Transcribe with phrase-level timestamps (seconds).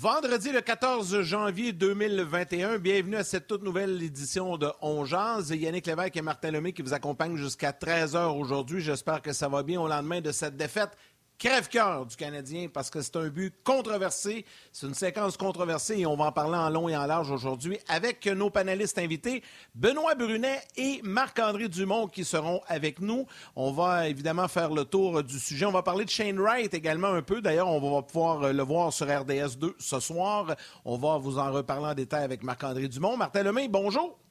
[0.00, 5.04] Vendredi le 14 janvier 2021, bienvenue à cette toute nouvelle édition de On.
[5.04, 8.80] Yannick Lévesque et Martin Lemay qui vous accompagnent jusqu'à 13h aujourd'hui.
[8.80, 10.90] J'espère que ça va bien au lendemain de cette défaite
[11.38, 14.44] crève-cœur du Canadien parce que c'est un but controversé.
[14.72, 17.78] C'est une séquence controversée et on va en parler en long et en large aujourd'hui
[17.88, 19.42] avec nos panélistes invités,
[19.74, 23.26] Benoît Brunet et Marc-André Dumont qui seront avec nous.
[23.56, 25.66] On va évidemment faire le tour du sujet.
[25.66, 27.40] On va parler de Shane Wright également un peu.
[27.40, 30.56] D'ailleurs, on va pouvoir le voir sur RDS 2 ce soir.
[30.84, 33.16] On va vous en reparler en détail avec Marc-André Dumont.
[33.16, 34.27] Martin Lemay, bonjour.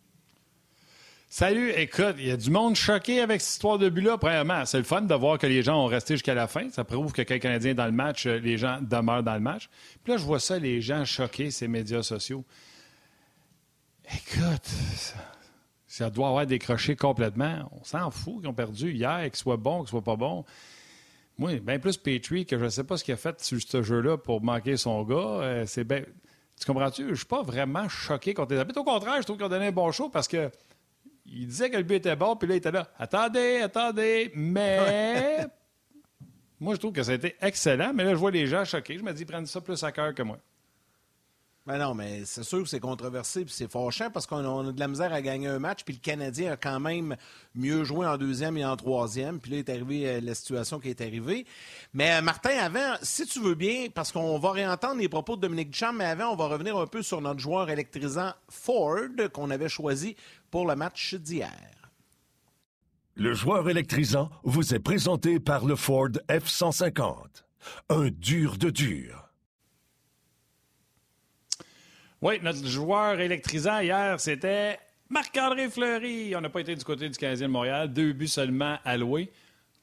[1.29, 4.17] Salut, écoute, il y a du monde choqué avec cette histoire de but-là?
[4.17, 6.69] Premièrement, c'est le fun de voir que les gens ont resté jusqu'à la fin.
[6.69, 9.33] Ça prouve que quand le Canadien est dans le match, euh, les gens demeurent dans
[9.33, 9.69] le match.
[10.05, 12.45] Puis là, je vois ça, les gens choqués, ces médias sociaux.
[14.05, 14.69] Écoute,
[15.85, 17.69] ça, doit avoir décroché complètement.
[17.77, 20.45] On s'en fout qu'ils ont perdu hier, qu'il soit bon, qu'il soit pas bon.
[21.37, 23.83] Moi, bien plus Petrie que je ne sais pas ce qu'il a fait sur ce
[23.83, 25.15] jeu-là pour manquer son gars.
[25.15, 26.03] Euh, c'est bien.
[26.57, 27.03] Tu comprends-tu?
[27.03, 28.79] Je ne suis pas vraiment choqué contre les arbitres.
[28.79, 30.49] Au contraire, je trouve qu'ils ont donné un bon show parce que
[31.27, 32.87] il disait que le but était bon, puis là, il était là.
[32.97, 35.47] Attendez, attendez, mais.
[36.59, 38.97] moi, je trouve que ça a été excellent, mais là, je vois les gens choqués.
[38.97, 40.37] Je me dis, ils prennent ça plus à cœur que moi.
[41.67, 44.79] Ben non, mais c'est sûr que c'est controversé puis c'est fâchant parce qu'on a de
[44.79, 47.17] la misère à gagner un match puis le Canadien a quand même
[47.55, 50.89] mieux joué en deuxième et en troisième puis là est arrivée euh, la situation qui
[50.89, 51.45] est arrivée.
[51.93, 55.41] Mais euh, Martin, avant, si tu veux bien, parce qu'on va réentendre les propos de
[55.41, 59.49] Dominique Duchamp, mais avant, on va revenir un peu sur notre joueur électrisant Ford qu'on
[59.49, 60.15] avait choisi
[60.49, 61.51] pour le match d'hier.
[63.15, 67.43] Le joueur électrisant vous est présenté par le Ford F-150.
[67.89, 69.29] Un dur de dur.
[72.21, 76.35] Oui, notre joueur électrisant hier, c'était Marc-André Fleury.
[76.35, 77.91] On n'a pas été du côté du Canadien de Montréal.
[77.91, 79.31] Deux buts seulement alloués.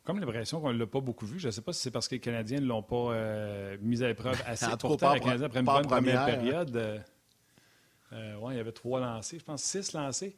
[0.05, 1.39] Comme l'impression qu'on ne l'a pas beaucoup vu.
[1.39, 4.03] Je ne sais pas si c'est parce que les Canadiens ne l'ont pas euh, mis
[4.03, 4.67] à l'épreuve assez.
[4.79, 6.99] Pourtant, après une bonne première période, euh,
[8.13, 10.37] euh, ouais, il y avait trois lancés, je pense six lancés.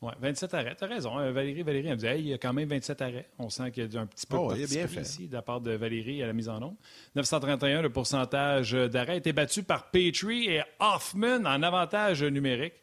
[0.00, 0.76] Oui, 27 arrêts.
[0.76, 1.18] Tu as raison.
[1.18, 1.32] Hein.
[1.32, 3.28] Valérie, Valérie, elle me dit il y a quand même 27 arrêts.
[3.38, 5.00] On sent qu'il y a un petit peu oh, de bien fait.
[5.00, 6.76] ici de la part de Valérie à la mise en ombre.
[7.16, 12.74] 931, le pourcentage d'arrêts a été battu par Petrie et Hoffman en avantage numérique.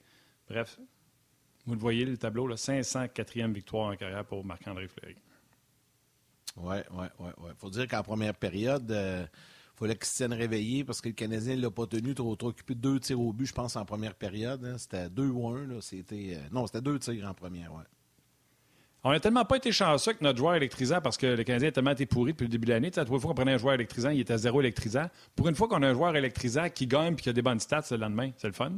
[0.50, 0.78] Bref,
[1.66, 5.16] vous le voyez, le tableau, là, 504e victoire en carrière pour Marc-André Fleury.
[6.58, 7.50] Oui, oui, oui.
[7.50, 9.26] Il faut dire qu'en première période, euh,
[9.76, 12.50] fallait qu'il se tienne réveillé parce que le Canadien ne l'a pas tenu, trop, trop
[12.50, 14.64] occupé de deux tirs au but, je pense, en première période.
[14.66, 14.78] Hein.
[14.78, 15.82] C'était deux ou un.
[15.82, 17.84] C'était, euh, non, c'était deux tirs en première, ouais.
[19.08, 21.72] On n'a tellement pas été chanceux que notre joueur électrisant, parce que le Canadien a
[21.72, 22.90] tellement été pourri depuis le début de l'année.
[22.90, 25.06] Tu fois qu'on prenait un joueur électrisant, il était à zéro électrisant.
[25.36, 27.60] Pour une fois qu'on a un joueur électrisant qui gagne et qui a des bonnes
[27.60, 28.72] stats le lendemain, c'est le fun.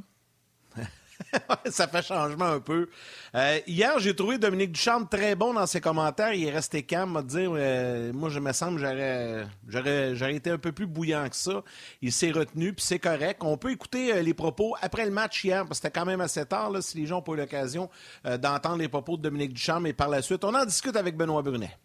[1.66, 2.90] ça fait changement un peu.
[3.36, 6.34] Euh, hier, j'ai trouvé Dominique Duchamp très bon dans ses commentaires.
[6.34, 10.58] Il est resté calme, m'a dire euh, Moi, je me semble j'aurais, j'aurais, été un
[10.58, 11.64] peu plus bouillant que ça.
[12.02, 13.42] Il s'est retenu, puis c'est correct.
[13.44, 16.22] On peut écouter euh, les propos après le match hier, parce que c'était quand même
[16.22, 17.90] assez tard, là, si les gens ont pas eu l'occasion
[18.24, 19.86] d'entendre les propos de Dominique Duchamp.
[19.86, 21.78] Et par la suite, on en discute avec Benoît Brunet.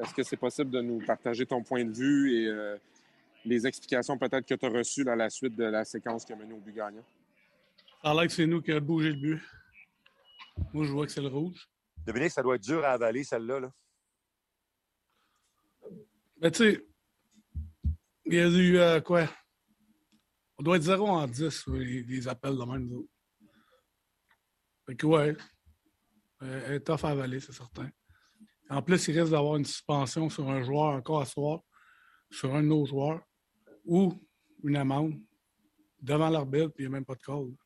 [0.00, 2.76] Est-ce que c'est possible de nous partager ton point de vue et
[3.44, 6.36] les explications peut-être que tu as reçues dans la suite de la séquence qui a
[6.36, 7.04] mené au but gagnant?
[8.04, 9.42] Ça a que c'est nous qui avons bougé le but.
[10.74, 11.66] Moi, je vois que c'est le rouge.
[12.06, 13.60] Dominique, ça doit être dur à avaler, celle-là.
[13.60, 13.72] Là.
[16.36, 16.86] Mais tu sais,
[18.26, 19.26] il y a eu euh, quoi?
[20.58, 22.86] On doit être 0 en 10, les, appels de même.
[22.86, 23.08] Nous.
[24.84, 25.34] Fait que ouais,
[26.42, 27.88] est tough à avaler, c'est certain.
[28.68, 31.60] En plus, il risque d'avoir une suspension sur un joueur encore à soir,
[32.30, 33.22] sur un de nos joueurs,
[33.86, 34.12] ou
[34.62, 35.18] une amende
[36.02, 37.56] devant l'arbitre, puis il n'y a même pas de code.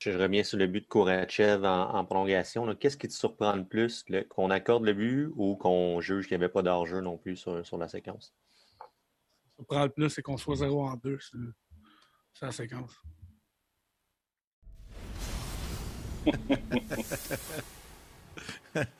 [0.00, 2.74] Je reviens sur le but de Kourachev en, prolongation.
[2.74, 6.42] Qu'est-ce qui te surprend le plus, qu'on accorde le but ou qu'on juge qu'il n'y
[6.42, 8.32] avait pas d'enjeu non plus sur, la séquence?
[8.78, 11.38] Ce qui surprend le plus, c'est qu'on soit 0 en 2 sur,
[12.40, 12.98] la séquence.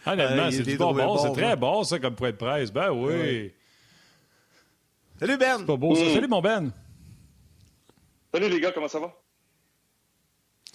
[0.05, 2.70] Honnêtement, c'est du bon c'est très bon ça comme point de presse.
[2.70, 3.55] Ben oui.
[5.19, 5.58] Salut Ben.
[5.61, 6.12] C'est pas beau ça.
[6.12, 6.70] Salut mon Ben.
[8.35, 9.19] Salut les gars, comment ça va?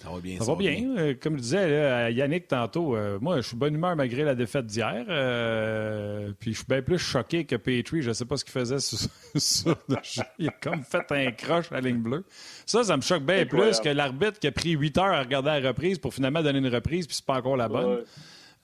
[0.02, 0.38] Ça va bien.
[0.38, 0.94] Ça, va bien.
[0.98, 4.34] Euh, comme je disais à Yannick tantôt, euh, moi, je suis bonne humeur malgré la
[4.34, 5.06] défaite d'hier.
[5.08, 8.02] Euh, puis je suis bien plus choqué que Petrie.
[8.02, 9.78] Je ne sais pas ce qu'il faisait sur,
[10.38, 12.24] Il a comme fait un croche à la ligne bleue.
[12.66, 15.60] Ça, ça me choque bien plus que l'arbitre qui a pris 8 heures à regarder
[15.60, 18.04] la reprise pour finalement donner une reprise, puis c'est pas encore la bonne.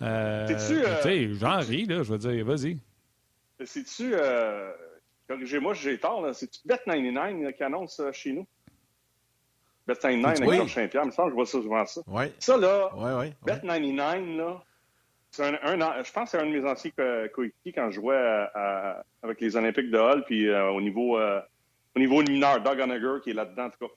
[0.03, 2.79] Euh, Sais-tu, euh, tu sais, j'en ris, là, je veux dire, vas-y.
[3.65, 4.73] C'est-tu, euh,
[5.29, 8.47] corrigez-moi j'ai tort, là, c'est-tu Bet99 là, qui annonce ça chez nous?
[9.89, 10.57] Bet99 avec Oui.
[10.57, 12.01] Georges Saint-Pierre, il me semble que je vois ça souvent ça.
[12.07, 13.35] Oui, Ça, là, oui, oui.
[13.53, 14.63] Bet99, là,
[15.31, 18.17] c'est un, je pense que c'est un de mes anciens co- coéquipiers quand je jouais
[18.17, 21.41] à- à- avec les Olympiques de Hull, puis euh, au niveau euh,
[21.97, 23.93] au niveau mineur, Doug Honegger qui est là-dedans, en tout cas.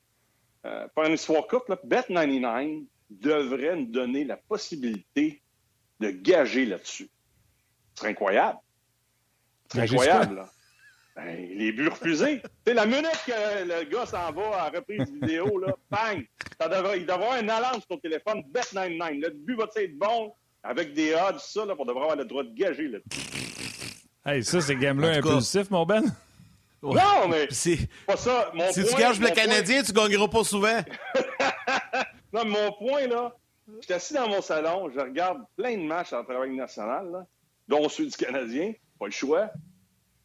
[0.66, 5.42] Euh, pour une histoire courte, là, Bet99 devrait nous donner la possibilité
[6.00, 7.10] de gager là-dessus.
[7.94, 8.58] Ce serait incroyable.
[9.72, 10.50] Ce serait Gager incroyable, là.
[11.16, 12.42] Ben, les buts refusés.
[12.68, 16.26] La minute que le gars s'en va à reprise vidéo, là, bang!
[16.60, 19.22] Ça devrait, il devrait avoir une alarme sur ton téléphone, Bet99.
[19.22, 20.34] Le but va être bon,
[20.64, 22.90] avec des odds, ça, là, pour devrait avoir le droit de gager.
[22.90, 23.00] Là.
[24.26, 24.90] Hey, ça, c'est cas-
[25.30, 26.04] impulsif, mon Ben?
[26.82, 26.96] Ouais.
[27.02, 28.52] Non, mais c'est pas ça.
[28.54, 30.82] Mon si point, tu gages le point- Canadien, tu gagneras pas souvent.
[32.34, 33.34] Non, mais mon point, là,
[33.80, 37.26] je suis assis dans mon salon, je regarde plein de matchs en travail national, là,
[37.70, 39.50] dont ceux du Canadien, pas le choix.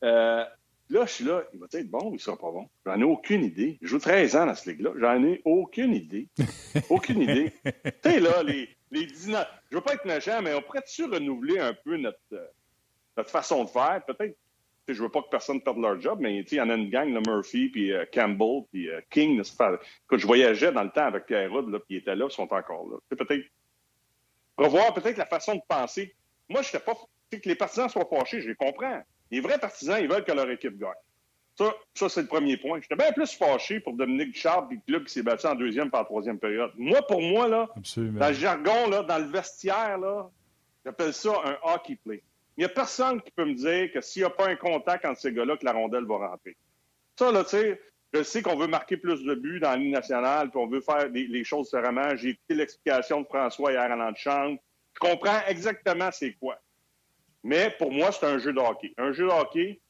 [0.02, 0.44] Euh,
[0.90, 2.68] là, je suis là, il va être bon ou il sera pas bon?
[2.84, 3.78] J'en ai aucune idée.
[3.80, 6.28] Je joue 13 ans dans ce ligue-là, j'en ai aucune idée.
[6.90, 7.52] Aucune idée.
[7.64, 9.46] tu sais, là, les, les 19...
[9.70, 12.46] Je veux pas être méchant, mais on pourrait-tu renouveler un peu notre, euh,
[13.16, 14.02] notre façon de faire?
[14.06, 14.36] Peut-être,
[14.88, 17.08] je veux pas que personne perde leur job, mais il y en a une gang,
[17.08, 19.38] le Murphy, puis euh, Campbell, puis euh, King.
[19.38, 22.26] là, Écoute, je voyageais dans le temps avec Pierre Rudd, là, puis ils étaient là,
[22.28, 22.96] ils sont encore là.
[23.08, 23.44] Peut-être
[24.64, 26.14] revoir peut-être la façon de penser.
[26.48, 26.94] Moi, je n'étais pas.
[26.94, 29.02] Tu sais, que les partisans soient fâchés, je les comprends.
[29.30, 30.90] Les vrais partisans, ils veulent que leur équipe gagne.
[31.56, 32.80] Ça, ça c'est le premier point.
[32.80, 35.90] J'étais bien plus fâché pour Dominique Ducharme et le club qui s'est battu en deuxième
[35.90, 36.72] par la troisième période.
[36.76, 38.18] Moi, pour moi, là, Absolument.
[38.18, 40.30] dans le jargon, là, dans le vestiaire, là,
[40.84, 42.22] j'appelle ça un hockey play.
[42.56, 45.04] Il n'y a personne qui peut me dire que s'il n'y a pas un contact
[45.04, 46.56] entre ces gars-là, que la rondelle va rentrer.
[47.18, 47.80] Ça, là, tu sais,
[48.12, 50.80] je sais qu'on veut marquer plus de buts dans la Ligue nationale, puis on veut
[50.80, 52.16] faire des- les choses différemment.
[52.16, 54.58] J'ai écouté l'explication de François hier à l'antichambre.
[54.94, 56.58] Je comprends exactement c'est quoi.
[57.42, 58.92] Mais pour moi, c'est un jeu de hockey.
[58.98, 59.80] Un jeu de hockey,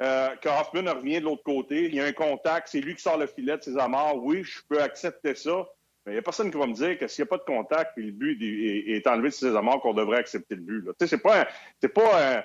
[0.00, 3.02] euh, que Hoffman revient de l'autre côté, il y a un contact, c'est lui qui
[3.02, 4.16] sort le filet de ses amarres.
[4.16, 5.64] Oui, je peux accepter ça.
[6.04, 7.44] Mais il n'y a personne qui va me dire que s'il n'y a pas de
[7.44, 10.84] contact et le but est, enlevé de ses amarres, qu'on devrait accepter le but.
[10.84, 12.44] Tu sais, c'est pas un, pas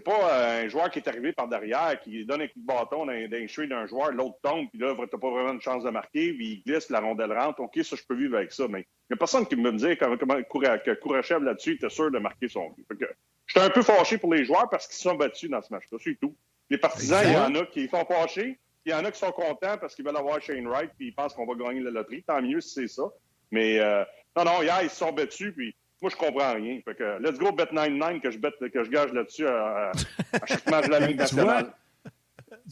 [0.00, 3.12] pas un joueur qui est arrivé par derrière, qui donne un coup de bâton dans,
[3.12, 6.32] les cheveux d'un joueur, l'autre tombe, puis là, t'as pas vraiment de chance de marquer,
[6.34, 7.60] puis il glisse, la rondelle rentre.
[7.60, 9.96] OK, ça, je peux vivre avec ça, mais il n'y a personne qui me dire
[9.98, 13.06] comment Koura- que Kourachev, là-dessus, était sûr de marquer son but.
[13.46, 15.98] J'étais un peu fâché pour les joueurs parce qu'ils se sont battus dans ce match-là,
[16.02, 16.34] c'est tout.
[16.68, 19.30] Les partisans, il y en a qui sont fâchés, il y en a qui sont
[19.32, 22.22] contents parce qu'ils veulent avoir Shane Wright, puis ils pensent qu'on va gagner la loterie.
[22.24, 23.04] Tant mieux si c'est ça.
[23.52, 24.02] Mais euh,
[24.36, 26.80] non, non, hier, ils se sont battus, puis moi, je comprends rien.
[26.84, 29.92] Fait que, let's go bet 99 que je, que je gage là-dessus à,
[30.46, 31.72] chaque match de la Ligue Tu vois, nationale.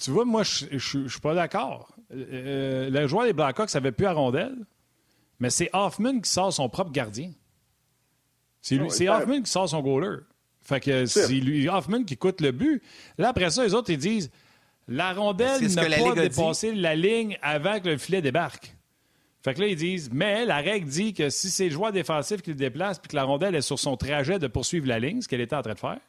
[0.00, 1.94] tu vois, moi, je je suis pas d'accord.
[2.12, 4.56] Euh, le joueur des Blackhawks avait plus à rondelle,
[5.38, 7.30] mais c'est Hoffman qui sort son propre gardien.
[8.60, 10.18] C'est lui- Ah c'est ça- Hoffman qui sort son goaler.
[10.64, 12.82] Fait que c'est lui, Hoffman qui coûte le but.
[13.18, 14.30] Là, après ça, les autres, ils disent
[14.88, 18.74] la rondelle ce n'a pas dépassé la ligne avant que le filet débarque.
[19.42, 22.40] Fait que là, ils disent, mais la règle dit que si c'est le joueur défensif
[22.40, 25.20] qui le déplace puis que la rondelle est sur son trajet de poursuivre la ligne,
[25.20, 26.00] ce qu'elle était en train de faire,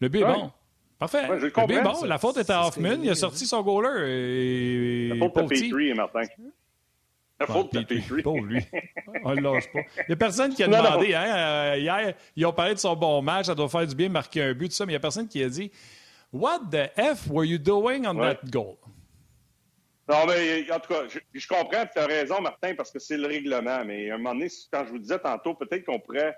[0.00, 0.52] le but est bon.
[0.96, 1.28] Parfait.
[1.28, 1.94] Ouais, je le le but est bon.
[1.94, 2.06] ça.
[2.06, 2.98] La faute est C'est à Hoffman.
[3.02, 4.08] Il a sorti son goaler.
[4.08, 5.08] Et...
[5.08, 5.68] La faute petit.
[5.68, 6.22] Petrie, Martin.
[7.40, 8.60] La faute de Petrie, lui.
[9.24, 9.80] On le lâche pas.
[9.96, 11.14] Il n'y a personne qui a demandé.
[11.14, 13.46] Hein, euh, hier, ils ont parlé de son bon match.
[13.46, 14.84] Ça doit faire du bien marquer un but, tout ça.
[14.84, 15.70] Mais il n'y a personne qui a dit
[16.32, 18.34] What the F were you doing on Ouais.
[18.34, 18.76] that goal?
[20.08, 23.16] Non, mais en tout cas, je, je comprends, tu as raison, Martin, parce que c'est
[23.16, 23.84] le règlement.
[23.84, 26.36] Mais à un moment donné, quand je vous disais tantôt, peut-être qu'on pourrait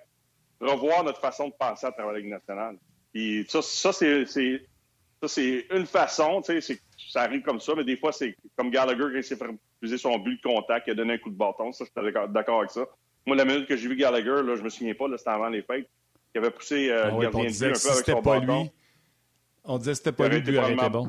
[0.60, 2.76] revoir notre façon de penser à travers la Ligue nationale.
[3.12, 4.62] Puis ça, ça c'est, c'est-
[5.22, 6.78] ça, c'est une façon, tu sais,
[7.10, 9.36] ça arrive comme ça, mais des fois, c'est comme Gallagher qui s'est
[9.96, 11.72] son but de contact, il a donné un coup de bâton.
[11.72, 12.84] Ça, je suis d'accord- avec ça.
[13.26, 15.62] Moi, la minute que j'ai vu Gallagher, là, je me souviens pas, c'était avant les
[15.62, 15.88] fêtes,
[16.34, 17.86] il avait poussé euh, Ah le ouais, gardien on de but disait un peu si
[17.88, 18.62] avec c'était son pas bâton.
[18.62, 18.70] lui.
[19.64, 21.08] On disait que c'était pas Il lui, aurait le été bon.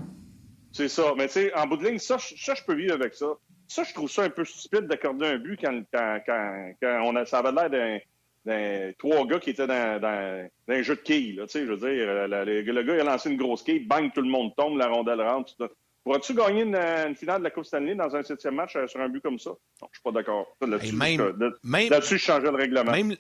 [0.72, 1.14] C'est ça.
[1.18, 3.28] Mais tu sais, en bout de ligne, ça, je- ça, je peux vivre avec ça.
[3.68, 7.16] Ça, je trouve ça un peu stupide d'accorder un but quand, quand, quand, quand on
[7.16, 8.00] a, ça avait l'air
[8.46, 11.34] d'un, trois gars qui étaient dans, dans, dans un jeu de quilles.
[11.36, 11.88] Là, tu sais, je veux dire,
[12.28, 14.78] le, le- le gars il a lancé une grosse quille, bang, tout le monde tombe,
[14.78, 15.56] la rondelle rentre.
[15.56, 15.70] tout ça.
[16.04, 19.00] Pourras-tu gagner une, une finale de la Coupe Stanley dans un septième match euh, sur
[19.00, 19.52] un but comme ça?
[19.52, 20.48] Non, je suis pas d'accord.
[20.62, 22.92] Là-dessus, même- je- là- même- là-dessus, je changeais le règlement.
[22.92, 23.16] Même,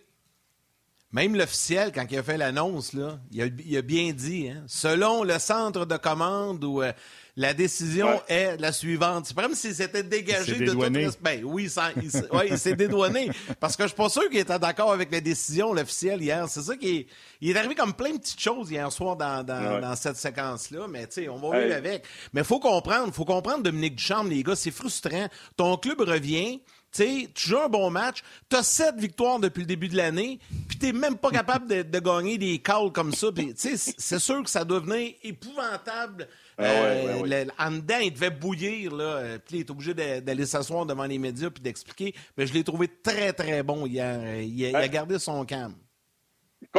[1.13, 4.63] même l'officiel, quand il a fait l'annonce, là, il, a, il a bien dit, hein,
[4.67, 6.91] selon le centre de commande où euh,
[7.35, 8.21] la décision Ouais.
[8.27, 9.25] est la suivante.
[9.25, 11.19] C'est comme s'il s'était dégagé de tout respect.
[11.21, 13.29] Ben oui, il, s'est- ouais, il s'est dédouané.
[13.59, 16.47] Parce que je suis pas sûr qu'il était d'accord avec la décision, l'officiel, hier.
[16.47, 17.07] C'est ça qui est.
[17.41, 19.81] Il est arrivé comme plein de petites choses hier soir dans, dans, Ouais.
[19.81, 22.03] dans cette séquence-là, mais tu sais, on va vivre avec?
[22.33, 25.27] Mais faut comprendre, faut comprendre, Dominique Ducharme, les gars, c'est frustrant.
[25.57, 26.61] Ton club revient,
[26.93, 30.77] tu joues un bon match, tu as sept victoires depuis le début de l'année, puis
[30.77, 33.27] tu même pas capable de, de, gagner des calls comme ça.
[33.55, 36.27] C'est sûr que ça doit devenir épouvantable.
[36.57, 38.95] Ah ouais, ouais, le, en dedans, il devait bouillir.
[38.95, 42.13] Là, euh, puis il est obligé d'aller s'asseoir devant les médias puis d'expliquer.
[42.38, 44.41] Mais je l'ai trouvé très, très bon hier.
[44.41, 45.75] Il a, il a gardé son calme.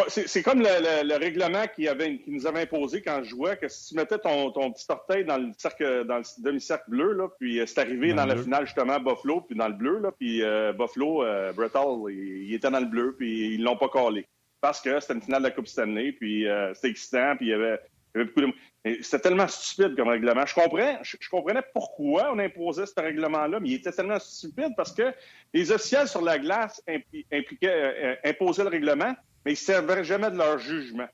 [0.09, 3.57] C'est comme le, le, le règlement qui, avait, qui, nous avait imposé quand je jouais,
[3.57, 7.13] que si tu mettais ton, ton petit orteil dans le cercle, dans le demi-cercle bleu,
[7.13, 9.99] là, puis euh, c'est arrivé dans, dans la finale justement Buffalo, puis dans le bleu,
[9.99, 13.63] là, puis euh, Buffalo, euh, Brett Hall, il, il, était dans le bleu, puis ils
[13.63, 14.27] l'ont pas collé.
[14.61, 17.51] Parce que c'était une finale de la Coupe Stanley, puis euh, c'était excitant, puis il
[17.51, 17.79] y avait,
[18.15, 19.03] il y avait beaucoup de...
[19.03, 20.45] C'était tellement stupide comme règlement.
[20.47, 24.93] Je comprenais, je, comprenais pourquoi on imposait ce règlement-là, mais il était tellement stupide parce
[24.93, 25.13] que
[25.53, 30.37] les officiels sur la glace euh, imposaient le règlement, mais ils ne servaient jamais de
[30.37, 31.09] leur jugement.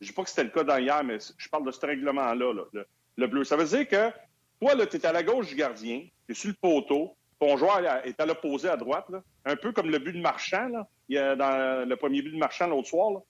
[0.00, 1.86] Je ne dis pas que c'était le cas dans hier, mais je parle de ce
[1.86, 3.44] règlement-là, là, le, le, bleu.
[3.44, 4.10] Ça veut dire que
[4.60, 7.80] toi, tu es à la gauche du gardien, tu es sur le poteau, ton joueur
[8.04, 9.06] est à l'opposé à droite,
[9.44, 12.88] un peu comme le but de Marchand, là, dans le premier but de Marchand l'autre
[12.88, 13.12] soir.
[13.12, 13.20] Là.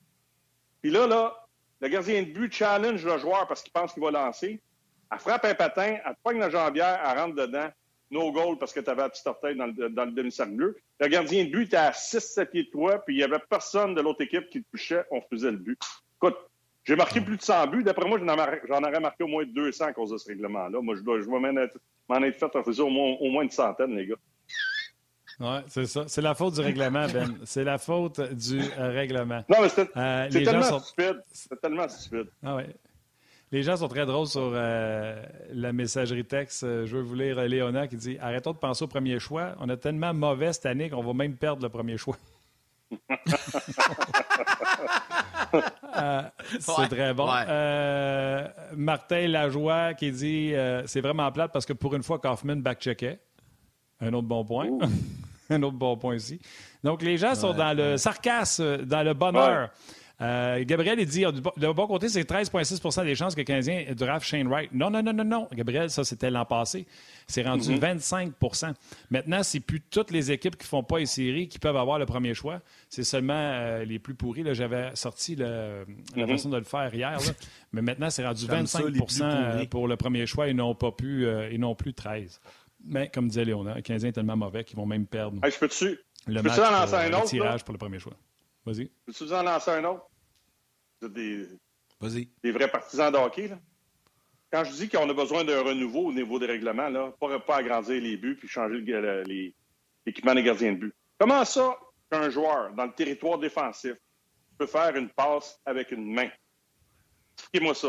[0.82, 1.41] Puis là, là,
[1.82, 4.62] le gardien de but challenge le joueur parce qu'il pense qu'il va lancer.
[5.10, 7.68] Elle frappe un patin, elle te pogne la jambière, elle rentre dedans.
[8.12, 10.76] No goal parce que tu avais un petit orteil dans le, demi-cercle bleu.
[11.00, 13.94] Le gardien de but était à 6-7 pieds de toi, puis il n'y avait personne
[13.94, 15.02] de l'autre équipe qui te touchait.
[15.10, 15.80] On faisait le but.
[16.16, 16.36] Écoute,
[16.84, 17.82] j'ai marqué plus de 100 buts.
[17.82, 18.18] D'après moi,
[18.68, 20.80] j'en aurais marqué au moins 200 à cause de ce règlement-là.
[20.80, 21.78] Moi, je dois, dois m'en être,
[22.10, 24.16] être fait refuser au moins, au moins une centaine, les gars.
[25.42, 26.04] Oui, c'est ça.
[26.06, 27.36] C'est la faute du règlement, Ben.
[27.44, 29.42] C'est la faute du euh, règlement.
[29.48, 30.78] Non, mais c'est euh, tellement sont...
[30.78, 31.22] stupide.
[31.32, 32.28] C'est tellement stupide.
[32.44, 32.68] Ah ouais.
[33.50, 35.22] Les gens sont très drôles sur euh,
[35.52, 36.62] la messagerie texte.
[36.62, 39.54] Je veux vous lire Léona qui dit Arrêtons de penser au premier choix.
[39.60, 42.16] On a tellement mauvais cette année qu'on va même perdre le premier choix.
[45.96, 46.22] euh,
[46.60, 47.26] c'est ouais, très bon.
[47.26, 47.44] Ouais.
[47.48, 48.46] Euh,
[48.76, 53.20] Martin Lajoie qui dit euh, C'est vraiment plate parce que pour une fois, Kaufman backcheckait.
[54.00, 54.68] Un autre bon point.
[55.52, 56.40] Un autre bon point ici.
[56.84, 59.70] Donc, les gens sont ouais, dans le sarcasme, dans le bonheur.
[60.22, 64.24] Euh, Gabriel, il dit, de bon côté, c'est 13,6 des chances que le Canadien draft
[64.24, 64.70] Shane Wright.
[64.72, 65.48] Non, non, non, non, non.
[65.52, 66.86] Gabriel, ça, c'était l'an passé.
[67.26, 68.32] C'est rendu mm -hmm.
[68.32, 68.74] 25%
[69.10, 71.98] Maintenant, c'est plus toutes les équipes qui ne font pas les séries qui peuvent avoir
[71.98, 72.60] le premier choix.
[72.88, 74.44] C'est seulement euh, les plus pourris.
[74.54, 75.44] J'avais sorti le,
[76.16, 76.32] la mm -hmm.
[76.32, 77.18] façon de le faire hier.
[77.18, 77.32] Là.
[77.72, 81.50] Mais maintenant, c'est rendu 25 ça, pour le premier choix et non, pas plus, euh,
[81.52, 82.40] et non plus 13
[82.84, 85.58] Mais comme disait Léonard, le Canadien est tellement mauvais qu'ils vont même perdre hey, je
[85.58, 87.64] peux -tu, le je match en lancer un autre, le tirage là?
[87.64, 88.14] pour le premier choix.
[88.64, 88.90] Vas-y.
[89.06, 90.08] Peux-tu en lancer un autre?
[91.02, 91.48] Des,
[92.00, 92.28] Vas-y.
[92.42, 93.58] des vrais partisans de hockey, là.
[94.52, 97.56] Quand je dis qu'on a besoin d'un renouveau au niveau des règlements, là, pas, pas
[97.56, 98.80] agrandir les buts puis changer
[100.04, 100.94] l'équipement des gardiens de but.
[101.18, 101.76] Comment ça
[102.10, 103.94] qu'un joueur dans le territoire défensif
[104.58, 106.28] peut faire une passe avec une main?
[107.38, 107.88] Expliquez-moi ça.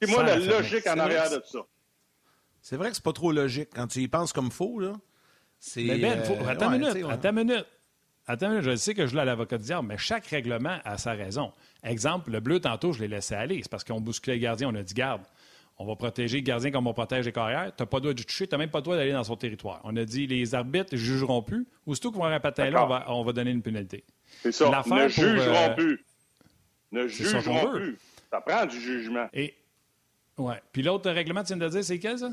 [0.00, 1.66] Expliquez-moi la logique en arrière de ça.
[2.68, 4.94] C'est vrai que c'est pas trop logique quand tu y penses comme faux, là.
[5.76, 6.32] Mais Ben, faut...
[6.32, 7.12] Euh, attends, ouais, minute, ouais.
[7.12, 7.66] attends une minute.
[8.26, 8.64] Attends, une minute.
[8.64, 11.52] je sais que je l'ai à l'avocat du diable, mais chaque règlement a sa raison.
[11.84, 13.60] Exemple, le bleu, tantôt, je l'ai laissé aller.
[13.62, 15.22] C'est parce qu'on bousculait le gardien, on a dit garde.
[15.78, 17.70] On va protéger le gardien comme on protège les carrières.
[17.76, 19.22] Tu n'as pas le droit de toucher, tu n'as même pas le droit d'aller dans
[19.22, 19.80] son territoire.
[19.84, 21.68] On a dit les arbitres ne jugeront plus.
[21.86, 24.02] Aussitôt qu'on va un patin là, on va, on va, donner une pénalité.
[24.42, 24.70] C'est ça.
[24.70, 25.74] Ne pour, jugeront euh...
[25.76, 26.04] plus.
[26.90, 27.96] Ne jugeront plus.
[28.28, 29.28] Ça prend du jugement.
[29.32, 29.54] Et,
[30.36, 30.60] ouais.
[30.72, 32.32] Puis l'autre règlement, tu viens de dire, c'est quel, ça?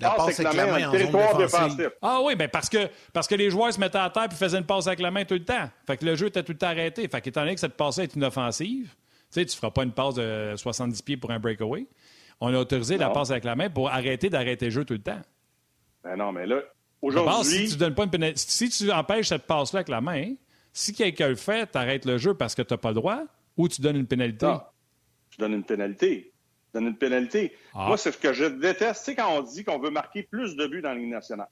[0.00, 1.88] La passe avec la main en territoire défensif.
[2.02, 4.58] Ah oui, ben parce que, parce que les joueurs se mettaient à terre et faisaient
[4.58, 5.70] une passe avec la main tout le temps.
[5.86, 7.08] Fait que le jeu était tout le temps arrêté.
[7.08, 10.14] Fait qu'étant donné que cette passe est inoffensive, tu sais, tu feras pas une passe
[10.14, 11.86] de 70 pieds pour un breakaway.
[12.40, 13.08] On a autorisé non.
[13.08, 15.20] la passe avec la main pour arrêter d'arrêter le jeu tout le temps.
[16.04, 16.60] Ben non, mais là,
[17.00, 17.68] aujourd'hui...
[17.68, 20.34] Si tu donnes pas une pénalité, si tu empêches cette passe-là avec la main,
[20.72, 23.22] si quelqu'un le fait, tu arrêtes le jeu parce que tu n'as pas le droit
[23.56, 24.46] ou tu donnes une pénalité?
[24.46, 24.60] Non.
[25.30, 26.27] Tu donnes une pénalité
[26.74, 27.52] donne une pénalité.
[27.74, 27.86] Ah.
[27.88, 29.04] Moi, c'est ce que je déteste.
[29.04, 31.48] Sais, quand on dit qu'on veut marquer plus de buts dans la Ligue nationale,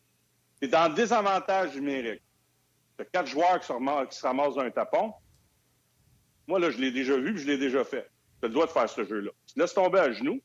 [0.61, 2.23] c'est dans le désavantage numérique.
[2.97, 5.13] Tu as quatre joueurs qui se, ramassent, qui se ramassent dans un tapon.
[6.47, 8.11] Moi, là, je l'ai déjà vu je l'ai déjà fait.
[8.41, 9.31] Tu as le droit de faire ce jeu-là.
[9.47, 10.41] Tu laisses tomber à genoux,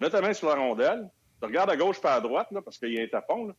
[0.00, 1.08] mets ta main sur la rondelle,
[1.40, 3.48] tu regardes à gauche pas à droite, là, parce qu'il y a un tapon.
[3.48, 3.54] Là,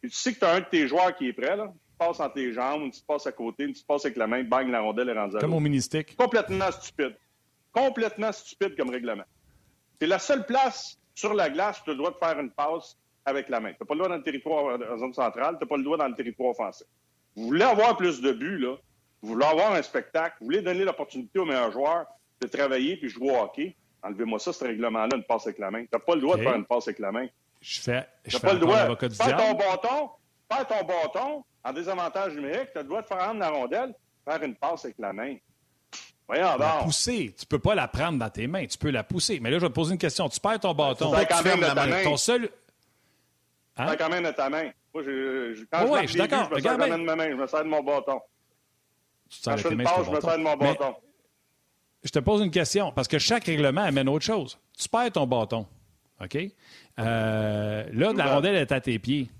[0.00, 1.96] puis tu sais que tu as un de tes joueurs qui est prêt, là, tu
[1.96, 4.80] passes entre les jambes, tu passes à côté, tu passes avec la main, bang, la
[4.80, 6.16] rondelle est rendue à Comme au mini-stick.
[6.16, 7.16] Complètement stupide.
[7.72, 9.24] Complètement stupide comme règlement.
[10.02, 12.50] C'est la seule place sur la glace où tu as le droit de faire une
[12.50, 13.70] passe avec la main.
[13.70, 15.84] Tu n'as pas le droit dans le territoire en zone centrale, tu n'as pas le
[15.84, 16.88] droit dans le territoire offensif.
[17.36, 18.74] Vous voulez avoir plus de buts, là.
[19.22, 20.38] Vous voulez avoir un spectacle.
[20.40, 22.06] Vous voulez donner l'opportunité aux meilleurs joueurs
[22.40, 23.76] de travailler puis jouer au hockey.
[24.02, 25.82] Enlevez-moi ça, ce règlement-là, une passe avec la main.
[25.82, 26.42] Tu n'as pas le droit okay.
[26.42, 27.28] de faire une passe avec la main.
[27.60, 28.04] Je fais.
[28.24, 28.96] Tu n'as pas le droit.
[28.96, 30.10] Faire ton bâton,
[30.52, 33.94] faire ton bâton en désavantage numérique, tu as le droit de faire rendre la rondelle,
[34.28, 35.36] faire une passe avec la main.
[36.28, 37.34] Voyons la pousser.
[37.38, 38.64] Tu peux pas la prendre dans tes mains.
[38.66, 39.38] Tu peux la pousser.
[39.40, 40.28] Mais là, je vais te poser une question.
[40.28, 41.12] Tu perds ton bâton.
[41.18, 42.02] Tu quand même de ta main.
[42.04, 42.48] Ton seul...
[43.76, 43.90] Hein?
[43.90, 44.70] Tu quand même de ta main.
[44.94, 46.48] Moi, je, je- quand Ouais, je ouais, marque je suis d'accord.
[46.50, 48.20] je me sers de ma main, je me sers de mon bâton.
[49.30, 50.94] Tu te Quand je fais une passe, je me sers de mon Mais bâton.
[52.04, 54.58] je te pose une question, parce que chaque règlement amène autre chose.
[54.78, 55.66] Tu perds ton bâton,
[56.22, 56.36] OK?
[56.98, 59.30] Euh, là, la rondelle est à tes pieds.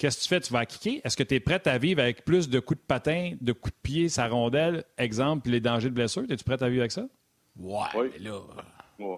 [0.00, 0.40] Qu'est-ce que tu fais?
[0.40, 1.00] Tu vas kicker?
[1.04, 3.74] Est-ce que tu es prêt à vivre avec plus de coups de patin, de coups
[3.74, 4.84] de pied, sa rondelle?
[4.96, 6.22] Exemple, les dangers de blessure?
[6.30, 7.02] Es-tu prêt à vivre avec ça?
[7.58, 8.08] Ouais, Oui.
[8.14, 8.38] mais là.
[8.98, 9.16] Ouais.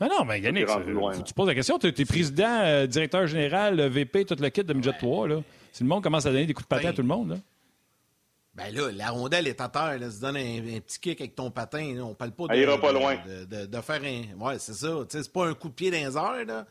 [0.00, 1.78] Non, non, mais Yannick, loin, tu poses la question.
[1.78, 5.28] Tu es, président, euh, directeur général, euh, VP, tout le kit de Midget 3.
[5.28, 5.40] Là.
[5.70, 7.30] Si le monde commence à donner des coups de patin à Ben, tout le monde,
[7.30, 7.36] là.
[8.54, 9.98] Ben là, la rondelle est à terre.
[10.00, 11.94] Là, tu donnes un, un petit kick avec ton patin.
[11.94, 13.16] Là, on parle pas de, Elle ira pas de- loin.
[13.24, 14.38] De, de- de faire un.
[14.44, 14.88] Ouais, c'est ça.
[15.08, 16.16] Tu sais, c'est pas un coup de pied dans les
[16.50, 16.64] airs.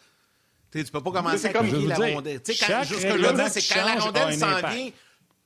[0.74, 0.84] Là.
[0.84, 2.42] Tu peux pas commencer c'est à comme- la rondelle.
[2.42, 4.34] Tu sais, quand- chaque juste ce que je veux règlement dire, c'est quand la rondelle
[4.36, 4.90] s'en vient.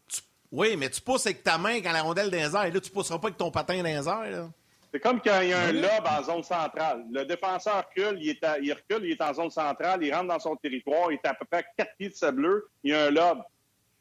[0.07, 2.73] tu- oui, mais tu pousses avec ta main quand la rondelle dans les airs.
[2.73, 4.49] Là, tu pousseras pas avec ton patin dans les airs.
[4.93, 7.03] C'est comme quand il y a un lob en zone centrale.
[7.11, 10.27] Le défenseur recule, il, est à- il recule, il est en zone centrale, il rentre
[10.29, 12.91] dans son territoire, il est à peu près à 4 pieds de sa bleue, il
[12.91, 13.39] y a un lob.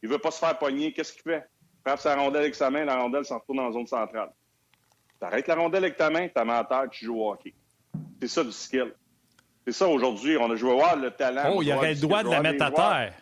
[0.03, 0.93] Il veut pas se faire pogner.
[0.93, 1.45] Qu'est-ce qu'il fait?
[1.79, 4.31] Il frappe sa rondelle avec sa main, la rondelle s'en retourne en zone centrale.
[5.19, 7.53] T'arrêtes la rondelle avec ta main, ta main à terre, tu joues au hockey.
[8.21, 8.93] C'est ça du skill.
[9.67, 10.37] C'est ça aujourd'hui.
[10.37, 11.55] On a joué voir le talent.
[11.55, 13.15] Oh, il joue aurait le droit de la mettre à terre.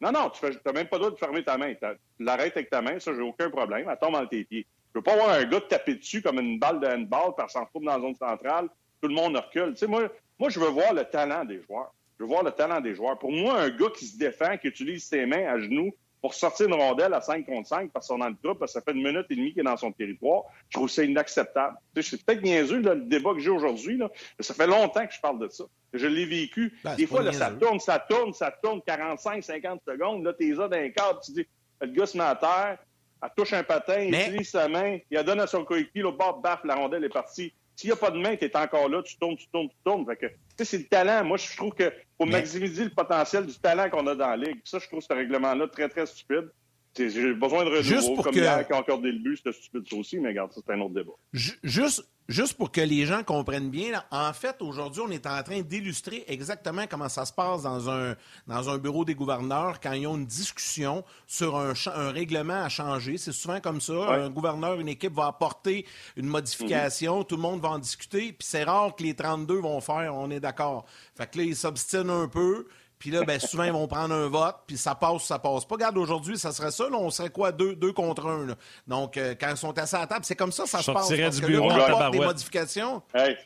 [0.00, 1.72] Non, non, tu n'as même pas le droit de fermer ta main.
[1.74, 3.88] Tu l'arrêtes avec ta main, ça, j'ai aucun problème.
[3.88, 4.66] Elle tombe entre tes pieds.
[4.92, 7.50] Je veux pas voir un gars te taper dessus comme une balle de handball par
[7.50, 8.68] s'en retourne dans la zone centrale.
[9.00, 9.72] Tout le monde recule.
[9.72, 11.92] Tu sais, moi, moi, je veux voir le talent des joueurs.
[12.18, 13.18] Je veux voir le talent des joueurs.
[13.18, 15.92] Pour moi, un gars qui se défend, qui utilise ses mains à genoux
[16.24, 18.80] pour sortir une rondelle à 5 contre 5 parce qu'on a le trouble, parce que
[18.80, 21.76] ça fait une minute et demie qu'il est dans son territoire, je trouve ça inacceptable.
[22.00, 24.08] C'est peut-être niaiseux, là, le débat que j'ai aujourd'hui, mais
[24.40, 25.64] ça fait longtemps que je parle de ça.
[25.92, 26.72] Je l'ai vécu.
[26.82, 30.24] Ben, Des fois, là, ça tourne, ça tourne, ça tourne 45, 50 secondes.
[30.24, 31.46] Là, t'es là dans un cadre, tu dis,
[31.82, 32.78] le gars se met à terre,
[33.22, 36.00] elle touche un patin, il Mais- utilise sa main, il la donne à son coéquipier,
[36.00, 37.52] l'autre bord, baf, la rondelle est partie.
[37.76, 39.76] S'il n'y a pas de main, tu es encore là, tu tournes, tu tournes, tu
[39.84, 40.06] tournes.
[40.06, 41.24] Fait que, c'est le talent.
[41.24, 44.36] Moi, je trouve que faut Mais- maximiser le potentiel du talent qu'on a dans la
[44.36, 44.60] ligue.
[44.64, 46.50] Ça, je trouve ce règlement-là très, très stupide.
[46.96, 47.82] J'ai besoin de renouveau.
[47.82, 50.70] Juste pour Comme que- hier, quand le but, c'était stupide ça aussi, mais regarde, c'est
[50.72, 51.12] un autre débat.
[51.32, 55.26] Ju- Juste, juste pour que les gens comprennent bien, là, en fait, aujourd'hui, on est
[55.26, 58.14] en train d'illustrer exactement comment ça se passe dans un,
[58.46, 61.72] dans un bureau des gouverneurs quand ils ont une discussion sur un,
[62.12, 63.18] règlement à changer.
[63.18, 63.92] C'est souvent comme ça.
[64.14, 65.84] Un gouverneur, une équipe va apporter
[66.16, 69.80] une modification, tout le monde va en discuter, puis c'est rare que les 32 vont
[69.80, 70.86] faire, on est d'accord.
[71.16, 72.66] Fait que là, ils s'obstinent un peu.
[73.04, 75.74] Puis là, ben, souvent, ils vont prendre un vote, puis ça passe, ça passe pas.
[75.74, 76.84] Regarde, aujourd'hui, ça serait ça.
[76.84, 77.52] Là, on serait quoi?
[77.52, 78.46] Deux, deux contre un.
[78.46, 78.54] là.
[78.86, 81.12] Donc, euh, quand ils sont assis à la table, c'est comme ça, ça se passe.
[81.14, 83.02] Parce du que bureau là, on apporte des modifications.
[83.14, 83.36] Hey,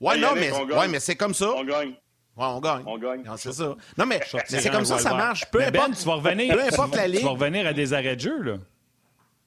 [0.00, 1.50] Ouais, Hey, non, mais, ouais, mais c'est comme ça.
[1.50, 1.88] on gagne.
[1.88, 1.96] Ouais,
[2.36, 2.82] on gagne.
[2.86, 3.24] On gagne.
[3.24, 3.74] Non, c'est ça.
[3.96, 5.50] Non, mais, mais c'est comme ça, ça marche.
[5.50, 7.18] Peu Mais Ben, importe, tu vas revenir, peu importe tu, la ligue.
[7.18, 8.56] tu vas revenir à des arrêts de jeu, là.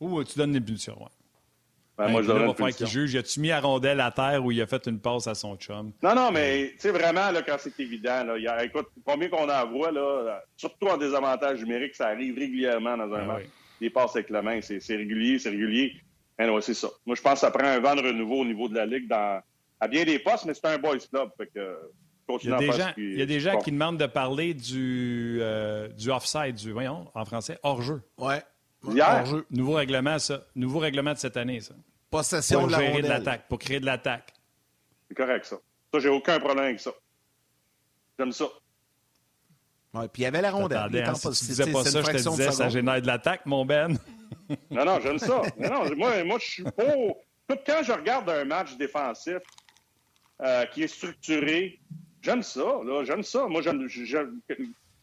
[0.01, 1.07] Ou tu donnes l'impulsion, ouais.
[2.05, 3.13] Ben, moi, je là, va falloir qu'il juge.
[3.13, 5.55] Y a-tu mis la rondelle à terre ou il a fait une passe à son
[5.57, 5.91] chum?
[6.03, 8.87] Non, non, mais tu sais, vraiment, là, quand c'est évident, là, il y a- écoute,
[9.05, 13.25] combien qu'on en voit, là, surtout en désavantage numérique, ça arrive régulièrement dans un Ah
[13.25, 13.43] match.
[13.43, 13.49] oui.
[13.81, 15.93] Des passes avec la main, c'est régulier, c'est régulier.
[16.39, 16.87] Eh ouais, c'est ça.
[17.05, 19.07] Moi, je pense que ça prend un vent de renouveau au niveau de la Ligue
[19.07, 19.41] dans,
[19.79, 21.29] à bien des postes, mais c'est un boys club.
[21.37, 21.75] Fait que, euh,
[22.43, 23.59] Il y a des gens, il y a des gens bon.
[23.59, 28.01] qui demandent de parler du, euh, du offside, du, voyons, en français, hors-jeu.
[28.17, 28.41] Ouais.
[28.89, 29.45] Hier, Hors-jeu.
[29.51, 30.41] Nouveau règlement, ça.
[30.55, 31.73] Nouveau règlement de cette année, ça.
[32.11, 34.33] Possession Pour de la gérer de l'attaque, pour créer de l'attaque.
[35.07, 35.55] c'est correct, ça.
[35.93, 36.91] Ça, j'ai aucun problème avec ça.
[38.19, 38.45] J'aime ça.
[39.93, 40.77] Ouais, puis il y avait la rondelle.
[40.77, 43.45] Attendez, hein, si tu disais pas C'est ça, je te disais, ça génère de l'attaque,
[43.45, 43.97] mon Ben.
[44.69, 45.41] Non, non, j'aime ça.
[45.57, 47.17] Non, non, moi, moi, je suis pour.
[47.47, 49.39] Tout quand je regarde un match défensif
[50.41, 51.79] euh, qui est structuré,
[52.21, 52.59] j'aime ça.
[52.59, 53.47] Là, j'aime ça.
[53.47, 54.39] Moi, j'aime, j'aime-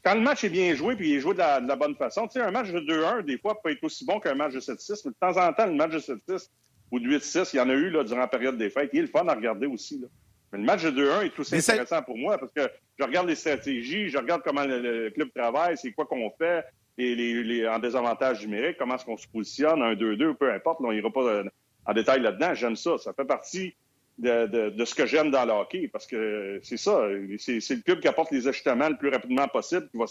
[0.05, 1.95] quand le match est bien joué puis il est joué de la, de la bonne
[1.97, 4.53] façon, tu sais, un match de 2-1, des fois, peut être aussi bon qu'un match
[4.55, 6.49] de 7-6, mais de temps en temps, le match de 7-6
[6.91, 8.91] ou de 8-6, il y en a eu là, durant la période des fêtes.
[8.93, 9.99] Il est le fun à regarder aussi.
[10.01, 10.07] Là.
[10.53, 12.63] Mais le match de 2-1 est aussi intéressant pour moi parce que
[12.99, 16.65] je regarde les stratégies, je regarde comment le, le club travaille, c'est quoi qu'on fait,
[16.97, 20.81] les, les- les- en désavantage numérique, comment est-ce qu'on se positionne, un 2-2, peu importe,
[20.81, 21.45] là, on n'ira pas euh,
[21.87, 22.55] en détail là-dedans.
[22.55, 22.97] J'aime ça.
[22.99, 23.75] Ça fait partie
[24.17, 27.03] de, de- de ce que j'aime dans le hockey parce que c'est ça.
[27.39, 30.07] C'est le club qui apporte les ajustements le plus rapidement possible qui va,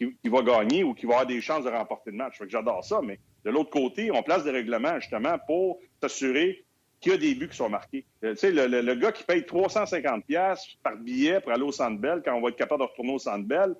[0.00, 2.38] qui, qui va gagner ou qui va avoir des chances de remporter le match.
[2.38, 3.00] Fait que j'adore ça.
[3.04, 6.64] Mais de l'autre côté, on place des règlements justement pour s'assurer
[7.00, 8.04] qu'il y a des buts qui sont marqués.
[8.24, 12.00] Euh, Tu sais, le, gars qui paye 350 pièces par billet pour aller au Centre
[12.00, 13.74] Bell, quand on va être capable de retourner au Centre Bell,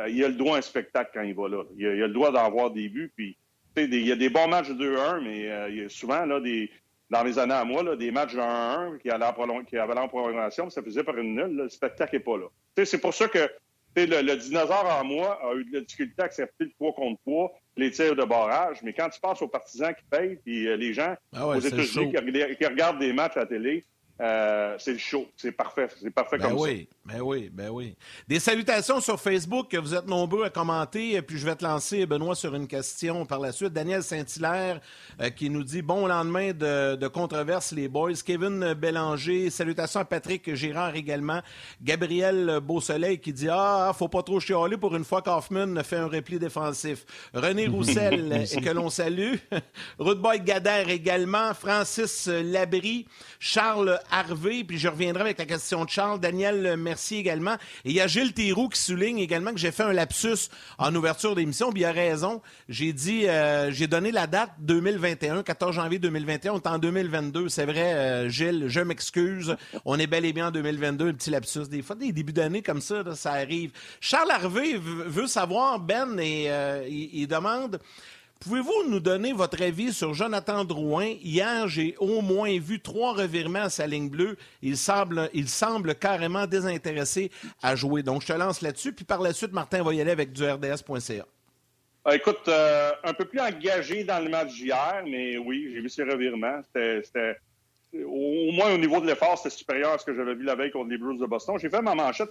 [0.00, 1.64] euh, il a le droit à un spectacle quand il va là.
[1.76, 3.10] Il a, le droit d'avoir des buts.
[3.16, 3.36] Puis,
[3.76, 6.40] il y a des bons matchs de 2-1, mais euh, il y a souvent, là,
[6.40, 6.70] des,
[7.10, 9.08] dans les années à moi, des matchs de 1-1 qui,
[9.78, 11.56] avaient en prolongation, ça faisait par une nulle.
[11.56, 12.46] le spectacle n'est pas là.
[12.84, 13.48] C'est pour ça que
[13.96, 17.20] le, le dinosaure en moi a eu de la difficulté à accepter le 3 contre
[17.22, 18.78] 3, les tirs de barrage.
[18.82, 21.60] Mais quand tu passes aux partisans qui payent, puis euh, les gens Ah ouais, aux
[21.60, 23.84] États-Unis qui, qui regardent des matchs à la télé,
[24.20, 25.28] euh, c'est le show.
[25.36, 25.88] C'est parfait.
[26.00, 27.96] C'est parfait Ben comme oui, ben oui, ben oui.
[28.26, 32.34] Des salutations sur Facebook, vous êtes nombreux à commenter, puis je vais te lancer, Benoît,
[32.34, 33.72] sur une question par la suite.
[33.72, 34.80] Daniel Saint-Hilaire
[35.20, 38.14] euh, qui nous dit Bon lendemain de, de controverse, les boys.
[38.24, 41.40] Kevin Bélanger, salutations à Patrick Girard également.
[41.80, 46.08] Gabriel Beausoleil qui dit Ah, faut pas trop chialer pour une fois qu'Hoffman fait un
[46.08, 47.04] repli défensif.
[47.34, 49.36] René Roussel, et que l'on salue.
[49.98, 51.54] Rude Boy Gader également.
[51.54, 53.06] Francis Labry.
[53.38, 56.20] Charles Harvey, puis je reviendrai avec la question de Charles.
[56.20, 57.54] Daniel Mercier également.
[57.84, 60.94] Et il y a Gilles Théroux qui souligne également que j'ai fait un lapsus en
[60.94, 62.42] ouverture d'émission, puis il a raison.
[62.68, 66.52] J'ai dit, euh, j'ai donné la date 2021, 14 janvier 2021.
[66.52, 67.48] On est en 2022.
[67.48, 69.56] C'est vrai, euh, Gilles, je m'excuse.
[69.84, 71.68] On est bel et bien en 2022, un petit lapsus.
[71.68, 73.72] Des fois, des débuts d'année comme ça, ça arrive.
[74.00, 77.80] Charles Harvey veut savoir, Ben, et euh, il, il demande...
[78.40, 81.14] Pouvez-vous nous donner votre avis sur Jonathan Drouin?
[81.22, 84.36] Hier, j'ai au moins vu trois revirements à sa ligne bleue.
[84.62, 88.04] Il semble, il semble carrément désintéressé à jouer.
[88.04, 88.92] Donc, je te lance là-dessus.
[88.92, 91.26] Puis par la suite, Martin va y aller avec du RDS.ca.
[92.04, 95.88] Ah, écoute, euh, un peu plus engagé dans le match d'hier, mais oui, j'ai vu
[95.88, 96.60] ses revirements.
[96.72, 97.36] C'était,
[97.92, 100.70] au moins au niveau de l'effort, c'était supérieur à ce que j'avais vu la veille
[100.70, 101.56] contre les Blues de Boston.
[101.60, 102.30] J'ai fait ma manchette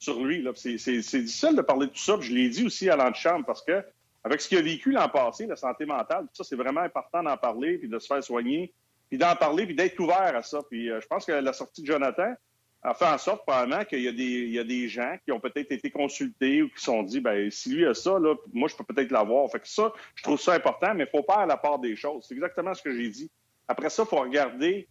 [0.00, 0.44] sur lui.
[0.56, 2.18] c'est difficile de parler de tout ça.
[2.18, 3.84] puis je l'ai dit aussi à l'antichambre parce que
[4.24, 7.36] avec ce qu'il a vécu l'an passé, la santé mentale, ça, c'est vraiment important d'en
[7.36, 8.72] parler, puis de se faire soigner,
[9.10, 10.62] puis d'en parler, puis d'être ouvert à ça.
[10.68, 12.34] Puis euh, je pense que la sortie de Jonathan
[12.82, 15.40] a fait en sorte probablement qu'il y a des, y a des gens qui ont
[15.40, 18.68] peut-être été consultés ou qui se sont dit, ben si lui a ça, là, moi
[18.68, 19.50] je peux peut-être l'avoir.
[19.50, 22.26] Fait que ça, je trouve ça important, mais il faut faire la part des choses.
[22.28, 23.30] C'est exactement ce que j'ai dit.
[23.68, 24.88] Après ça, il faut regarder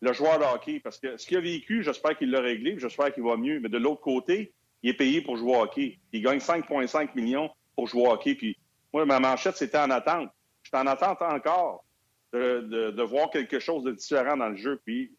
[0.00, 3.12] le joueur de hockey, parce que ce qu'il a vécu, j'espère qu'il l'a réglé, j'espère
[3.12, 3.60] qu'il va mieux.
[3.60, 5.98] Mais de l'autre côté, il est payé pour jouer au hockey.
[6.12, 8.34] Il gagne 5,5 millions pour jouer au hockey.
[8.34, 8.57] Puis
[8.92, 10.30] moi, ma manchette, c'était en attente.
[10.62, 11.84] J'étais en attente encore
[12.32, 14.80] de, voir quelque chose de différent dans le jeu.
[14.84, 15.12] Puis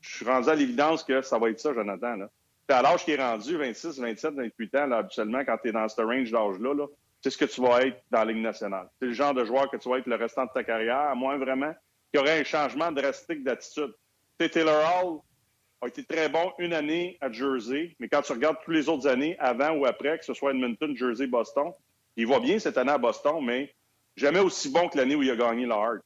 [0.00, 2.16] je suis rendu à l'évidence que ça va être ça, Jonathan.
[2.16, 2.30] Là.
[2.66, 5.88] Puis à l'âge qui est rendu, 26, 27, 28 ans, habituellement, quand tu es dans
[5.88, 6.86] ce range d'âge-là, là,
[7.22, 8.88] c'est ce que tu vas être dans la Ligue nationale.
[8.98, 11.14] C'est le genre de joueur que tu vas être le restant de ta carrière, à
[11.14, 11.74] moins vraiment
[12.12, 13.92] qu'il y aurait un changement drastique d'attitude.
[14.38, 15.20] Taylor Hall
[15.82, 19.06] a été très bon une année à Jersey, mais quand tu regardes toutes les autres
[19.06, 21.72] années, avant ou après, que ce soit Edmonton, Jersey, Boston,
[22.16, 23.72] il va bien cette année à Boston, mais
[24.16, 25.98] jamais aussi bon que l'année où il a gagné le Hart.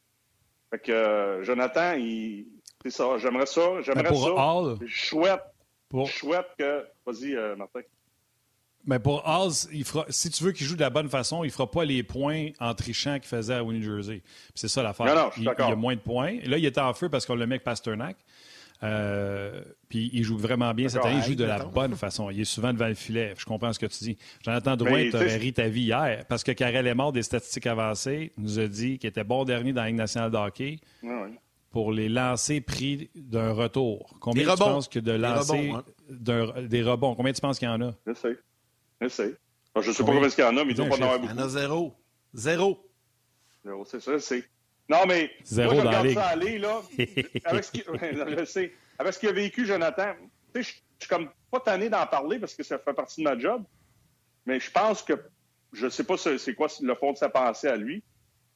[0.71, 2.45] Fait que euh, Jonathan, il...
[2.83, 3.17] c'est ça.
[3.17, 3.81] J'aimerais ça.
[3.81, 4.33] J'aimerais Ben, pour ça.
[4.33, 4.77] Hall-
[5.89, 6.85] Pour, je souhaite que.
[7.05, 7.81] Vas-y, euh, Martin.
[8.85, 11.51] mais pour Halls, il fera, si tu veux qu'il joue de la bonne façon, il
[11.51, 14.21] fera pas les points en trichant qu'il faisait à New Jersey.
[14.55, 15.05] C'est ça l'affaire.
[15.05, 16.37] Non, non, je suis il, il a moins de points.
[16.41, 18.17] Et là, il était en feu parce qu'on le met avec Pasternak.
[18.83, 21.17] Euh, puis il joue vraiment bien cette année.
[21.17, 22.29] Il joue de la bonne façon.
[22.29, 23.33] Il est souvent devant le filet.
[23.37, 24.17] Je comprends ce que tu dis.
[24.43, 28.33] Jonathan Drouin, Mais, tu ri ta vie hier parce que Karel Lemort des statistiques avancées
[28.37, 31.39] nous a dit qu'il était bon dernier dans la Ligue nationale de hockey Ouais, ouais.
[31.71, 34.17] pour les lancers pris d'un retour.
[34.19, 34.65] Combien Des tu rebonds.
[34.65, 36.61] penses que de rebonds, hein.
[36.67, 37.15] des rebonds?
[37.15, 37.93] Combien tu penses qu'il y en a?
[38.05, 38.37] Je sais.
[39.01, 39.35] Je sais.
[39.73, 40.27] Bon, je sais pas Combien?
[40.29, 41.39] il y en a, mais il doit Dis pas en avoir Il y beaucoup.
[41.39, 41.93] en a zéro.
[42.33, 42.85] Zéro.
[43.65, 44.43] Zéro, C'est ça, je sais.
[44.87, 46.81] Non, mais Zéro moi, je regarde ça aller, là.
[47.45, 48.73] avec, ce qu'il- ouais, non, je sais.
[48.99, 50.13] avec ce qu'il a vécu, Jonathan,
[50.53, 50.69] tu sais,
[50.99, 53.63] je suis comme pas tanné d'en parler parce que ça fait partie de ma job,
[54.45, 55.13] mais je pense que,
[55.73, 58.03] je sais pas c'est quoi le fond de sa pensée à lui,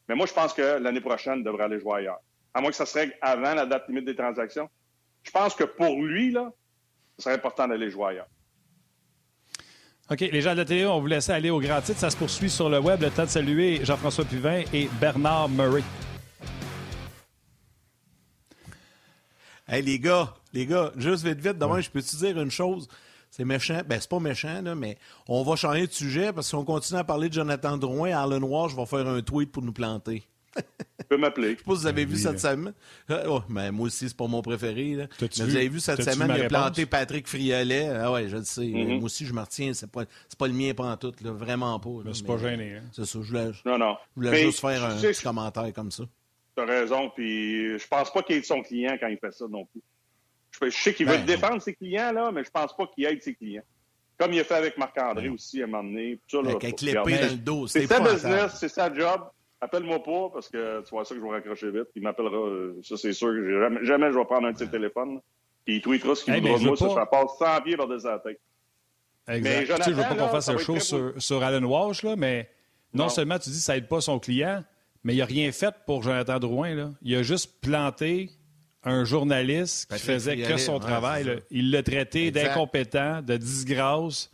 [0.08, 2.20] mais moi, je pense que l'année prochaine, il devrait aller jouer ailleurs.
[2.54, 4.70] À moins que ça se règle avant la date limite des transactions.
[5.24, 6.52] Je pense que pour lui, là,
[7.18, 8.28] ce serait important d'aller jouer ailleurs.
[10.10, 12.00] OK, les gens de la télé, on vous laisse aller au grand titre.
[12.00, 13.02] Ça se poursuit sur le web.
[13.02, 15.84] Le temps de saluer Jean-François Puvin et Bernard Murray.
[19.70, 22.88] Hey, les gars, les gars, juste vite, vite, demain, je peux te dire une chose?
[23.30, 23.82] C'est méchant.
[23.88, 27.04] Ben, c'est pas méchant, là, mais on va changer de sujet parce qu'on continue à
[27.04, 28.18] parler de Jonathan Drouin.
[28.18, 30.24] À le noir, je vais faire un tweet pour nous planter.
[30.56, 30.64] Tu
[31.08, 31.52] peux m'appeler.
[31.54, 32.74] Je sais pas si vous avez vu Oui, cette semaine.
[33.08, 34.96] Ah, oh, mais moi aussi, c'est pas mon préféré.
[34.96, 35.04] Là.
[35.04, 37.88] Mais T'as-tu vous vu- avez vu cette semaine, ma il a planté Patrick Friolet.
[37.90, 38.66] Ah ouais, je le sais.
[38.66, 38.96] Mhm.
[38.96, 39.74] Moi aussi, je me retiens.
[39.76, 41.32] C'est pas, c'est pas le mien pantoute, là.
[41.32, 41.90] Vraiment pas.
[41.90, 42.02] là.
[42.06, 42.78] Mais c'est pas gêné.
[42.78, 42.82] Hein?
[42.92, 43.20] C'est ça.
[43.22, 43.96] Je voulais, je Non, non.
[44.16, 46.04] voulais Mais, juste faire un petit commentaire comme ça.
[46.66, 49.46] Tu as raison, puis je pense pas qu'il aide son client quand il fait ça
[49.50, 49.82] non plus.
[50.62, 53.22] Je, sais qu'il veut Ben, défendre ses clients, là, mais je pense pas qu'il aide
[53.22, 53.64] ses clients.
[54.18, 56.20] Comme il a fait avec Marc-André aussi à un moment donné.
[56.28, 57.68] Tout ça, là, Avec l'épée dans le dos.
[57.68, 59.22] C'est sa business, c'est sa job.
[59.62, 61.88] Appelle-moi pas parce que tu vois ça que je vais raccrocher vite.
[61.96, 64.70] Il m'appellera, euh, ça c'est sûr que jamais, jamais je vais prendre un de ses
[64.70, 65.16] téléphones.
[65.16, 65.22] là.
[65.66, 67.62] Puis il tweetera ce qu'il Hey, mais voudra je de moi, ça, ça passe 100
[67.64, 68.40] pieds par-dessus la tête.
[69.28, 69.44] Exact.
[69.44, 72.04] Mais Tu sais, je veux Jonathan, pas qu'on fasse un show sur, sur Alan Walsh,
[72.04, 72.50] là, mais
[72.94, 73.10] non, Non.
[73.10, 74.64] seulement tu dis que ça aide pas son client,
[75.04, 76.76] mais il a rien fait pour Jonathan Drouin.
[76.76, 76.92] Là.
[77.02, 78.32] Il a juste planté
[78.84, 81.24] un journaliste qui Patrick faisait que son ouais, travail.
[81.26, 81.34] là.
[81.52, 84.32] Il l'a traité d'incompétent, de disgrâce.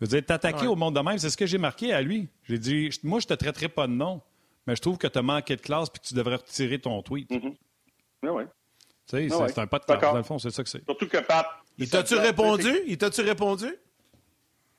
[0.00, 0.66] Je veux dire, t'attaquer Ouais.
[0.66, 2.28] au monde de même, c'est ce que j'ai marqué à lui.
[2.44, 4.20] J'ai dit, moi, je te traiterai pas de nom,
[4.66, 7.00] mais je trouve que tu as manqué de classe puis que tu devrais retirer ton
[7.02, 7.30] tweet.
[7.30, 8.42] Oui, oui.
[9.08, 9.48] Tu sais, Ah ouais.
[9.48, 10.84] c'est un pas de classe, dans le fond, c'est ça que c'est.
[10.84, 11.46] Surtout que Pat.
[11.78, 12.70] Il t'a-tu répondu?
[12.86, 13.66] Il t'a-tu répondu?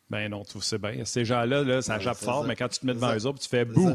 [0.09, 1.03] Ben non, tu sais bien.
[1.05, 2.47] Ces gens-là, là, ça Ouais, jappe fort, ça.
[2.47, 3.93] mais quand tu te mets devant eux autres, tu fais bouh.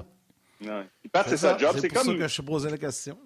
[1.00, 1.76] Puis Pat, c'est sa job.
[1.80, 2.18] C'est ça comme.
[2.18, 3.18] que je posais la question.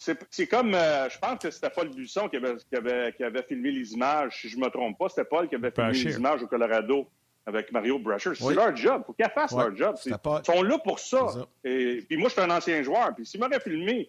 [0.00, 3.24] C'est c'est comme, euh, je pense que c'était Paul Buisson qui avait, qui, avait, qui
[3.24, 5.08] avait filmé les images, si je me trompe pas.
[5.08, 7.08] C'était Paul qui avait filmé les images au Colorado
[7.44, 8.30] avec Mario Brasher.
[8.36, 8.54] C'est Oui.
[8.54, 9.02] leur job.
[9.06, 9.96] faut qu'ils fassent Ouais, leur job.
[10.06, 10.14] Ils
[10.44, 11.26] sont là pour ça.
[11.64, 13.12] Et puis moi, je suis un ancien joueur.
[13.16, 14.08] Puis s'il m'aurait filmé,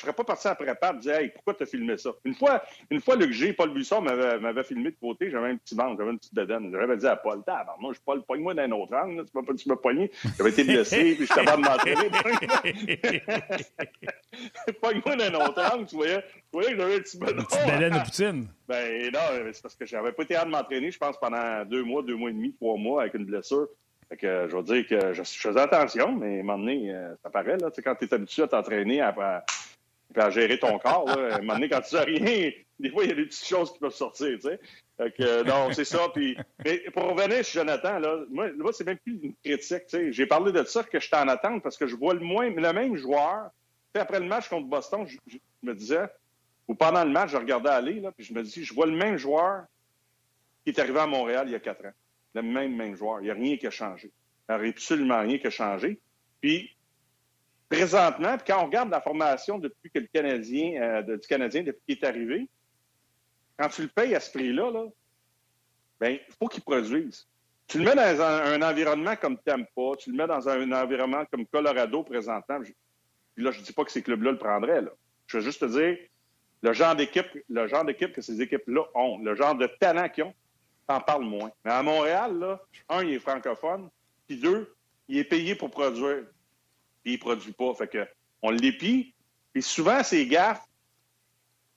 [0.00, 2.10] je serais pas parti après Pat et dire Hey, pourquoi tu as filmé ça?
[2.24, 5.74] Une fois, une fois Luc G, Paul Buisson m'avait filmé de côté, j'avais un petit
[5.74, 6.72] ventre, j'avais une petite bedaine.
[6.72, 7.42] J'avais dit à Paul,
[7.78, 9.24] moi, je suis Paul, pogne-moi d'un autre angle, là.
[9.24, 10.10] tu m'as pas tu m'as pogné.
[10.38, 12.10] J'avais été blessé, puis je suis capable de m'entraîner.
[14.80, 17.18] Pogne-moi d'un autre angle, tu voyais, tu voyais que j'avais un petit.
[17.18, 18.48] Petite baleine de Poutine.
[18.68, 19.20] Ben non,
[19.52, 22.30] c'est parce que j'avais pas été à m'entraîner, je pense, pendant deux mois, deux mois
[22.30, 23.68] et demi, trois mois avec une blessure.
[24.08, 27.14] Fait que je veux dire que je, faisais attention, mais à un moment donné, euh,
[27.22, 29.44] ça paraît, là, tu sais, quand tu es habitué à t'entraîner, à,
[30.16, 32.90] à, à gérer ton corps, là, à un moment donné, quand tu sais rien, des
[32.90, 34.60] fois, il y a des petites choses qui peuvent sortir, tu sais.
[34.96, 36.08] Fait que, euh, non, c'est ça.
[36.14, 40.12] Puis, mais pour revenir sur Jonathan, là, moi, c'est même plus une critique, tu sais.
[40.12, 42.72] J'ai parlé de ça que j'étais en attente parce que je vois le moins, le
[42.72, 43.50] même joueur.
[43.92, 46.06] Tu sais, après le match contre Boston, je, je me disais,
[46.68, 48.96] ou pendant le match, je regardais aller, là, puis je me dis, je vois le
[48.96, 49.64] même joueur
[50.64, 51.92] qui est arrivé à Montréal il y a quatre ans.
[52.34, 53.20] Le même, même joueur.
[53.20, 54.12] Il n'y a rien qui a changé.
[54.48, 55.98] Il n'y a absolument rien qui a changé.
[56.40, 56.70] Puis,
[57.70, 61.80] présentement, puis quand on regarde la formation depuis que le Canadien, euh, du Canadien, depuis
[61.86, 62.48] qu'il est arrivé,
[63.56, 64.86] quand tu le payes à ce prix-là, là,
[66.00, 67.28] ben, il faut qu'il produise.
[67.68, 71.46] Tu le mets dans un, environnement comme Tampa, tu le mets dans un, environnement comme
[71.46, 72.58] Colorado présentement.
[72.60, 74.82] Puis là, je ne dis pas que ces clubs-là le prendraient.
[75.28, 75.96] Je veux juste te dire
[76.62, 80.24] le genre d'équipe, le genre d'équipe que ces équipes-là ont, le genre de talent qu'ils
[80.24, 80.34] ont,
[80.88, 81.52] t'en parles moins.
[81.64, 83.88] Mais à Montréal, là, un, il est francophone,
[84.26, 84.74] puis deux,
[85.06, 86.24] il est payé pour produire.
[87.02, 87.74] Puis il produit pas.
[87.74, 88.06] Fait que
[88.42, 89.14] on l'épie.
[89.52, 90.64] Puis souvent, ces gaffes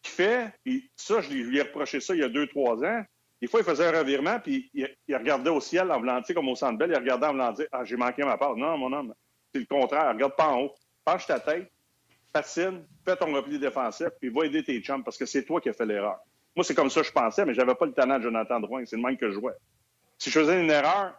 [0.01, 3.03] qu'il fait, puis ça, je lui, ai reproché ça il y a deux, trois ans.
[3.41, 6.55] Des fois, il faisait un revirement, puis il, regardait au ciel en voulant, comme au
[6.55, 8.55] centre belle, il regardait en voulant dire Ah, j'ai manqué ma part.
[8.55, 9.13] Non, mon homme,
[9.53, 10.13] c'est le contraire.
[10.13, 10.75] Regarde pas en haut.
[11.03, 11.69] Penche ta tête,
[12.31, 15.67] fascine, fais ton repli défensif, puis va aider tes chums parce que c'est toi qui
[15.67, 16.19] as fait l'erreur.
[16.55, 18.85] Moi, c'est comme ça que je pensais, mais j'avais pas le talent de Jonathan Drouin.
[18.85, 19.53] C'est le même que je jouais.
[20.19, 21.13] Si je faisais une erreur,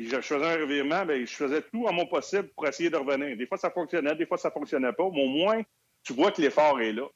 [0.00, 2.96] puis je faisais un revirement, bien, je faisais tout à mon possible pour essayer de
[2.96, 3.36] revenir.
[3.36, 5.60] Des fois, ça fonctionnait, des fois, ça fonctionnait pas, mais au moins,
[6.02, 7.06] tu vois que l'effort est là.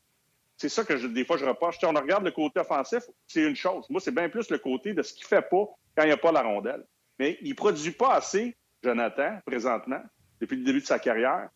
[0.58, 1.78] C'est ça que des fois je reproche.
[1.78, 3.88] Sais, on regarde le côté offensif, c'est une chose.
[3.88, 5.64] Moi, c'est bien plus le côté de ce qu'il fait pas
[5.96, 6.84] quand il n'y a pas la rondelle.
[7.18, 10.02] Mais il produit pas assez, Jonathan, présentement,
[10.38, 11.48] depuis le début de sa carrière,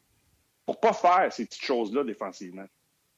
[0.64, 2.64] pour pas faire ces petites choses-là défensivement.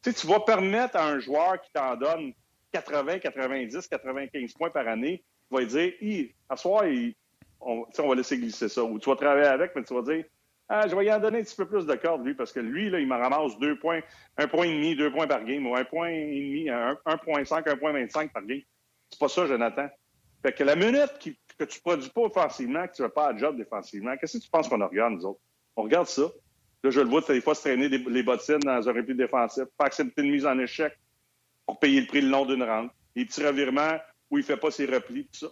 [0.03, 2.33] Tu tu vas permettre à un joueur qui t'en donne
[2.73, 7.15] 80, 90, 95 points par année, vas lui dire, à soir, il-
[7.61, 8.83] on, va laisser glisser ça.
[8.83, 10.25] Ou tu vas travailler avec, mais tu vas dire,
[10.69, 12.61] ah, je vais y en donner un petit peu plus de corde, lui, parce que
[12.61, 14.01] lui, là, il me ramasse deux points,
[14.37, 17.65] un point et demi, deux points par game, ou un point et demi, un, 1.5,
[17.65, 18.61] 1.25 par game.
[19.11, 19.89] C'est pas ça, Jonathan.
[20.43, 23.57] Fait que la minute que tu produis pas offensivement, que tu fais pas à job
[23.57, 25.41] défensivement, qu'est-ce que tu penses qu'on regarde, nous autres?
[25.77, 26.23] On regarde ça.
[26.83, 29.65] Là, je le vois des fois se traîner des- les bottines dans un repli défensif,
[29.77, 30.97] pas accepter une mise en échec
[31.67, 32.91] pour payer le prix le long d'une rente.
[33.15, 33.99] Les petits revirements
[34.31, 35.49] où il fait pas ses replis, tout ça.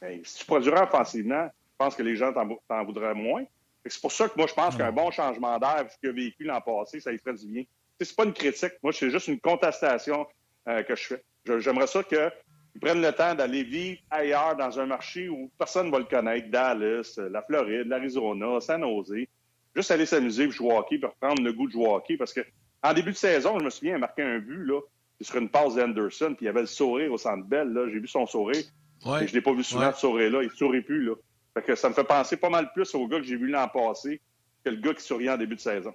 [0.00, 3.44] Ben, si tu produirais offensivement, je pense que les gens t'en vou- t'en voudraient moins.
[3.86, 6.44] C'est pour ça que moi, je pense qu'un bon changement d'air, ce qu'il a vécu
[6.44, 7.62] l'an passé, ça lui ferait du bien.
[8.00, 8.72] C'est pas une critique.
[8.82, 10.26] Moi, c'est juste une contestation
[10.68, 11.24] euh, que je fais.
[11.60, 15.92] J'aimerais ça qu'ils prennent le temps d'aller vivre ailleurs dans un marché où personne ne
[15.92, 16.50] va le connaître.
[16.50, 19.26] Dallas, euh, la Floride, l'Arizona, San Jose.
[19.74, 22.16] Juste aller s'amuser, jouer au hockey, puis reprendre le goût de jouer au hockey.
[22.16, 22.40] Parce que
[22.82, 24.80] en début de saison, je me souviens, il a marqué un but là,
[25.20, 27.72] sur une passe d'Anderson, puis il avait le sourire au centre belle.
[27.92, 28.64] J'ai vu son sourire.
[29.04, 29.24] Ouais.
[29.24, 29.92] Et je l'ai pas vu souvent Ouais.
[29.92, 30.42] ce sourire-là.
[30.42, 31.14] Il ne sourit plus, là.
[31.54, 33.68] Fait que ça me fait penser pas mal plus au gars que j'ai vu l'an
[33.68, 34.20] passé
[34.64, 35.92] que le gars qui souriait en début de saison.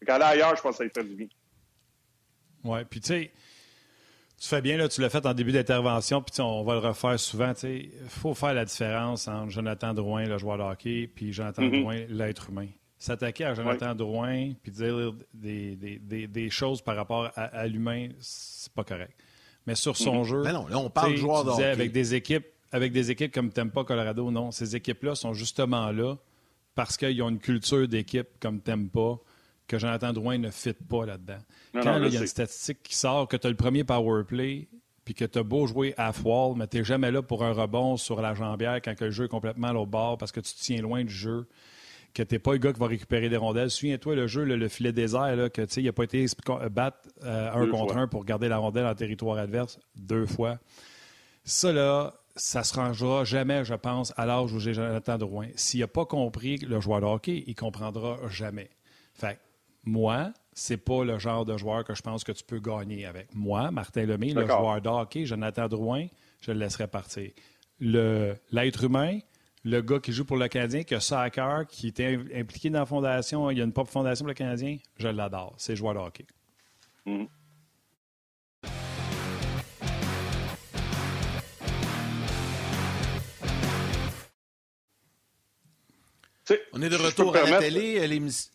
[0.00, 1.26] Fait qu'aller ailleurs, je pense que ça lui ferait du bien.
[2.64, 3.30] Oui, puis tu sais,
[4.40, 7.18] tu fais bien, là, tu l'as fait en début d'intervention, puis on va le refaire
[7.20, 7.52] souvent.
[7.62, 11.80] Il faut faire la différence entre Jonathan Drouin, le joueur de hockey, puis Jonathan Mhm.
[11.80, 12.68] Drouin, l'être humain.
[12.98, 17.66] S'attaquer à Jonathan Drouin, puis dire des, des- des- des choses par rapport à, à
[17.66, 19.12] l'humain, c'est pas correct.
[19.66, 20.24] Mais sur son Mhm.
[20.24, 21.64] jeu, Mais non, là, on parle de hockey.
[21.64, 24.50] avec des équipes, avec des équipes comme Tempa, Colorado, non.
[24.50, 26.16] Ces équipes-là sont justement là
[26.74, 29.18] parce qu'ils ont une culture d'équipe comme Tempa
[29.66, 31.38] que Jonathan Drouin ne fit pas là-dedans.
[31.72, 34.68] Quand il y a une statistique qui sort que tu as le premier power play
[35.06, 37.52] puis que tu as beau jouer half wall, mais tu n'es jamais là pour un
[37.52, 40.40] rebond sur la jambière quand que le jeu est complètement à l'autre bord parce que
[40.40, 41.46] tu te tiens loin du jeu,
[42.14, 43.70] que tu n'es pas le gars qui va récupérer des rondelles.
[43.70, 46.24] Souviens-toi, le jeu, le filet désert, là, que tu sais, il n'a pas été
[46.70, 48.02] battre euh, un Deux contre fois.
[48.02, 50.58] un pour garder la rondelle en territoire adverse deux fois.
[51.44, 55.48] Ça, là, ça se rangera jamais, je pense, à l'âge où j'ai Jonathan Drouin.
[55.56, 58.70] S'il n'a pas compris le joueur de hockey, il ne comprendra jamais.
[59.12, 59.40] Fait que
[59.84, 63.34] moi, c'est pas le genre de joueur que je pense que tu peux gagner avec.
[63.34, 66.06] Moi, Martin Lemay, le joueur de hockey, Jonathan Drouin,
[66.40, 67.30] je le laisserai partir.
[67.80, 69.18] Le- L'être humain,
[69.64, 72.26] le gars qui joue pour le Canadien, qui a ça à cœur, qui était im-
[72.34, 75.54] impliqué dans la fondation, il y a une propre fondation pour le Canadien, je l'adore.
[75.58, 76.26] C'est joueur de hockey.
[86.44, 88.50] Sais, On est de retour à la télé, l'émission.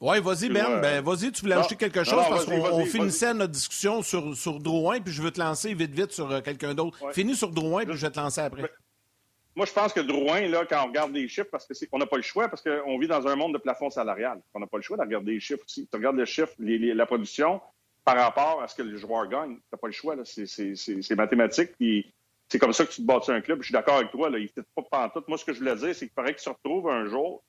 [0.00, 0.80] Oui, vas-y, Ben.
[0.80, 1.60] Ben, vas-y, tu voulais Non.
[1.60, 2.14] ajouter quelque chose?
[2.14, 5.92] non, parce qu'on finissait notre discussion sur, sur Drouin, puis je veux te lancer vite,
[5.92, 7.02] vite sur euh, quelqu'un d'autre.
[7.02, 7.14] Ouais.
[7.14, 8.70] Finis sur Drouin, puis je vais te lancer après.
[9.56, 12.16] Moi, je pense que Drouin, là, quand on regarde les chiffres, parce qu'on n'a pas
[12.18, 14.38] le choix, parce qu'on vit dans un monde de plafond salarial.
[14.52, 15.88] On n'a pas le choix de regarder les chiffres aussi.
[15.90, 17.60] Tu regardes les chiffres, les- les- la production
[18.04, 19.56] par rapport à ce que les joueurs gagnent.
[19.56, 20.14] Tu n'as pas le choix.
[20.14, 20.24] là.
[20.26, 21.70] C'est- C'est c'est- c'est mathématique.
[21.78, 22.12] Puis
[22.48, 23.60] c'est comme ça que tu te bâtis un club.
[23.62, 24.28] Je suis d'accord avec toi.
[24.28, 24.38] Là.
[24.38, 25.26] Il ne pas pantoute.
[25.26, 27.42] Moi, ce que je voulais dire, c'est qu'il faudrait qu'il se retrouve un jour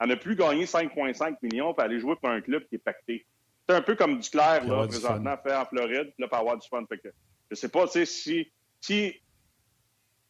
[0.00, 3.24] à ne plus gagner 5,5 millions et aller jouer pour un club qui est pacté.
[3.68, 6.68] C'est un peu comme Duclair, là, du présentement, fait en Floride, là, pour avoir du
[6.68, 6.84] fun.
[6.88, 7.08] Fait que,
[7.50, 9.20] je sais pas, tu sais, si, si,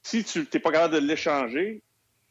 [0.07, 1.83] si tu n'es pas capable de l'échanger,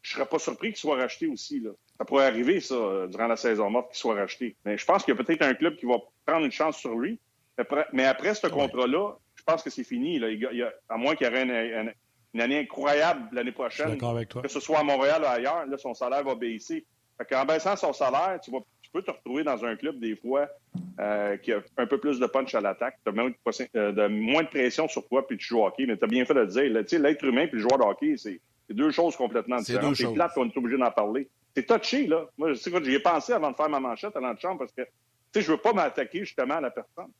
[0.01, 1.59] je serais pas surpris qu'il soit racheté aussi.
[1.59, 1.71] Là.
[1.97, 4.55] Ça pourrait arriver, ça, euh, durant la saison morte, qu'il soit racheté.
[4.63, 6.95] Mais je pense qu'il y a peut-être un club qui va prendre une chance sur
[6.97, 7.19] lui.
[7.57, 10.19] Après- mais après ce contrat-là, je pense que c'est fini.
[10.19, 10.29] Là.
[10.29, 11.93] Il y a- il y a- à moins qu'il y ait une, une-
[12.33, 14.41] une année incroyable l'année prochaine, d'accord avec toi.
[14.41, 16.85] que ce soit à Montréal ou ailleurs, là, son salaire va baisser.
[17.17, 18.59] Fait qu'en baissant son salaire, tu, vas,
[18.95, 20.47] peux te retrouver dans un club, des fois,
[20.99, 23.35] euh, qui a un peu plus de punch à l'attaque, tu as moins, de
[23.75, 25.85] euh, de- moins de pression sur toi, puis tu joues au hockey.
[25.85, 26.85] Mais tu as bien fait de le dire.
[26.85, 29.95] tu L'être humain puis le joueur de hockey, c'est deux choses complètement différentes.
[29.95, 31.27] C'est plate qu'on est obligé d'en parler.
[31.55, 32.25] C'est touché, là.
[32.37, 34.71] Moi, je sais quoi, j'y ai pensé avant de faire ma manchette à l'antichambre parce
[34.71, 34.89] que, tu
[35.33, 37.11] sais, je veux pas m'attaquer justement à la personne.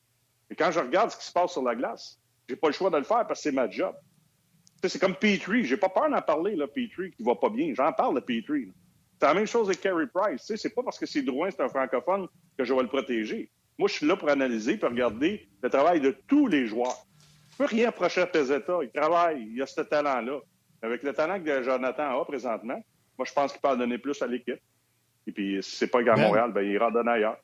[0.50, 2.90] Et quand je regarde ce qui se passe sur la glace, j'ai pas le choix
[2.90, 3.94] de le faire parce que c'est ma job.
[4.82, 5.64] Tu C'est comme Petrie.
[5.64, 7.72] J'ai pas peur d'en parler, là, Petrie, qui va pas bien.
[7.74, 8.72] J'en parle de Petrie.
[9.20, 10.42] C'est la même chose avec Carey Price.
[10.42, 12.26] Tu sais, C'est pas parce que c'est Drouin, c'est un francophone,
[12.58, 13.50] que je vais le protéger.
[13.78, 16.96] Moi, je suis là pour analyser et regarder le travail de tous les joueurs.
[17.52, 18.78] Je peux rien reprocher à Pezzetta.
[18.82, 20.38] Il travaille, il a ce talent-là.
[20.82, 22.82] Avec le talent que Jonathan a présentement,
[23.18, 24.60] moi, je pense qu'il peut en donner plus à l'équipe.
[25.26, 26.16] Et puis, si c'est pas à Ben.
[26.16, 27.38] Montréal, ben, il ira en donner ailleurs.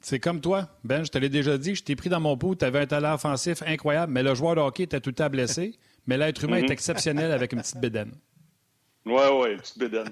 [0.00, 2.54] C'est comme toi, Ben, je te l'ai déjà dit, je t'ai pris dans mon pot,
[2.54, 5.28] tu avais un talent offensif incroyable, mais le joueur de hockey était tout le temps
[5.30, 6.64] blessé, mais l'être humain Mhm.
[6.66, 8.12] est exceptionnel avec une petite bédaine.
[9.10, 10.10] Ouais, ouais, une petite bédaine.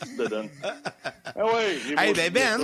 [0.00, 0.50] Petite bédaine.
[1.24, 2.60] Ah ouais, j'ai Hey, beau- ben, Ben.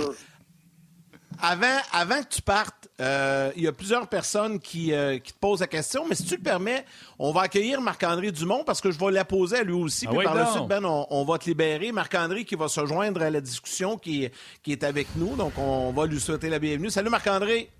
[1.43, 5.39] Avant, avant que tu partes, euh, il y a plusieurs personnes qui, euh, qui te
[5.39, 6.85] posent la question, mais si tu le permets,
[7.17, 10.05] on va accueillir Marc-André Dumont parce que je vais la poser à lui aussi.
[10.07, 11.91] Ah puis oui, par la suite, Ben, on, on va te libérer.
[11.91, 14.29] Marc-André qui va se joindre à la discussion qui,
[14.61, 15.35] qui est avec nous.
[15.35, 16.91] Donc, on va lui souhaiter la bienvenue.
[16.91, 17.71] Salut Marc-André.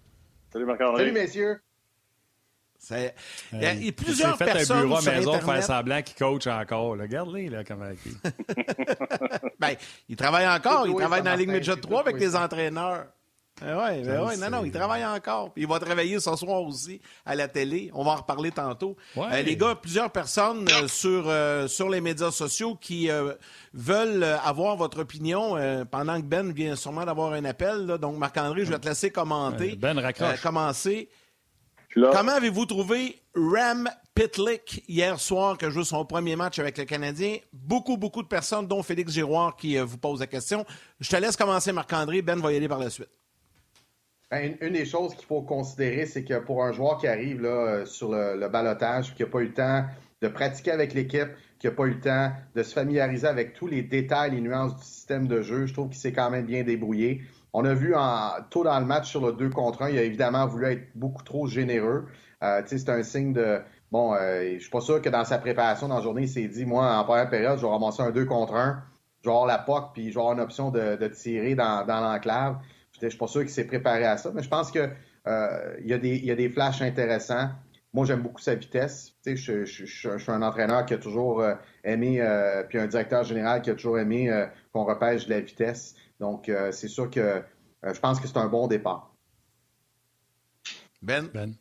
[0.51, 0.97] Salut, Marc-André.
[1.03, 1.61] Salut, messieurs.
[2.83, 3.13] C'est-
[3.53, 5.23] Il y a, il y a Tu plusieurs fait personnes un bureau à sur maison
[5.25, 5.55] pour Internet.
[5.65, 6.95] faire semblant qu'il coach encore.
[6.95, 7.03] là.
[7.03, 8.31] Regarde-les, là, comment il...
[9.59, 9.75] Ben,
[10.09, 10.87] il travaille encore.
[10.87, 13.05] Il travaille dans la Ligue Midget c'est 3 avec les entraîneurs.
[13.61, 15.53] Ben ouais, ben ouais, non, non, il travaille encore.
[15.53, 17.91] Puis il va travailler ce soir aussi à la télé.
[17.93, 18.97] On va en reparler tantôt.
[19.15, 19.27] Ouais.
[19.33, 23.33] Euh, les gars, plusieurs personnes euh, sur, euh, sur les médias sociaux qui euh,
[23.75, 27.85] veulent euh, avoir votre opinion euh, pendant que Ben vient sûrement d'avoir un appel.
[27.85, 27.97] là.
[27.99, 29.73] Donc, Marc-André, je vais te laisser commenter.
[29.73, 30.39] Euh, Ben, raccroche.
[30.39, 31.09] Euh, commencer.
[31.95, 32.11] Là.
[32.13, 36.85] Comment avez-vous trouvé Ram Pitlick hier soir qui a joué son premier match avec le
[36.85, 37.37] Canadien?
[37.51, 40.65] Beaucoup, beaucoup de personnes, dont Félix Giroir, qui euh, vous pose la question.
[40.99, 42.21] Je te laisse commencer, Marc-André.
[42.21, 43.09] Ben va y aller par la suite.
[44.29, 47.41] Ben, Une, une des choses qu'il faut considérer, c'est que pour un joueur qui arrive
[47.41, 49.85] là, euh, sur le, le balotage, qui n'a pas eu le temps
[50.21, 53.67] de pratiquer avec l'équipe, qui n'a pas eu le temps de se familiariser avec tous
[53.67, 56.63] les détails, les nuances du système de jeu, je trouve qu'il s'est quand même bien
[56.63, 57.21] débrouillé.
[57.53, 60.03] On a vu en, tôt dans le match sur le 2 contre 1, il a
[60.03, 62.07] évidemment voulu être beaucoup trop généreux.
[62.43, 63.59] Euh, c'est un signe de...
[63.91, 66.47] Bon, euh, je suis pas sûr que dans sa préparation dans la journée, il s'est
[66.47, 68.81] dit, moi, en première période, je vais ramasser un 2 contre 1,
[69.21, 72.57] je vais avoir la POC, puis je vais avoir une option de, tirer dans, l'enclave.
[73.01, 74.89] Je suis pas sûr qu'il s'est préparé à ça, mais je pense que
[75.27, 77.49] euh, il y, a des- flashs intéressants.
[77.93, 79.13] Moi, j'aime beaucoup sa vitesse.
[79.25, 82.25] Je, suis un entraîneur qui a toujours euh, aimé,
[82.69, 85.95] puis un directeur général qui a toujours aimé euh, qu'on repêche de la vitesse.
[86.21, 87.41] Donc, euh, c'est sûr que euh,
[87.83, 89.11] je pense que c'est un bon départ.
[91.01, 91.27] Ben?
[91.33, 91.55] Ben.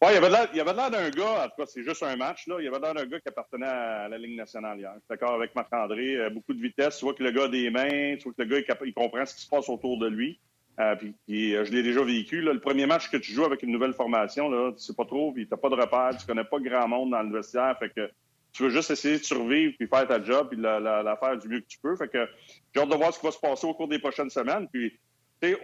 [0.00, 2.14] Ouais, il avait l'air- il avait l'air d'un gars, en tout cas, c'est juste un
[2.14, 2.60] match, là.
[2.60, 4.92] Il avait l'air d'un gars qui appartenait à la Ligue nationale hier.
[4.94, 6.16] Je suis d'accord avec Marc-André.
[6.18, 6.98] euh, beaucoup de vitesse.
[6.98, 9.26] Tu vois que le gars a des mains, tu vois que le gars, il, comprend
[9.26, 10.38] ce qui se passe autour de lui.
[10.78, 12.40] Euh, puis, puis, euh, je l'ai déjà vécu.
[12.40, 15.04] Là, le premier match que tu joues avec une nouvelle formation, là, tu sais pas
[15.04, 17.76] trop, puis t'as pas de repères, tu connais pas grand monde dans le vestiaire.
[17.80, 18.08] Fait que
[18.52, 21.60] tu veux juste essayer de survivre, puis faire ta job, puis la, faire du mieux
[21.60, 21.96] que tu peux.
[21.96, 22.26] Fait que
[22.74, 24.68] j'ai hâte de voir ce qui va se passer au cours des prochaines semaines.
[24.72, 24.92] Puis,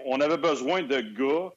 [0.07, 1.53] on avait besoin de gars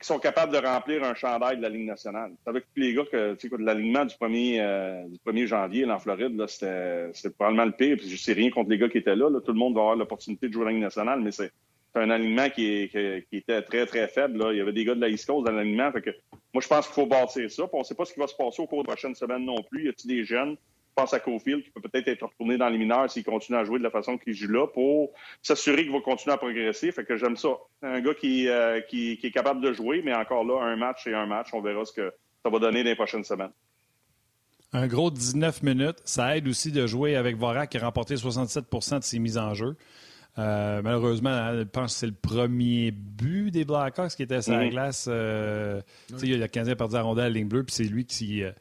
[0.00, 2.32] qui sont capables de remplir un chandail de la Ligue nationale.
[2.44, 5.86] Avec tous les gars que, tu sais, de l'alignement du 1er, euh, du 1er janvier
[5.86, 7.96] là, en Floride, c'était probablement le pire.
[7.96, 9.40] Puis je sais rien contre les gars qui étaient là, là.
[9.40, 11.50] Tout le monde va avoir l'opportunité de jouer à la Ligue nationale, mais c'est,
[11.96, 12.90] c'est un alignement qui,
[13.32, 14.38] était très, très faible.
[14.38, 14.52] Là.
[14.52, 15.90] Il y avait des gars de la East Coast dans l'alignement.
[16.52, 17.62] Moi, je pense qu'il faut bâtir ça.
[17.62, 19.46] Puis on ne sait pas ce qui va se passer au cours des prochaines semaines
[19.46, 19.86] non plus.
[19.86, 20.56] Y a-t-il des jeunes?
[20.90, 23.64] Je pense à Cofield qui peut peut-être être retourné dans les mineurs s'il continue à
[23.64, 26.92] jouer de la façon qu'il joue là pour s'assurer qu'il va continuer à progresser.
[26.92, 27.48] Fait que j'aime ça.
[27.82, 31.26] Un gars qui, euh, est capable de jouer, mais encore là, un match et un
[31.26, 31.48] match.
[31.54, 33.52] On verra ce que ça va donner dans les prochaines semaines.
[34.74, 35.98] Un gros 19 minutes.
[36.04, 39.54] Ça aide aussi de jouer avec Vorak qui a remporté 67% de ses mises en
[39.54, 39.76] jeu.
[40.38, 44.64] Euh, malheureusement, je pense que c'est le premier but des Blackhawks qui était sur la
[44.64, 44.70] Mhm.
[44.70, 45.06] glace.
[45.08, 45.80] Euh,
[46.12, 48.42] a le Canadien a perdu la rondelle à la ligne bleue, puis c'est lui qui,
[48.42, 48.52] euh,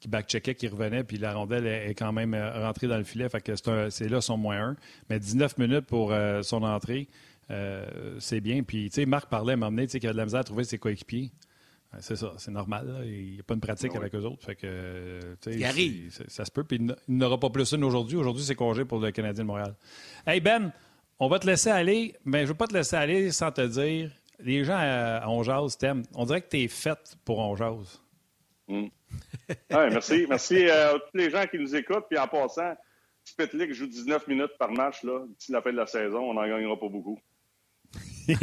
[0.00, 3.04] qui backcheckait, qui revenait, puis la rondelle est, est quand même euh, rentrée dans le
[3.04, 3.28] filet.
[3.28, 3.52] Fait que
[3.90, 4.76] c'est là son moins 1.
[5.10, 7.08] Mais 19 minutes pour son entrée,
[8.18, 8.62] c'est bien.
[8.62, 10.44] Puis, tu sais, Marc parlait à m'emmener, tu sais, qu'il a de la misère à
[10.44, 11.30] trouver ses coéquipiers.
[12.00, 12.86] C'est ça, c'est normal.
[12.86, 13.04] là.
[13.06, 13.98] Il n'y a pas une pratique ouais.
[13.98, 14.44] avec eux autres.
[14.44, 15.20] Fait que,
[15.50, 16.10] Il arrive.
[16.28, 16.62] Ça se peut.
[16.62, 18.16] Puis il n'aura pas plus une aujourd'hui.
[18.18, 19.74] Aujourd'hui, c'est congé pour le Canadien de Montréal.
[20.26, 20.70] Hey Ben,
[21.20, 23.66] on va te laisser aller, mais je ne veux pas te laisser aller sans te
[23.66, 24.10] dire.
[24.40, 26.04] Les gens à, à On Jase t'aiment.
[26.14, 28.00] On dirait que tu es faite pour On Jase.
[28.68, 28.90] Ouais,
[29.70, 30.26] merci.
[30.28, 32.04] Merci euh, à tous les gens qui nous écoutent.
[32.08, 32.74] Puis en passant,
[33.24, 36.20] Spitlick joue 19 minutes par match là, d'ici la fin de la saison.
[36.20, 37.18] On n'en gagnera pas beaucoup.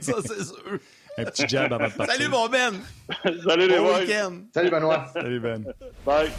[0.00, 0.78] Ça, c'est sûr.
[1.18, 2.14] Un petit jab avant de partir.
[2.14, 2.74] Salut, mon Ben.
[3.44, 3.94] Salut les Bon.
[4.52, 5.06] Salut, Benoît.
[5.12, 5.64] Salut Ben.
[6.04, 6.30] Bye.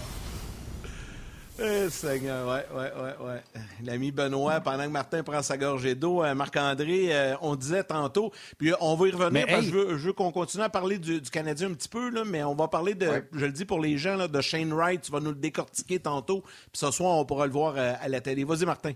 [1.60, 3.41] Eh, Seigneur, ouais, ouais, ouais, ouais.
[3.84, 8.32] L'ami Benoît, pendant que Martin prend sa gorgée d'eau, euh, Marc-André, euh, on disait tantôt,
[8.58, 9.97] puis euh, on va y revenir, Mais, parce que hey!
[9.97, 12.56] je veux, qu'on continue à parler du, du Canadien un petit peu, là, mais on
[12.56, 13.24] va parler de, Ouais.
[13.34, 15.99] je le dis pour les gens, là, de Shane Wright, tu vas nous le décortiquer
[15.99, 18.43] tantôt, puis ce soir, on pourra le voir à la télé.
[18.43, 18.93] Vas-y, Martin.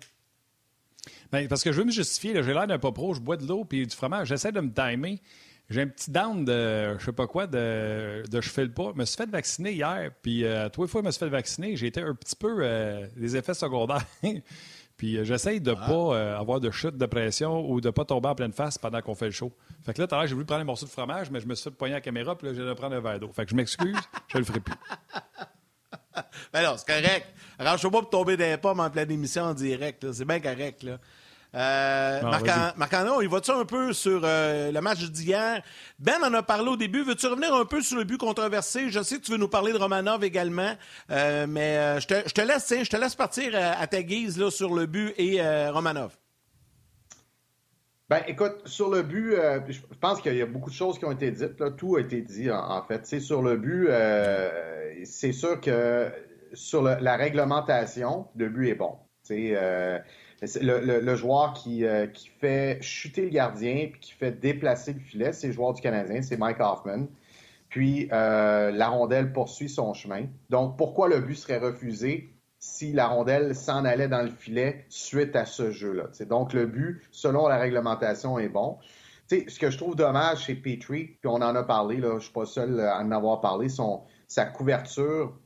[1.31, 2.41] Ben, parce que je veux me justifier.
[2.41, 3.13] J'ai l'air d'un pas pro.
[3.13, 4.29] Je bois de l'eau puis du fromage.
[4.29, 5.21] J'essaie de me timer.
[5.69, 8.91] J'ai un petit down de, je sais pas quoi, de, de je fais le pas.
[8.95, 10.11] Je me suis fait vacciner hier.
[10.21, 11.75] Puis, euh, trois fois, je me suis fait vacciner.
[11.75, 14.05] J'ai été un petit peu euh, des effets secondaires.
[14.97, 18.29] puis, euh, j'essaye de pas euh, avoir de chute de pression ou de pas tomber
[18.29, 19.51] en pleine face pendant qu'on fait le show.
[19.85, 21.47] Fait que là, tout à l'heure, j'ai voulu prendre un morceau de fromage, mais je
[21.47, 22.37] me suis fait poigner à la caméra.
[22.37, 23.31] Puis là, j'ai de prendre un verre d'eau.
[23.33, 23.97] Fait que je m'excuse.
[24.29, 24.75] je le ferai plus.
[26.53, 27.27] Ben non, c'est correct.
[27.59, 30.13] Arrange-toi pas pour tomber des pommes en pleine émission en direct.
[30.13, 30.83] C'est bien correct.
[30.83, 30.97] Là.
[31.57, 32.77] Euh, Marc- vas-y.
[32.77, 35.63] Marc-André, il va-tu un peu sur euh, le match d'hier?
[35.97, 37.03] Ben en a parlé au début.
[37.03, 38.89] Veux-tu revenir un peu sur le but controversé?
[38.91, 40.73] Je sais que tu veux nous parler de Romanov également,
[41.09, 43.87] euh, mais euh, je, te, je te laisse, tiens, je te laisse partir euh, à
[43.87, 46.15] ta guise là, sur le but et euh, Romanov.
[48.09, 51.05] Ben, écoute, sur le but, euh, je pense qu'il y a beaucoup de choses qui
[51.05, 51.59] ont été dites.
[51.59, 51.71] Là.
[51.71, 53.05] Tout a été dit, en, en fait.
[53.05, 56.09] C'est sur le but, euh, c'est sûr que
[56.53, 58.93] sur le- la réglementation, le but est bon.
[59.25, 63.99] Tu sais, euh, c'est le, le- joueur qui, euh, qui fait chuter le gardien puis
[63.99, 67.07] qui fait déplacer le filet, c'est le joueur du Canadien, c'est Mike Hoffman.
[67.69, 70.27] Puis euh, la rondelle poursuit son chemin.
[70.49, 72.29] Donc, pourquoi le but serait refusé
[72.59, 76.05] si la rondelle s'en allait dans le filet suite à ce jeu-là?
[76.25, 78.77] Donc, le but, selon la réglementation, est bon.
[79.29, 82.45] Ce que je trouve dommage chez Petrie, puis on en a parlé, je suis pas
[82.45, 85.37] seul à en avoir parlé, son, sa couverture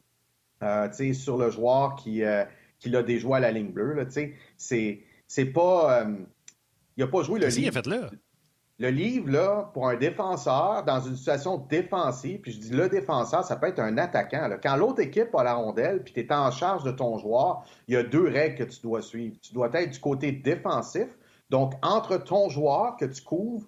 [0.62, 2.46] euh, sur le joueur qui, euh,
[2.82, 3.94] qui l'a déjoué à la ligne bleue.
[3.94, 6.02] Là, tu sais, c'est, c'est pas.
[6.02, 6.16] euh,
[6.98, 7.74] il n'a pas joué le qu'il a livre.
[7.74, 8.10] fait là?
[8.80, 13.44] Le livre, là, pour un défenseur, dans une situation défensive, puis je dis le défenseur,
[13.44, 14.48] ça peut être un attaquant.
[14.48, 14.58] là.
[14.58, 17.94] Quand l'autre équipe a la rondelle, puis tu es en charge de ton joueur, il
[17.94, 19.38] y a deux règles que tu dois suivre.
[19.42, 21.08] Tu dois être du côté défensif,
[21.52, 23.68] donc entre ton joueur que tu couvres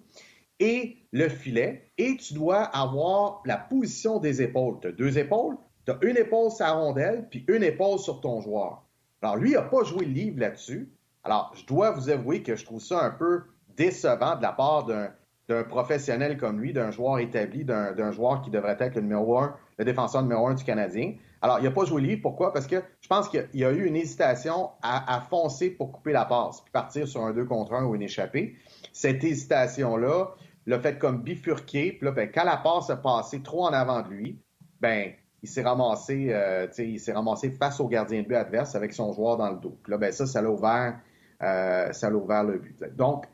[0.58, 4.78] et le filet, et tu dois avoir la position des épaules.
[4.82, 5.56] Tu as deux épaules,
[5.86, 8.83] tu as une épaule sur la rondelle, puis une épaule sur ton joueur.
[9.24, 10.92] Alors, lui, il n'a pas joué le livre là-dessus.
[11.22, 13.44] Alors, je dois vous avouer que je trouve ça un peu
[13.74, 18.76] décevant de la part d'un professionnel comme lui, d'un joueur établi, d'un joueur qui devrait
[18.78, 21.14] être le numéro un, le défenseur numéro un du Canadien.
[21.40, 22.20] Alors, il n'a pas joué le livre.
[22.20, 22.52] Pourquoi?
[22.52, 26.12] Parce que je pense qu'il y a eu une hésitation à, à foncer pour couper
[26.12, 28.56] la passe, puis partir sur un 2 contre 1 ou une échappée.
[28.92, 30.34] Cette hésitation-là
[30.66, 31.92] l'a fait comme bifurquer.
[31.92, 34.38] Puis là, ben, quand la passe a passé trop en avant de lui,
[34.82, 35.12] ben,
[35.44, 39.12] il s'est ramassé, euh, il s'est ramassé face au gardien de but adverse avec son
[39.12, 39.76] joueur dans le dos.
[39.82, 40.98] Puis là, ben, ça, ça l'a ouvert,
[41.42, 42.82] euh, ça l'a ouvert le but.
[42.96, 43.26] Donc,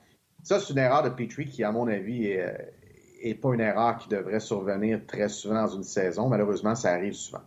[0.42, 2.26] ça, c'est une erreur de Petrie qui, à mon avis,
[3.22, 6.28] est, pas une erreur qui devrait survenir très souvent dans une saison.
[6.28, 7.42] Malheureusement, ça arrive souvent.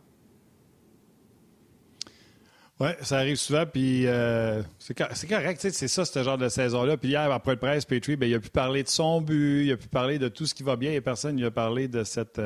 [2.80, 6.48] Oui, ça arrive souvent, puis euh, c'est cor- c'est correct, c'est ça, ce genre de
[6.48, 6.96] saison-là.
[6.96, 9.74] Puis hier, après le presse, Petrie, ben, il a pu parler de son but, il
[9.74, 12.06] a pu parler de tout ce qui va bien, et personne ne a parlé de
[12.06, 12.40] cette,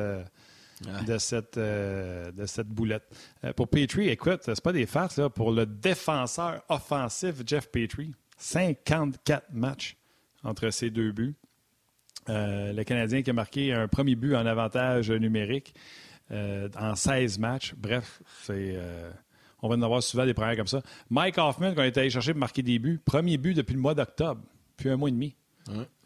[1.06, 3.04] de cette, euh, de cette boulette.
[3.44, 8.14] Euh, pour Petrie, écoute, c'est pas des farces, là, pour le défenseur offensif Jeff Petrie,
[8.36, 9.96] 54 matchs
[10.44, 11.34] entre ces deux buts.
[12.28, 15.74] Euh, le Canadien qui a marqué un premier but en avantage numérique
[16.30, 17.74] en 16 matchs.
[17.74, 18.78] Bref, c'est...
[19.62, 20.82] on va en avoir souvent des premières comme ça.
[21.08, 23.94] Mike Hoffman, qu'on est allé chercher pour marquer des buts, premier but depuis le mois
[23.94, 24.42] d'octobre.
[24.76, 25.34] depuis un mois et demi.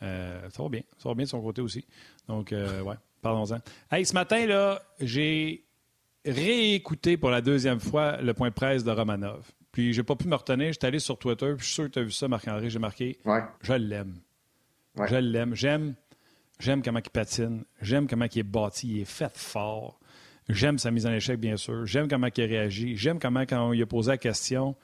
[0.02, 0.82] Euh, ça va bien.
[0.98, 1.84] Ça va bien de son côté aussi.
[2.28, 3.58] Donc, euh, ouais, parlons-en.
[3.90, 5.64] Hey, ce matin, là, j'ai
[6.26, 9.50] réécouté pour la deuxième fois le point de presse de Romanov.
[9.72, 10.72] Puis, j'ai pas pu me retenir.
[10.72, 11.54] J'étais allé sur Twitter.
[11.56, 12.68] Puis, je suis sûr que tu as vu ça, Marc-André.
[12.68, 13.40] J'ai marqué Ouais.
[13.62, 14.16] Je l'aime.
[14.96, 15.08] Ouais.
[15.08, 15.54] Je l'aime.
[15.54, 15.94] J'aime,
[16.58, 17.64] j'aime comment il patine.
[17.80, 18.88] J'aime comment il est bâti.
[18.88, 19.98] Il est fait fort.
[20.48, 21.86] J'aime sa mise en échec, bien sûr.
[21.86, 22.96] J'aime comment il réagit.
[22.96, 24.74] J'aime comment, quand on lui a posé la question,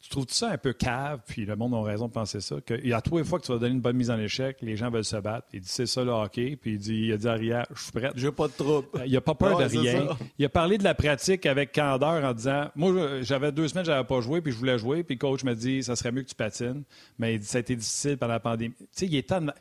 [0.00, 2.86] tu trouves ça un peu cave, puis le monde a raison de penser ça, qu'il
[2.86, 4.90] y a trois fois que tu vas donner une bonne mise en échec, les gens
[4.90, 5.46] veulent se battre.
[5.52, 7.82] Il dit c'est ça le hockey, puis il, dit, il a dit à Ria, je
[7.82, 8.10] suis prêt.
[8.14, 8.86] J'ai pas de trouble.
[9.04, 10.06] Il n'a pas peur Ouais, de rien.
[10.06, 10.16] ça.
[10.38, 13.90] Il a parlé de la pratique avec candeur en disant Moi, j'avais deux semaines, je
[13.90, 15.02] n'avais pas joué, puis je voulais jouer.
[15.02, 16.84] Puis le coach me dit Ça serait mieux que tu patines.
[17.18, 18.74] Mais il dit Ça a été difficile pendant la pandémie.
[18.78, 19.52] Tu sais, il est tant de-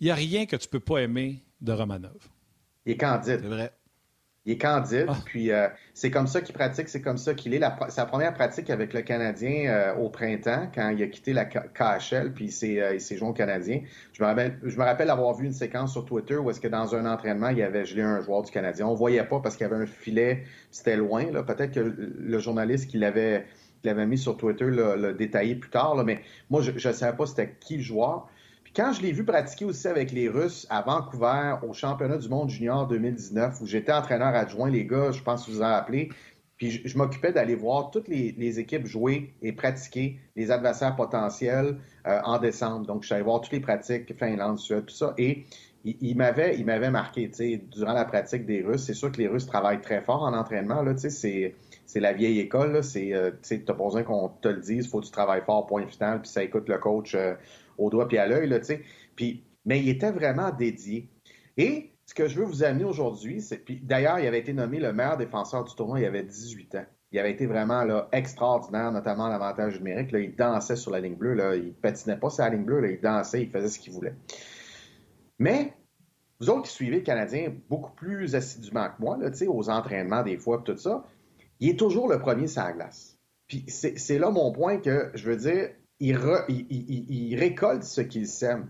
[0.00, 2.16] Il n'y a rien que tu ne peux pas aimer de Romanov.
[2.86, 3.40] Il est candide.
[3.42, 3.72] C'est vrai.
[4.46, 5.16] Il est candide, Ah.
[5.24, 7.58] puis euh, c'est comme ça qu'il pratique, c'est comme ça qu'il est.
[7.58, 11.44] La sa première pratique avec le Canadien euh, au printemps, quand il a quitté la
[11.44, 13.80] KHL, puis il s'est, euh, il s'est joint au Canadien.
[14.12, 16.68] Je me rappelle, je me rappelle avoir vu une séquence sur Twitter où est-ce que
[16.68, 18.86] dans un entraînement, il y avait gelé un joueur du Canadien.
[18.86, 21.28] On voyait pas parce qu'il y avait un filet, c'était loin.
[21.32, 21.42] Là.
[21.42, 23.46] Peut-être que le journaliste qui l'avait,
[23.82, 26.20] qui l'avait mis sur Twitter l'a, l'a détaillé plus tard, là, mais
[26.50, 28.28] moi, je ne savais pas c'était qui le joueur.
[28.76, 32.50] Quand je l'ai vu pratiquer aussi avec les Russes à Vancouver au championnat du monde
[32.50, 36.10] junior 2019, où j'étais entraîneur adjoint, les gars, je pense que vous en rappelez,
[36.58, 42.20] puis je, m'occupais d'aller voir toutes les, équipes jouer et pratiquer les adversaires potentiels euh,
[42.24, 42.84] en décembre.
[42.84, 45.14] Donc, je suis allé voir toutes les pratiques, Finlande, Suède, tout ça.
[45.16, 45.46] Et
[45.82, 48.84] il, m'avait, marqué, tu sais, durant la pratique des Russes.
[48.84, 51.54] C'est sûr que les Russes travaillent très fort en entraînement, là, tu sais, c'est,
[51.86, 52.82] c'est la vieille école, là.
[52.82, 55.86] C'est, euh, t'as pas besoin qu'on te le dise, faut que tu travailles fort, point
[55.86, 57.34] final, puis ça écoute le coach euh,
[57.78, 58.82] au doigt puis à l'œil, là, tu sais.
[59.64, 61.08] Mais il était vraiment dédié.
[61.56, 63.58] Et ce que je veux vous amener aujourd'hui, c'est.
[63.58, 66.84] Puis d'ailleurs, il avait été nommé le meilleur défenseur du tournoi, il avait 18 ans.
[67.12, 70.12] Il avait été vraiment extraordinaire, notamment en avantage numérique.
[70.12, 71.34] Là, il dansait sur la ligne bleue.
[71.34, 73.92] Là, il patinait pas sur la ligne bleue, là, il dansait, il faisait ce qu'il
[73.92, 74.14] voulait.
[75.38, 75.72] Mais
[76.40, 80.36] vous autres qui suivez le Canadien beaucoup plus assidûment que moi, là, aux entraînements des
[80.36, 81.04] fois, tout ça,
[81.60, 83.18] il est toujours le premier sur la glace.
[83.48, 85.70] Puis c'est là mon point que je veux dire,
[86.00, 88.68] il, récolte ce qu'il sème.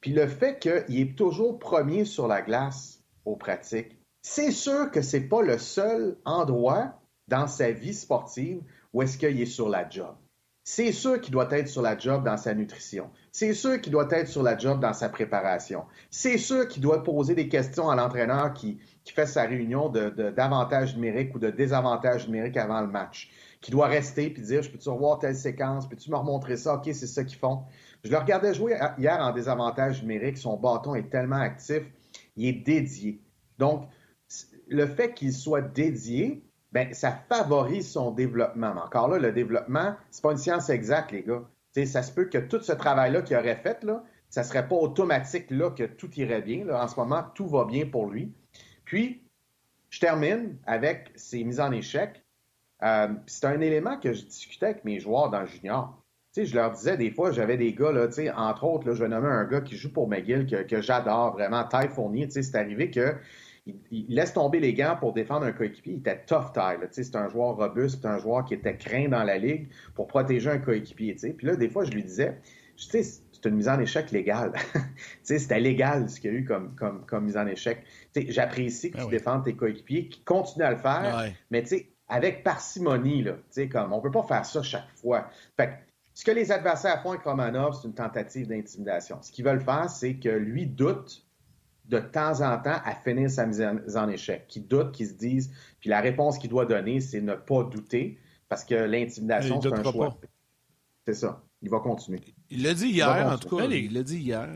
[0.00, 5.02] Puis le fait qu'il est toujours premier sur la glace aux pratiques, c'est sûr que
[5.02, 9.88] c'est pas le seul endroit dans sa vie sportive où est-ce qu'il est sur la
[9.88, 10.14] job.
[10.62, 13.10] C'est sûr qu'il doit être sur la job dans sa nutrition.
[13.32, 15.84] C'est sûr qu'il doit être sur la job dans sa préparation.
[16.10, 18.78] C'est sûr qu'il doit poser des questions à l'entraîneur qui,
[19.12, 23.28] fait sa réunion de- de- d'avantages numériques ou de désavantages numériques avant le match.
[23.60, 26.76] Qui doit rester puis dire Je peux-tu revoir telle séquence Peux-tu me remontrer ça?
[26.76, 27.62] Ok, c'est ça qu'ils font.
[28.04, 30.38] Je le regardais jouer hier en désavantage numérique.
[30.38, 31.82] Son bâton est tellement actif.
[32.36, 33.22] Il est dédié.
[33.58, 33.86] Donc,
[34.68, 36.42] le fait qu'il soit dédié,
[36.72, 38.74] ben, ça favorise son développement.
[38.74, 41.42] Mais encore là, le développement, c'est pas une science exacte, les gars.
[41.74, 44.66] Tu sais, ça se peut que tout ce travail-là qu'il aurait fait, là, ça serait
[44.68, 46.64] pas automatique là, que tout irait bien.
[46.64, 46.82] Là.
[46.82, 48.32] En ce moment, tout va bien pour lui.
[48.84, 49.22] Puis,
[49.90, 52.19] je termine avec ses mises en échec.
[52.82, 56.02] Euh, c'est un élément que je discutais avec mes joueurs dans le junior.
[56.32, 58.86] Tu sais, je leur disais des fois, j'avais des gars, là, tu sais, entre autres,
[58.88, 61.88] là, je vais nommer un gars qui joue pour McGill, que, que j'adore vraiment, Ty
[61.88, 62.26] Fournier.
[62.26, 63.16] Tu sais, c'est arrivé que
[63.66, 65.94] il, il laisse tomber les gants pour défendre un coéquipier.
[65.94, 66.52] Il était tough
[66.90, 70.06] sais, C'est un joueur robuste, c'est un joueur qui était craint dans la ligue pour
[70.06, 71.14] protéger un coéquipier.
[71.14, 71.32] tu sais.
[71.32, 72.40] Puis là, des fois, je lui disais,
[72.76, 74.52] tu sais, c'est une mise en échec légale.
[74.74, 74.80] Tu
[75.22, 77.82] sais, C'était légal ce qu'il y a eu comme, comme, comme mise en échec.
[78.14, 79.12] Tu sais, J'apprécie que Ben tu oui.
[79.18, 81.34] défendes tes coéquipiers, qui continuent à le faire, Ouais.
[81.50, 83.32] mais tu sais, avec parcimonie, là.
[83.32, 85.30] Tu sais, comme, on peut pas faire ça chaque fois.
[85.56, 85.72] Fait que,
[86.12, 89.18] ce que les adversaires font avec Romanov, c'est une tentative d'intimidation.
[89.22, 91.24] Ce qu'ils veulent faire, c'est que lui doute
[91.86, 93.62] de temps en temps à finir sa mise
[93.96, 94.46] en, échec.
[94.48, 98.18] Qu'il doute, qu'il se dise, puis la réponse qu'il doit donner, c'est ne pas douter,
[98.48, 100.16] parce que l'intimidation, c'est un choix.
[101.06, 101.42] C'est ça.
[101.62, 102.20] Il va continuer.
[102.50, 103.66] Il l'a dit hier, en tout cas.
[103.66, 104.46] Les- Il l'a dit hier.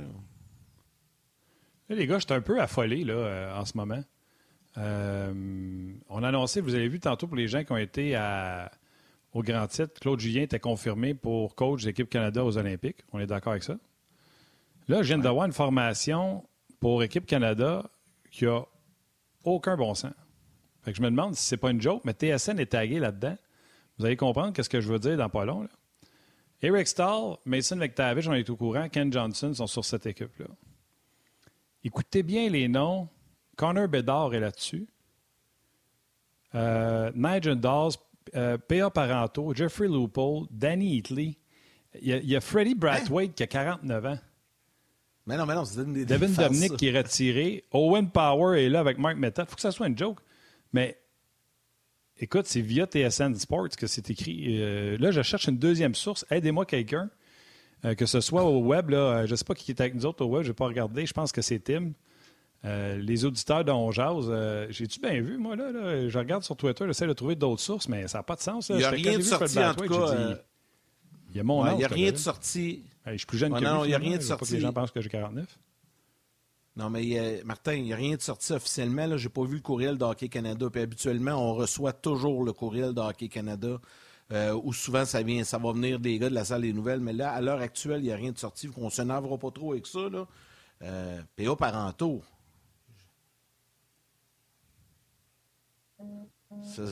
[1.88, 4.02] Là, les gars, je suis un peu affolé là, euh, en ce moment.
[4.76, 8.70] Euh, on a annoncé, vous avez vu tantôt pour les gens qui ont été à-
[9.32, 12.98] au grand titre, Claude Julien était confirmé pour coach de l'équipe Canada aux Olympiques.
[13.12, 13.76] On est d'accord avec ça?
[14.88, 16.44] Là, je viens d'avoir une formation
[16.80, 17.84] pour équipe Canada
[18.30, 18.62] qui a
[19.44, 20.12] aucun bon sens.
[20.82, 23.36] Fait que je me demande si c'est pas une joke, mais TSN est tagué là-dedans.
[23.98, 25.62] Vous allez comprendre qu'est-ce que je veux dire dans pas long.
[25.62, 25.68] Là.
[26.62, 30.46] Eric Stahl, Mason McTavish, on est au courant, Ken Johnson sont sur cette équipe-là.
[31.82, 33.08] Écoutez bien les noms.
[33.56, 34.86] Connor Bedard est là-dessus.
[36.54, 37.96] Euh, Nigel Dawes,
[38.34, 38.90] euh, P.A.
[38.90, 41.36] Paranto, Jeffrey Loophole, Danny Heatley.
[42.00, 44.18] Il y a, il y a Freddie Brathwaite qui a 49 ans.
[45.26, 47.64] Mais non, mais non, c'est une des Devin Dominic qui est retiré.
[47.72, 49.46] Owen Power est là avec Mark Method.
[49.46, 50.18] Il faut que ça soit une joke.
[50.72, 50.98] Mais
[52.18, 54.60] écoute, c'est via TSN Sports que c'est écrit.
[54.60, 56.26] Euh, là, je cherche une deuxième source.
[56.30, 57.10] Aidez-moi quelqu'un.
[57.84, 60.06] Euh, que ce soit au web, là, je ne sais pas qui est avec nous
[60.06, 61.92] autres au web, je n'ai pas regardé, je pense que c'est Tim.
[62.64, 66.56] Euh, les auditeurs d'On Jazz, euh, j'ai-tu bien vu, moi, là, là, Je regarde sur
[66.56, 68.70] Twitter, j'essaie de trouver d'autres sources, mais ça n'a pas de sens.
[68.70, 70.38] Il n'y a rien de sorti, en tout cas.
[71.30, 72.82] il y a mon ouais, âge, Il n'y a rien de sorti.
[73.06, 74.54] Je suis plus jeune que non, lui, il y a rien de pas que sorti.
[74.54, 75.46] les gens pensent que j'ai 49.
[76.76, 79.16] Non, mais euh, Martin, il n'y a rien de sorti officiellement.
[79.16, 80.68] Je n'ai pas vu le courriel de Hockey Canada.
[80.70, 83.78] Puis habituellement, on reçoit toujours le courriel de Hockey Canada.
[84.32, 87.00] Euh, où souvent ça vient, ça va venir des gars de la salle des nouvelles,
[87.00, 88.70] mais là, à l'heure actuelle, il n'y a rien de sorti.
[88.78, 90.08] On ne s'énervera pas trop avec ça.
[90.08, 90.26] Là.
[90.82, 92.22] Euh, PA parentaux.
[92.88, 92.94] C'est
[95.93, 95.93] ça.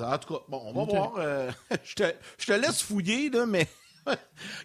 [0.02, 1.14] En tout cas, bon, on va voir.
[1.18, 1.50] euh,
[1.84, 2.04] je, te,
[2.38, 3.66] je te laisse fouiller, là, mais.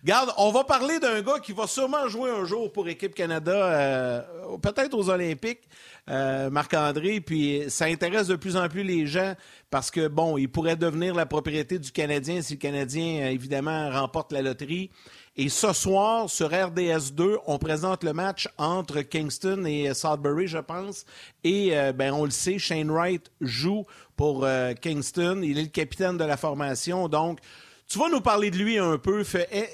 [0.03, 3.51] Garde, on va parler d'un gars qui va sûrement jouer un jour pour Équipe Canada,
[3.51, 4.21] euh,
[4.61, 5.69] peut-être aux Olympiques,
[6.09, 9.35] euh, Marc-André, puis ça intéresse de plus en plus les gens
[9.69, 14.31] parce que, bon, il pourrait devenir la propriété du Canadien si le Canadien, évidemment, remporte
[14.31, 14.89] la loterie.
[15.39, 20.57] Et ce soir, sur RDS 2, on présente le match entre Kingston et Sudbury, je
[20.57, 21.05] pense.
[21.43, 23.85] Et, euh, ben, on le sait, Shane Wright joue
[24.15, 25.41] pour euh, Kingston.
[25.43, 27.39] Il est le capitaine de la formation, donc
[27.87, 29.23] tu vas nous parler de lui un peu.
[29.35, 29.67] Eh, eh,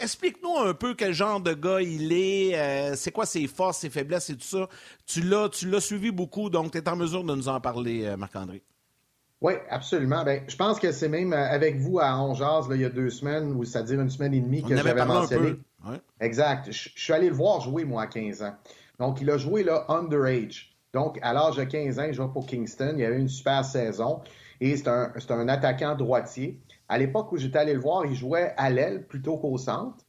[0.00, 3.90] Explique-nous un peu quel genre de gars il est, euh, c'est quoi ses forces, ses
[3.90, 4.66] faiblesses et tout ça.
[5.04, 8.16] Tu l'as, tu l'as suivi beaucoup, donc tu es en mesure de nous en parler,
[8.16, 8.62] Marc-André.
[9.42, 10.22] Oui, absolument.
[10.24, 12.90] Ben, je pense que c'est même euh, avec vous à Ongeaz, là, il y a
[12.90, 15.50] deux semaines, ou c'est-à-dire une semaine et demie, On que j'avais mentionné.
[15.50, 15.90] peu.
[15.90, 16.00] Ouais.
[16.20, 16.70] Exact.
[16.70, 18.54] Je, je suis allé le voir jouer, moi, à 15 ans.
[19.00, 20.76] Donc, il a joué là, underage.
[20.94, 22.94] Donc, à l'âge de 15 ans, il jouait pour Kingston.
[22.96, 24.20] Il avait une super saison.
[24.60, 26.60] Et c'est un, c'est un attaquant droitier.
[26.88, 30.04] À l'époque où j'étais allé le voir, il jouait à l'aile plutôt qu'au centre.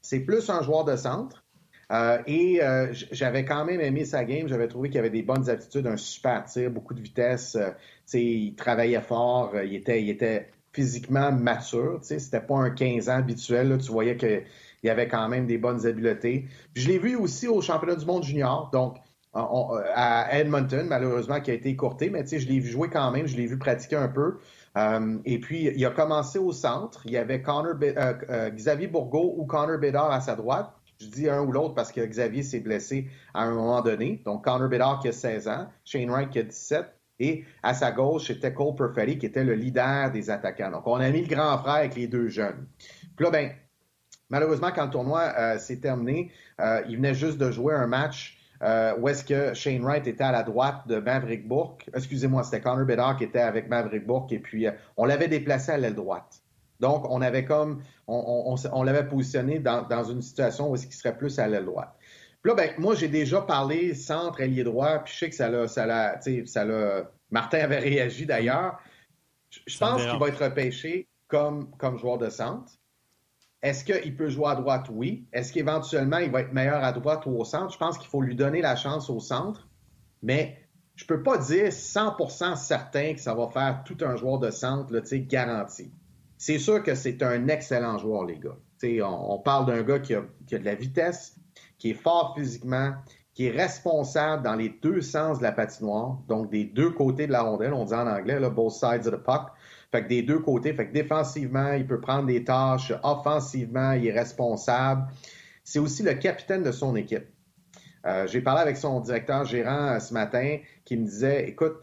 [0.00, 1.39] C'est plus un joueur de centre.
[1.90, 4.46] Euh, et euh, j'avais quand même aimé sa game.
[4.48, 7.56] J'avais trouvé qu'il avait des bonnes aptitudes, un super tir, beaucoup de vitesse.
[7.56, 7.70] Euh,
[8.14, 9.52] il travaillait fort.
[9.54, 11.98] euh, il, était, il était physiquement mature.
[12.02, 13.68] C'était pas un 15 ans habituel.
[13.70, 13.76] là.
[13.78, 16.46] Tu voyais qu'il avait quand même des bonnes habiletés.
[16.74, 18.70] Puis je l'ai vu aussi au championnat du monde junior.
[18.72, 18.96] Donc,
[19.34, 23.10] on- on- à Edmonton, malheureusement, qui a été écourté, mais je l'ai vu jouer quand
[23.10, 24.38] même, je l'ai vu pratiquer un peu.
[24.76, 27.02] Euh, et puis, il a commencé au centre.
[27.04, 30.72] Il y avait Connor euh, Xavier Bourgault ou Connor Bedard à sa droite.
[31.00, 34.20] Je dis un ou l'autre parce que Xavier s'est blessé à un moment donné.
[34.26, 36.86] Donc, Connor Bedard qui a 16 ans, Shane Wright qui a 17.
[37.20, 40.70] Et à sa gauche, c'était Cole Perfetti qui était le leader des attaquants.
[40.70, 42.66] Donc, on a mis le grand frère avec les deux jeunes.
[43.16, 43.50] Puis là, ben,
[44.28, 48.38] malheureusement, quand le tournoi euh, s'est terminé, euh, il venait juste de jouer un match
[48.62, 51.88] euh, où est-ce que Shane Wright était à la droite de Maverick Bourque.
[51.94, 55.78] Excusez-moi, c'était Connor Bedard qui était avec Maverick Bourque et puis on l'avait déplacé à
[55.78, 56.39] l'aile droite.
[56.80, 61.16] Donc, on avait comme, on, l'avait positionné dans, dans une situation où est-ce qu'il serait
[61.16, 61.94] plus à l'aile droite.
[62.42, 65.50] Puis là, ben, moi, j'ai déjà parlé centre, ailier droit, puis je sais que ça
[65.50, 68.78] l'a, ça l'a, tu sais, ça l'a, Martin avait réagi d'ailleurs.
[69.66, 72.72] Je, pense qu'il va être repêché comme, comme joueur de centre.
[73.62, 74.86] Est-ce qu'il peut jouer à droite?
[74.90, 75.26] Oui.
[75.32, 77.72] Est-ce qu'éventuellement, il va être meilleur à droite ou au centre?
[77.72, 79.68] Je pense qu'il faut lui donner la chance au centre.
[80.22, 80.56] Mais
[80.94, 84.92] je peux pas dire 100% certain que ça va faire tout un joueur de centre,
[84.92, 85.92] là, tu sais, garanti.
[86.40, 88.56] C'est sûr que c'est un excellent joueur, les gars.
[89.04, 91.36] On, on parle d'un gars qui a, qui a de la vitesse,
[91.76, 92.94] qui est fort physiquement,
[93.34, 97.32] qui est responsable dans les deux sens de la patinoire, donc des deux côtés de
[97.32, 99.52] la rondelle, on dit en anglais, là, both sides of the puck.
[99.92, 104.06] Fait que des deux côtés, fait que défensivement, il peut prendre des tâches, offensivement, il
[104.06, 105.08] est responsable.
[105.62, 107.26] C'est aussi le capitaine de son équipe.
[108.06, 111.82] Euh, J'ai parlé avec son directeur gérant euh, ce matin qui me disait, écoute,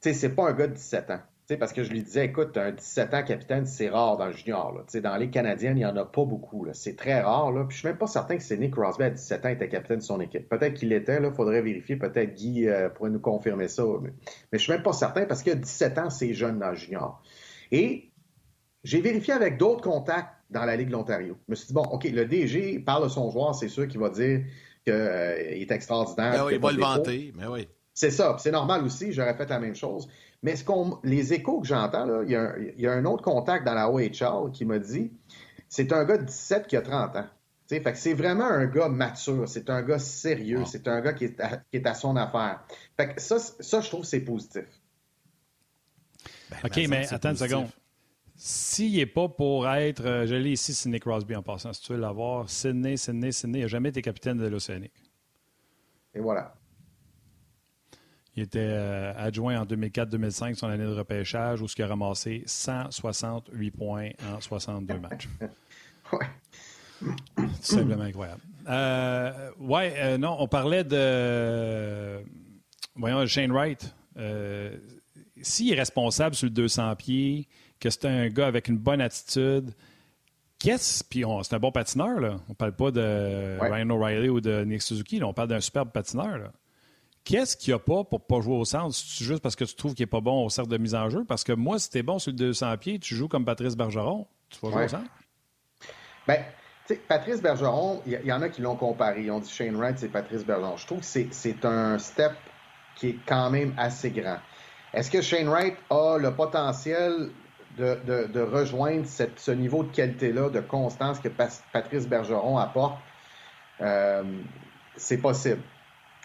[0.00, 1.20] tu sais, c'est pas un gars de 17 ans.
[1.56, 4.72] Parce que je lui disais, écoute, un 17 ans capitaine, c'est rare dans le junior.
[4.72, 5.00] Là.
[5.00, 6.66] Dans les Canadiennes, il n'y en a pas beaucoup.
[6.72, 7.52] C'est très rare.
[7.52, 7.64] Là.
[7.64, 9.98] Puis je suis même pas certain que c'est Nick Crosby à 17 ans était capitaine
[9.98, 10.48] de son équipe.
[10.48, 11.96] Peut-être qu'il l'était, il faudrait vérifier.
[11.96, 13.84] Peut-être Guy euh, pourrait nous confirmer ça.
[14.02, 14.12] Mais,
[14.52, 17.22] mais je suis même pas certain parce que 17 ans, c'est jeune dans le junior.
[17.70, 18.12] Et
[18.84, 21.36] j'ai vérifié avec d'autres contacts dans la Ligue de l'Ontario.
[21.48, 24.00] Je me suis dit, bon, OK, le DG parle de son joueur, c'est sûr qu'il
[24.00, 24.44] va dire
[24.84, 26.32] qu'il est extraordinaire.
[26.32, 27.68] Ben oui, il va le vanter, mais oui.
[27.94, 30.08] C'est ça, c'est normal aussi, j'aurais fait la même chose.
[30.42, 32.92] Mais ce qu'on, les échos que j'entends, là, il y, a un, il y a
[32.92, 35.12] un autre contact dans la OHL qui m'a dit
[35.68, 37.26] c'est un gars de 17 qui a 30 ans.
[37.68, 40.66] Fait que c'est vraiment un gars mature, c'est un gars sérieux, Ah.
[40.66, 42.60] c'est un gars qui est, à, qui est à son affaire.
[42.98, 44.64] Fait que ça, ça je trouve que c'est positif.
[46.50, 47.68] Ben, OK, mais attends une seconde.
[48.36, 50.04] S'il n'est pas pour être.
[50.04, 51.72] euh, je l'ai ici, Sidney Crosby en passant.
[51.72, 54.92] Si tu veux l'avoir, Sidney, Sidney, Sidney, il n'a jamais été capitaine de l'Océanique.
[56.14, 56.54] Et voilà.
[58.36, 63.70] Il était euh, adjoint en 2004-2005, son année de repêchage, où il a ramassé 168
[63.72, 65.28] points en 62 matchs.
[66.12, 66.26] Ouais.
[67.36, 68.40] Tout simplement incroyable.
[68.68, 72.20] Euh, ouais, euh, non, on parlait de.
[72.94, 73.94] Voyons, Shane Wright.
[75.40, 77.48] S'il est responsable sur le 200 pieds,
[77.80, 79.72] que c'est un gars avec une bonne attitude,
[80.58, 82.36] Qu'est-ce, puis on- c'est un bon patineur, là.
[82.48, 83.00] On parle pas de
[83.60, 83.68] Ouais.
[83.68, 85.26] Ryan O'Reilly ou de Nick Suzuki, là.
[85.26, 86.38] on parle d'un superbe patineur.
[86.38, 86.52] là.
[87.24, 88.94] Qu'est-ce qu'il n'y a pas pour pas jouer au centre?
[88.94, 91.08] C'est juste parce que tu trouves qu'il n'est pas bon au cercle de mise en
[91.08, 91.24] jeu?
[91.24, 94.26] Parce que moi, si t'es bon sur le 200 pieds, tu joues comme Patrice Bergeron,
[94.50, 94.84] tu vas jouer Ouais.
[94.86, 95.10] au centre?
[96.26, 96.42] Ben,
[96.86, 99.22] tu sais, Patrice Bergeron, il y, en a qui l'ont comparé.
[99.22, 100.76] Ils ont dit Shane Wright, c'est Patrice Bergeron.
[100.76, 102.32] Je trouve que c'est- un step
[102.96, 104.38] qui est quand même assez grand.
[104.92, 107.30] Est-ce que Shane Wright a le potentiel
[107.78, 112.98] de, de- de rejoindre cette- ce niveau de qualité-là, de constance que Patrice Bergeron apporte?
[113.80, 114.22] Euh,
[114.96, 115.62] c'est possible.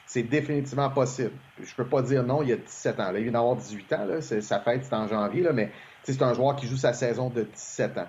[0.08, 1.34] C'est définitivement possible.
[1.62, 3.12] Je peux pas dire non, il y a 17 ans.
[3.14, 4.06] Il vient d'avoir 18 ans.
[4.06, 4.22] Là.
[4.22, 5.70] Sa fête, c'est en janvier, là, mais
[6.04, 8.08] c'est un joueur qui joue sa saison de 17 ans.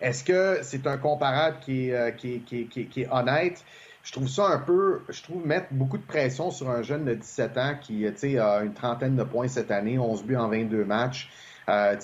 [0.00, 3.62] Est-ce que c'est un comparable qui est, euh, qui, qui qui est- honnête?
[4.02, 7.14] Je trouve ça un peu, je trouve mettre beaucoup de pression sur un jeune de
[7.14, 11.28] 17 ans qui, a une trentaine de points cette année, 11 buts en 22 matchs.
[11.68, 11.96] Euh,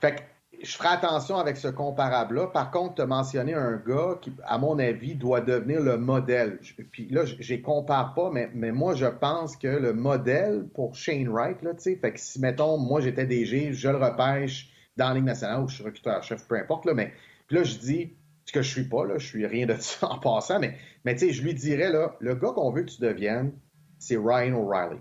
[0.00, 0.29] fait
[0.62, 2.48] je ferai attention avec ce comparable-là.
[2.48, 6.58] Par contre, tu as mentionné un gars qui, à mon avis, doit devenir le modèle.
[6.60, 10.66] Je- Puis là, je les compare pas, mais, mais moi, je pense que le modèle
[10.74, 13.96] pour Shane Wright, là, tu sais, fait que si, mettons, moi, j'étais DG, je le
[13.96, 17.12] repêche dans la Ligue nationale ou je suis recruteur-chef, peu importe, là, mais
[17.46, 18.12] puis là, je dis,
[18.44, 21.14] ce que je suis pas, là, je suis rien de ça en passant, mais, mais
[21.14, 23.52] tu sais, je lui dirais, là, le gars qu'on veut que tu deviennes,
[23.98, 25.00] c'est Ryan O'Reilly.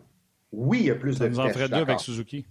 [0.52, 2.46] Oui, il y a plus Ça de nous en vitesse, ferait deux avec Suzuki.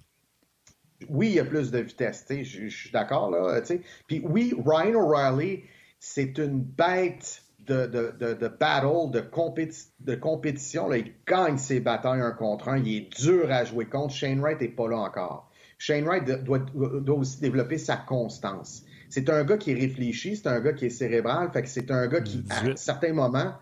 [1.09, 3.81] Oui, il y a plus de vitesse, tu sais, je, suis d'accord, là, tu sais.
[4.07, 5.65] Puis oui, Ryan O'Reilly,
[6.01, 10.99] c'est une bête de, de, de, de battle, de, compéti- de compétition, là.
[10.99, 14.15] Il gagne ses batailles un contre un, il est dur à jouer contre.
[14.15, 15.51] Shane Wright n'est pas là encore.
[15.79, 18.85] Shane Wright doit, doit aussi développer sa constance.
[19.11, 21.91] C'est un gars qui est réfléchi, c'est un gars qui est cérébral, fait que c'est
[21.91, 22.79] un gars qui, à 18.
[22.79, 23.55] certains moments,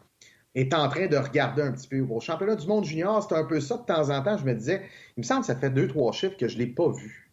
[0.56, 2.00] est en train de regarder un petit peu.
[2.00, 4.38] Au championnat du monde junior, c'est un peu ça de temps en temps.
[4.38, 4.82] Je me disais,
[5.16, 7.25] il me semble que ça fait deux, trois chiffres que je ne l'ai pas vu.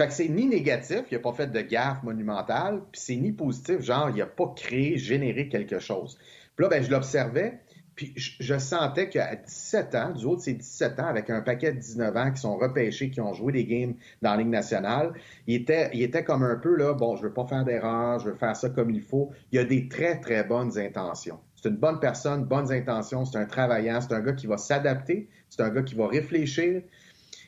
[0.00, 3.32] Fait que c'est ni négatif, il n'a pas fait de gaffe monumentale, puis c'est ni
[3.32, 6.16] positif, genre, il n'a pas créé, généré quelque chose.
[6.56, 7.60] Puis là, ben, je l'observais,
[7.94, 11.72] puis je, sentais qu'à 17 ans, du haut de ses 17 ans, avec un paquet
[11.72, 13.92] de 19 ans qui sont repêchés, qui ont joué des games
[14.22, 15.12] dans la Ligue nationale,
[15.46, 18.30] il était, il était comme un peu là, bon, je veux pas faire d'erreur, je
[18.30, 19.32] veux faire ça comme il faut.
[19.52, 21.40] Il a des très, très bonnes intentions.
[21.56, 25.28] C'est une bonne personne, bonnes intentions, c'est un travaillant, c'est un gars qui va s'adapter,
[25.50, 26.80] c'est un gars qui va réfléchir,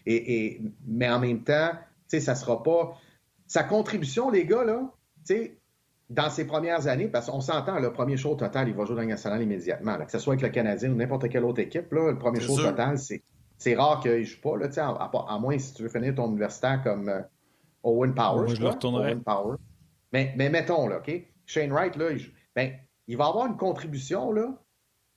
[0.04, 1.70] et, et- mais en même temps,
[2.18, 2.94] sais, ça sera pas.
[3.46, 4.80] Sa contribution, les gars, là,
[5.26, 5.58] tu sais,
[6.10, 8.96] dans ses premières années, parce qu'on s'entend, le premier show total, il va jouer dans
[8.96, 9.96] la Ligue nationale immédiatement.
[9.96, 12.40] là, que ce soit avec le Canadien ou n'importe quelle autre équipe, là, le premier
[12.40, 12.70] show sûr.
[12.70, 13.22] total, c'est,
[13.58, 15.82] c'est rare qu'il ne joue pas, là, tu sais, à, à- à moins si tu
[15.82, 17.20] veux finir ton universitaire comme euh,
[17.82, 18.36] Owen Power.
[18.42, 18.90] Moi, je le crois.
[19.06, 19.56] Owen Power.
[20.12, 21.10] Mais, mais mettons, là, OK?
[21.46, 22.72] Shane Wright, là, il, ben,
[23.06, 24.54] il va avoir une contribution, là,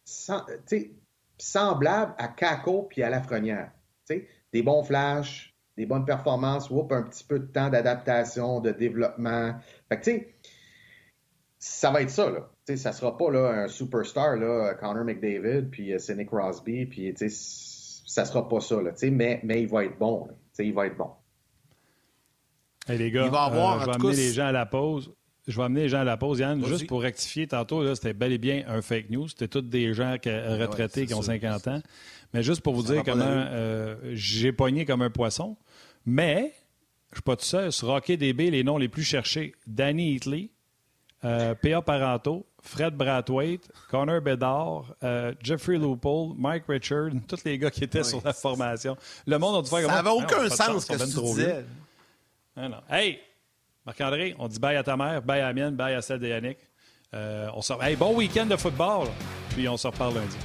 [0.05, 0.45] sans-
[1.37, 3.71] semblable à Kako puis à Lafrenière.
[4.07, 8.59] Tu sais, des bons flashs, des bonnes performances, whoop, un petit peu de temps d'adaptation,
[8.61, 9.55] de développement.
[9.89, 10.33] Fait que, tu sais,
[11.59, 12.49] ça va être ça, là.
[12.65, 16.85] Tu sais, ça sera pas là, un superstar, là, Connor McDavid, puis euh, Sidney Crosby,
[16.85, 18.91] puis tu sais, c- ça sera pas ça, là.
[18.91, 20.33] Tu sais, mais, mais il va être bon, là.
[20.33, 21.09] Tu sais, il va être bon.
[22.87, 24.65] Hey, les gars, Il va avoir, euh, je en vais amener les gens à la
[24.65, 25.11] pause.
[25.47, 26.39] Je vais amener les gens à la pause.
[26.39, 26.69] Yann, Vas-y.
[26.69, 29.27] juste pour rectifier, tantôt, là, c'était bel et bien un fake news.
[29.27, 31.33] C'était tous des gens qui- retraités c'est qui ont sûr.
[31.33, 31.81] 50 ans.
[32.33, 35.55] Mais juste pour vous Ça dire comment euh, j'ai pogné comme un poisson.
[36.05, 36.53] Mais
[37.11, 37.71] je suis pas tout seul.
[37.71, 40.49] Sur Hockey DB, les noms les plus cherchés Danny Hitley,
[41.23, 41.81] euh, P.A.
[41.81, 48.03] Paranto, Fred Brathwaite, Connor Bedard, euh, Jeffrey Loopold, Mike Richard, tous les gars qui étaient
[48.03, 48.97] sur la formation.
[49.25, 51.05] Le monde a dû faire Ça n'avait aucun sens que vieux.
[51.05, 51.65] disais.
[52.57, 52.81] Non.
[52.89, 53.19] Hey,
[53.85, 56.27] Marc-André, on dit bye à ta mère, bye à la mienne, bye à celle de
[56.27, 56.57] Yannick.
[57.13, 57.83] Euh, on sort...
[57.83, 59.07] Hey, bon week-end de football,
[59.49, 60.37] puis on se reparle lundi.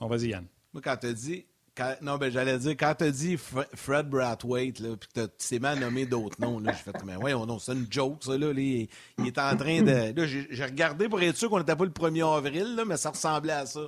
[0.00, 0.46] On vas-y, Yann.
[0.72, 1.44] Moi, quand t'as dit.
[1.76, 5.58] quand- non, ben j'allais dire, quand t'as dit Fre- Fred Brathwaite, là, puis tu t'es
[5.58, 8.50] mal nommé d'autres noms, là, j'ai fait, mais ouais, non, c'est une joke, ça, là.
[8.56, 8.88] il,
[9.18, 10.14] il est en train de.
[10.20, 13.10] Là, j'ai regardé pour être sûr qu'on n'était pas le 1er avril, là, mais ça
[13.10, 13.80] ressemblait à ça.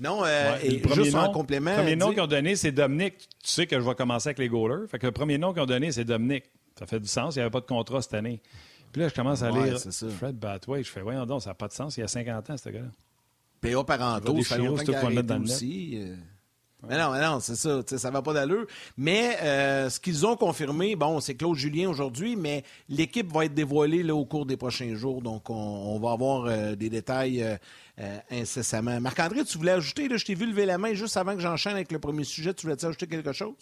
[0.00, 1.70] Non, euh, Ouais, et le premier juste nom, en complément.
[1.72, 3.18] Le premier nom qu'ils ont donné, c'est Dominique.
[3.42, 4.86] Tu sais que je vais commencer avec les goalers.
[4.88, 6.44] Fait que le premier nom qu'ils ont donné, c'est Dominique.
[6.78, 7.36] Ça fait du sens.
[7.36, 8.42] Il n'y avait pas de contrat cette année.
[8.92, 9.78] Puis là, je commence à Ouais, lire.
[10.18, 10.82] Fred Batway.
[10.82, 11.96] Je fais, voyons donc, ça n'a pas de sens.
[11.96, 12.88] Il y a 50 ans, ce gars-là.
[13.70, 13.84] P.A.
[13.84, 15.98] Paranto, Des ça fait longtemps qu'il a dans aussi.
[16.02, 16.16] euh.
[16.88, 18.66] Mais non, mais non, c'est ça, tu sais, ça va pas d'allure.
[18.96, 23.54] Mais euh, ce qu'ils ont confirmé, bon, c'est Claude Julien aujourd'hui, mais l'équipe va être
[23.54, 27.42] dévoilée là, au cours des prochains jours, donc on, on va avoir euh, des détails
[27.42, 27.56] euh,
[27.98, 29.00] euh, incessamment.
[29.00, 31.74] Marc-André, tu voulais ajouter, là, je t'ai vu lever la main juste avant que j'enchaîne
[31.74, 33.56] avec le premier sujet, tu voulais ajouter quelque chose?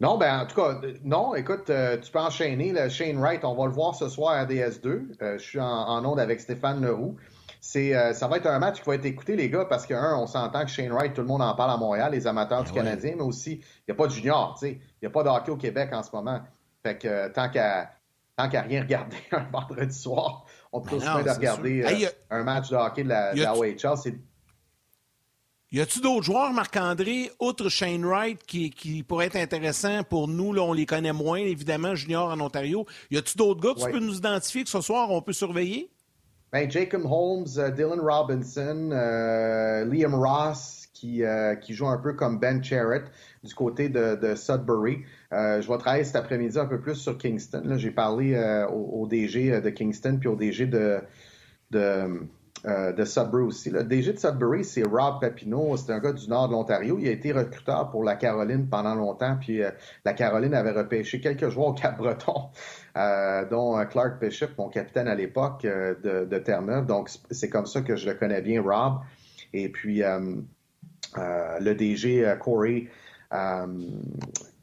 [0.00, 2.72] Non, ben en tout cas, non, écoute, euh, tu peux enchaîner.
[2.72, 4.86] Le Shane Wright, on va le voir ce soir à DS2.
[5.22, 7.16] Euh, je suis en, en onde avec Stéphane Leroux.
[7.66, 9.94] C'est, euh, ça va être un match qui va être écouté, les gars, parce que,
[9.94, 12.62] un, on s'entend que Shane Wright, tout le monde en parle à Montréal, les amateurs
[12.62, 12.84] du Ben ouais.
[12.84, 14.72] Canadien, mais aussi, il n'y a pas de junior, tu sais.
[14.72, 16.40] Il n'y a pas de hockey au Québec en ce moment.
[16.82, 17.90] Fait que, euh, tant qu'à
[18.36, 22.00] tant qu'à rien regarder un vendredi soir, on peut Ben bien de regarder euh, Hey,
[22.02, 23.76] y a- un match de hockey de la, de la OHL.
[23.96, 24.14] C'est
[25.72, 30.52] Y a-tu d'autres joueurs, Marc-André, outre Shane Wright, qui, qui pourraient être intéressants pour nous?
[30.52, 32.84] Là, on les connaît moins, évidemment, junior en Ontario.
[33.10, 33.92] Y a-tu d'autres gars que Ouais.
[33.92, 35.90] tu peux nous identifier que ce soir, on peut surveiller?
[36.54, 42.12] Ben, Jacob Holmes, euh, Dylan Robinson, euh, Liam Ross, qui, euh, qui joue un peu
[42.12, 43.06] comme Ben Charrett
[43.42, 45.02] du côté de, Sudbury.
[45.32, 47.74] Je vais travailler cet après-midi un peu plus sur Kingston.
[47.76, 48.38] J'ai parlé
[48.72, 51.00] au, DG de Kingston puis au DG de,
[51.72, 53.70] de, Sudbury aussi.
[53.70, 55.76] Le DG de Sudbury, c'est Rob Papineau.
[55.76, 56.98] C'est un gars du nord de l'Ontario.
[57.00, 59.36] Il a été recruteur pour la Caroline pendant longtemps.
[59.40, 59.60] Puis
[60.04, 62.50] la Caroline avait repêché quelques joueurs au Cap-Breton,
[62.96, 66.86] euh, dont euh, Clark Bishop, mon capitaine à l'époque euh, de, de Terre-Neuve.
[66.86, 69.00] Donc, c'est comme ça que je le connais bien, Rob.
[69.52, 70.20] Et puis, euh,
[71.16, 72.88] le DG Corey,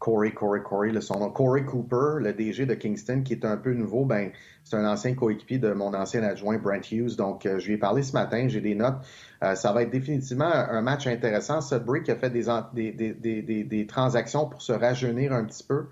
[0.01, 3.55] Corey, Corey, Corey, le son nom, Corey Cooper, le DG de Kingston, qui est un
[3.55, 4.31] peu nouveau, ben,
[4.63, 7.15] c'est un ancien coéquipier de mon ancien adjoint Brent Hughes.
[7.15, 8.95] Donc, euh, je lui ai parlé ce matin, j'ai des notes.
[9.43, 11.61] Euh, ça va être définitivement un match intéressant.
[11.61, 15.85] Sudbury qui a fait des, des, des, des transactions pour se rajeunir un petit peu.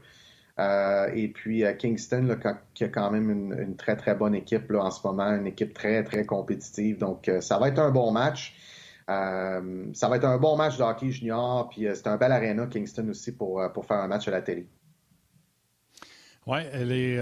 [0.60, 2.36] Euh, et puis euh, Kingston, là,
[2.74, 5.48] qui a quand même une, une très, très bonne équipe là, en ce moment, une
[5.48, 6.98] équipe très, très compétitive.
[6.98, 8.56] Donc, euh, ça va être un bon match.
[9.10, 12.32] Euh, ça va être un bon match de hockey junior, puis euh, c'est un bel
[12.32, 14.68] aréna Kingston aussi pour, pour faire un match à la télé.
[16.46, 16.60] Oui,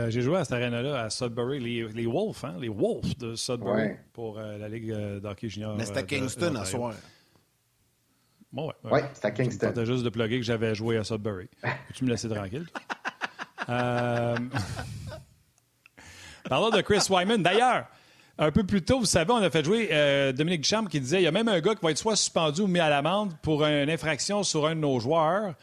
[0.10, 3.72] j'ai joué à cette arène-là, à Sudbury, les, les Wolves, hein, les Wolves de Sudbury
[3.82, 4.00] Ouais.
[4.14, 5.76] pour euh, la Ligue euh, d'hockey junior.
[5.78, 6.94] Mais c'était de- Kingston à soir.
[8.54, 9.68] Bon, ouais, Oui, c'est à Tu me Kingston.
[9.68, 11.50] tentais juste de plugger que j'avais joué à Sudbury.
[11.94, 12.66] tu me laisser tranquille?
[13.70, 14.36] Euh,
[16.50, 17.42] Parlons de Chris Wyman.
[17.44, 17.86] D'ailleurs,
[18.38, 21.20] un peu plus tôt, vous savez, on a fait jouer euh, Dominique Duchamp qui disait
[21.20, 23.34] il y a même un gars qui va être soit suspendu ou mis à l'amende
[23.42, 25.56] pour une infraction sur un de nos joueurs.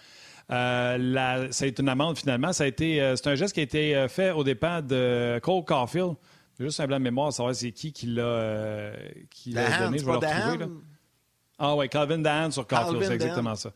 [0.51, 2.53] Euh, la- ça a été une amende finalement.
[2.53, 5.65] Ça a été, euh, c'est un geste qui a été fait au départ de Cole
[5.65, 6.15] Caulfield.
[6.61, 8.91] Juste un blanc de mémoire, savoir c'est qui qui l'a
[9.31, 9.99] qui l'a donné.
[9.99, 10.59] Je vais le retrouver.
[10.59, 10.67] là.
[11.59, 13.71] Ah oui, Calvin Dahan sur Caulfield, c'est exactement ça.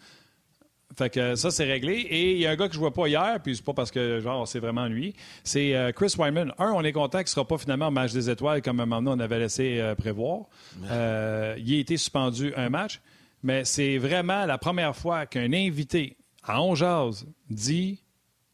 [0.98, 1.94] Fait que ça, c'est réglé.
[1.94, 3.92] Et il y a un gars que je vois pas hier, puis c'est pas parce
[3.92, 5.14] que, genre, c'est vraiment lui.
[5.44, 6.52] C'est euh, Chris Wyman.
[6.58, 9.00] Un, on est content qu'il sera pas finalement au match des étoiles comme un moment
[9.12, 10.46] donné on avait laissé euh, prévoir.
[10.90, 13.00] Euh, il a été suspendu un match,
[13.44, 18.02] mais c'est vraiment la première fois qu'un invité à On Jazz dit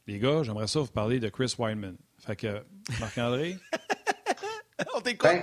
[0.07, 1.97] Les gars, j'aimerais ça vous parler de Chris Wyman.
[2.19, 2.63] Fait que,
[3.01, 3.57] Marc-André,
[4.95, 5.31] On t'écoute.
[5.31, 5.43] Ben,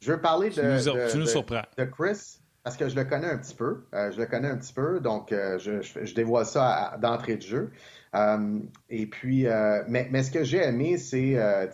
[0.00, 1.62] je veux parler de, Tu nous- de- tu nous de- surprends.
[1.78, 3.84] de Chris parce que je le connais un petit peu.
[3.94, 7.36] Euh, je le connais un petit peu, donc euh, je, je, je dévoile ça d'entrée
[7.36, 7.70] de jeu.
[8.16, 8.58] Euh,
[8.90, 11.68] et puis, euh, mais, mais ce que j'ai aimé, c'est euh,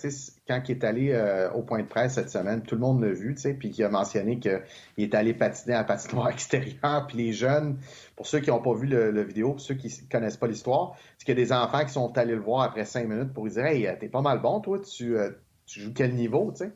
[0.46, 3.10] quand il est allé euh, au point de presse cette semaine, tout le monde l'a
[3.10, 4.60] vu, puis qu'il a mentionné qu'il
[4.98, 7.78] est allé patiner à patinoire extérieure, puis les jeunes,
[8.14, 10.94] pour ceux qui n'ont pas vu le, vidéo, pour ceux qui ne connaissent pas l'histoire,
[11.16, 13.46] c'est qu'il y a des enfants qui sont allés le voir après cinq minutes pour
[13.46, 15.16] lui dire Hey, t'es pas mal bon, toi, tu,
[15.64, 16.72] tu joues quel niveau, tu sais?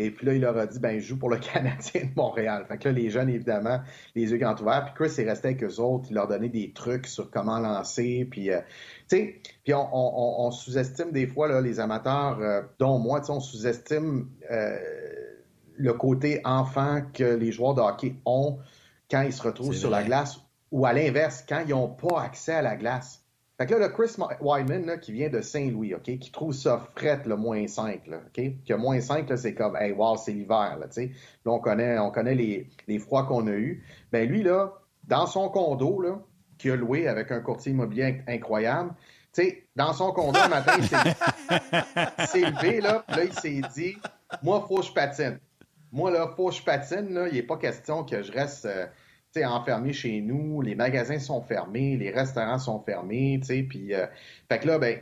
[0.00, 2.64] Et puis là, il leur a dit, ben, je joue pour le Canadien de Montréal.
[2.68, 3.80] Fait que là, les jeunes, évidemment,
[4.14, 4.84] les yeux grands ouverts.
[4.94, 6.06] Puis Chris est resté avec eux autres.
[6.10, 8.26] Il leur donnait des trucs sur comment lancer.
[8.30, 8.60] Puis, euh,
[9.08, 13.20] tu sais, puis on, on- on sous-estime des fois, là, les amateurs, euh, dont moi,
[13.20, 14.76] tu sais, on sous-estime euh,
[15.76, 18.58] le côté enfant que les joueurs de hockey ont
[19.10, 20.38] quand ils se retrouvent sur la glace
[20.70, 23.24] ou à l'inverse, quand ils n'ont pas accès à la glace.
[23.58, 26.78] Fait que là, le Chris Wyman, là, qui vient de Saint-Louis, OK, qui trouve ça
[26.94, 28.44] fret, le moins 5, là, OK?
[28.64, 31.10] Que moins 5, là, c'est comme, hey, wow, c'est l'hiver, là, tu sais.
[31.44, 33.84] Là, on connaît, on connaît les, les froids qu'on a eus.
[34.12, 34.74] Ben, lui, là,
[35.08, 36.20] dans son condo, là,
[36.56, 38.94] qu'il a loué avec un courtier immobilier inc- incroyable,
[39.32, 40.84] tu sais, dans son condo, un matin, il
[42.28, 43.96] s'est- levé, là, là, il s'est dit,
[44.42, 45.40] moi, faut que je patine.
[45.90, 48.86] Moi, là, faut que je patine, là, il n'est pas question que je reste, euh,
[49.38, 53.62] tu sais, enfermé chez nous, les magasins sont fermés, les restaurants sont fermés, tu sais,
[53.62, 54.06] puis, euh,
[54.48, 54.98] fait que là, ben,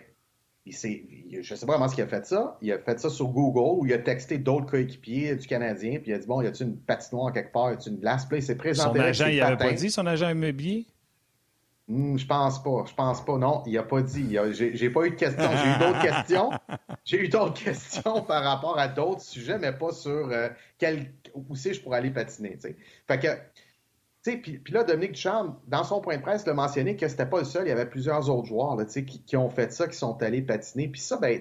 [0.66, 2.58] il je sais pas comment il a fait ça.
[2.60, 6.10] Il a fait ça sur Google où il a texté d'autres coéquipiers du Canadien, puis
[6.10, 8.26] il a dit, bon, y a-tu une patinoire quelque part, y a-tu une glace?
[8.26, 10.86] Puis il s'est présenté son agent, il avait pas dit, son agent immobilier?
[11.88, 12.84] Hmm, je pense pas.
[12.88, 13.38] Je pense pas.
[13.38, 14.36] Non, il a pas dit.
[14.52, 15.50] J'ai pas eu de questions.
[15.52, 16.50] J'ai eu d'autres questions.
[17.04, 21.54] J'ai eu d'autres questions par rapport à d'autres sujets, mais pas sur euh, quel, où
[21.54, 22.58] c'est je pourrais aller patiner.
[23.06, 23.28] Fait que,
[24.36, 27.38] puis puis là, Dominique Duchamp, dans son point de presse, l'a mentionné que c'était pas
[27.38, 27.66] le seul.
[27.66, 30.42] Il y avait plusieurs autres joueurs là, qui, qui ont fait ça, qui sont allés
[30.42, 30.88] patiner.
[30.88, 31.40] Puis ça, ben,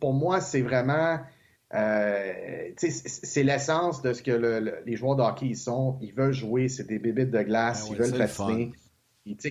[0.00, 1.18] pour moi, c'est vraiment.
[1.74, 5.98] euh, c'est l'essence de ce que le- le- les joueurs de hockey ils sont.
[6.00, 8.72] Ils veulent jouer, c'est des bébites de glace, Ben ils veulent patiner.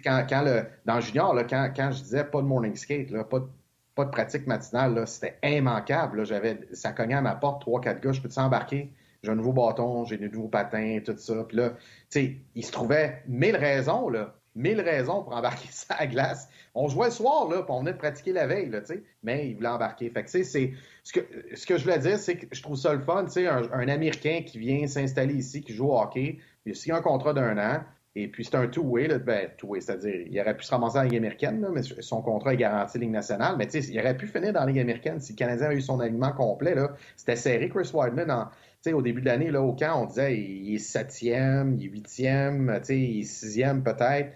[0.04, 3.10] Quand, quand le, dans le junior, là, quand, quand je disais pas de morning skate,
[3.10, 3.48] là, pas, de,
[3.96, 6.24] pas de pratique matinale, c'était immanquable.
[6.24, 6.42] Là.
[6.74, 8.92] Ça cognait à ma porte, trois, quatre gars, je peux t'embarquer
[9.24, 11.44] j'ai un nouveau bâton, j'ai des nouveaux patins, tout ça.
[11.48, 11.78] Puis là, tu
[12.10, 16.50] sais, il se trouvait mille raisons, là, mille raisons pour embarquer ça à glace.
[16.74, 19.04] On jouait le soir, là, puis on venait de pratiquer la veille, là, tu sais,
[19.24, 20.10] mais il voulait embarquer.
[20.10, 21.20] Fait que, tu sais, c'est, ce que,
[21.54, 23.88] ce que je voulais dire, c'est que je trouve ça le fun, tu sais, un,
[23.88, 27.84] Américain qui vient s'installer ici, qui joue au hockey, il a un contrat d'un an,
[28.16, 31.18] et puis c'est un two-way, ben, two-way, c'est-à-dire, il aurait pu se ramasser en Ligue
[31.18, 34.28] américaine, là, mais son contrat est garanti Ligue nationale, mais tu sais, il aurait pu
[34.28, 36.92] finir dans la Ligue américaine si le Canadien avait eu son alignement complet, là.
[37.16, 38.50] C'était serré, Chris Wideman, en,
[38.82, 41.90] sais, au début de l'année, là, au camp, on disait il est septième, il est
[41.90, 44.36] huitième, tu sais, il est sixième peut-être.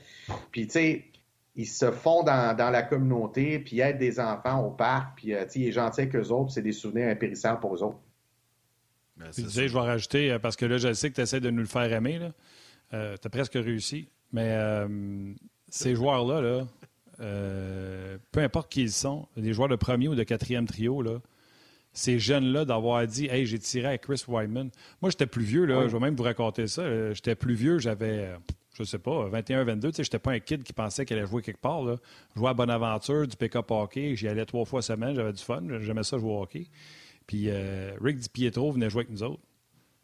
[0.51, 1.05] Puis, tu sais,
[1.55, 5.43] ils se font dans, dans la communauté, puis aident des enfants au parc, puis, euh,
[5.45, 7.83] tu sais, il est gentil avec eux autres, puis c'est des souvenirs impérissables pour eux
[7.83, 7.99] autres.
[9.17, 11.49] Ben, tu je vais rajouter, euh, parce que là, je sais que tu essaies de
[11.49, 12.31] nous le faire aimer, là.
[12.93, 14.07] Euh, tu as presque réussi.
[14.31, 15.33] Mais euh,
[15.69, 16.67] ces joueurs-là, là,
[17.21, 21.19] euh, peu importe qui ils sont, des joueurs de premier ou de quatrième trio, là,
[21.95, 24.69] ces jeunes-là d'avoir dit Hey, j'ai tiré avec Chris Wyman.
[25.01, 26.81] Moi, j'étais plus vieux, là, je vais même vous raconter ça.
[26.83, 28.35] Euh, j'étais plus vieux, j'avais,
[28.77, 29.89] je sais pas, 21, 22.
[29.89, 31.81] Tu sais, j'étais pas un kid qui pensait qu'elle allait jouer quelque part.
[31.83, 31.95] Là.
[32.35, 34.15] Je jouais à Bonaventure, du pick-up hockey.
[34.15, 35.63] J'y allais trois fois semaine, j'avais du fun.
[35.79, 36.67] J'aimais ça jouer au hockey.
[37.25, 39.41] Puis euh, Rick DiPietro venait jouer avec nous autres.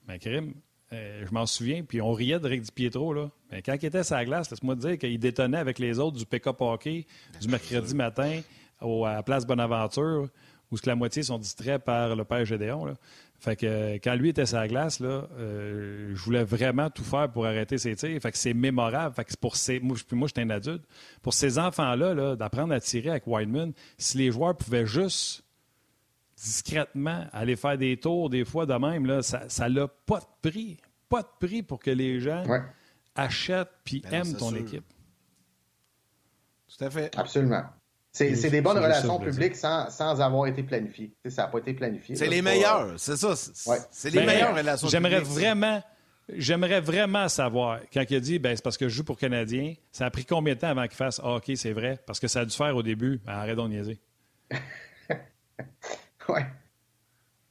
[0.08, 0.54] Mais crime,
[0.94, 3.14] euh, je m'en souviens, puis on riait de Rick DiPietro.
[3.14, 3.30] Là.
[3.52, 6.18] Mais quand il était sur la glace, laisse-moi te dire qu'il détonnait avec les autres
[6.18, 7.06] du pick-up hockey
[7.42, 8.42] du mercredi matin
[8.82, 10.30] au, à la place Bonaventure
[10.72, 12.86] où la moitié sont distraits par le père Gédéon.
[12.86, 12.94] Là.
[13.40, 17.32] Fait que quand lui était sur la glace, là, euh, je voulais vraiment tout faire
[17.32, 18.22] pour arrêter ses tirs.
[18.22, 19.16] Fait que c'est mémorable.
[19.16, 20.84] Fait que pour ces, moi, moi j'étais un adulte.
[21.22, 25.44] Pour ces enfants-là, -là, d'apprendre à tirer avec Wideman, si les joueurs pouvaient juste
[26.38, 30.78] discrètement aller faire des tours des fois de même, là, ça n'a pas de prix.
[31.10, 32.62] Pas de prix pour que les gens ouais.
[33.16, 34.58] achètent puis Ben, aiment ton sûr.
[34.60, 34.86] équipe.
[36.68, 37.18] Tout à fait.
[37.18, 37.64] Absolument.
[38.14, 41.14] C'est des bonnes relations publiques sans, sans avoir été planifiées.
[41.30, 42.16] Ça n'a pas été planifié.
[42.16, 43.36] C'est là, les pas- meilleurs, c'est ça.
[43.36, 43.78] C'est Ouais.
[43.90, 45.82] c'est les Ben, meilleures relations J'aimerais vraiment,
[46.30, 49.76] j'aimerais vraiment savoir, quand il a dit, ben, c'est parce que je joue pour Canadien,
[49.94, 52.28] ça a pris combien de temps avant qu'il fasse, ah, OK, c'est vrai, parce que
[52.28, 53.22] ça a dû faire au début.
[53.26, 54.00] Ben, arrête d'en niaiser.
[56.30, 56.46] Ouais.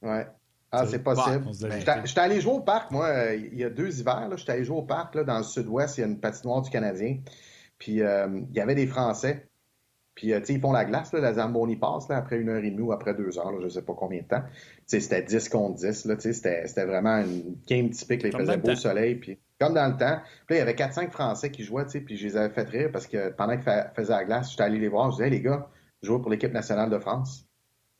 [0.01, 0.27] Ouais.
[0.71, 1.53] Ah, c'est possible.
[1.53, 4.27] se donne- J'étais allé jouer au parc, moi, il y a deux hivers.
[4.29, 4.35] là.
[4.37, 5.97] J'étais allé jouer au parc là, dans le sud-ouest.
[5.97, 7.17] Il y a une patinoire du Canadien.
[7.77, 9.49] Puis euh, il y avait des Français.
[10.15, 12.49] Puis, euh, tu sais, ils font la glace, là, la Zamboni passe là, après une
[12.49, 14.43] heure et demie ou après deux heures, là, je sais pas combien de temps.
[14.51, 16.05] Tu sais, c'était 10 contre 10.
[16.05, 18.23] Là, tu sais, c'était vraiment une game typique.
[18.23, 19.15] Là, il faisait beau soleil.
[19.15, 20.19] Puis, comme dans le temps.
[20.47, 22.53] Puis là, il y avait 4-5 Français qui jouaient, tu sais, puis je les avais
[22.53, 25.11] fait rire parce que pendant qu'ils fa- faisaient la glace, j'étais allé les voir.
[25.11, 25.69] Je disais, hey, les gars,
[26.01, 27.47] je joue pour l'équipe nationale de France.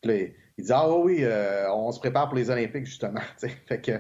[0.02, 3.22] Puis là, il dit Ah oui, oui, euh, on se prépare pour les Olympiques, justement.
[3.40, 3.56] tu sais.
[3.68, 3.92] fait que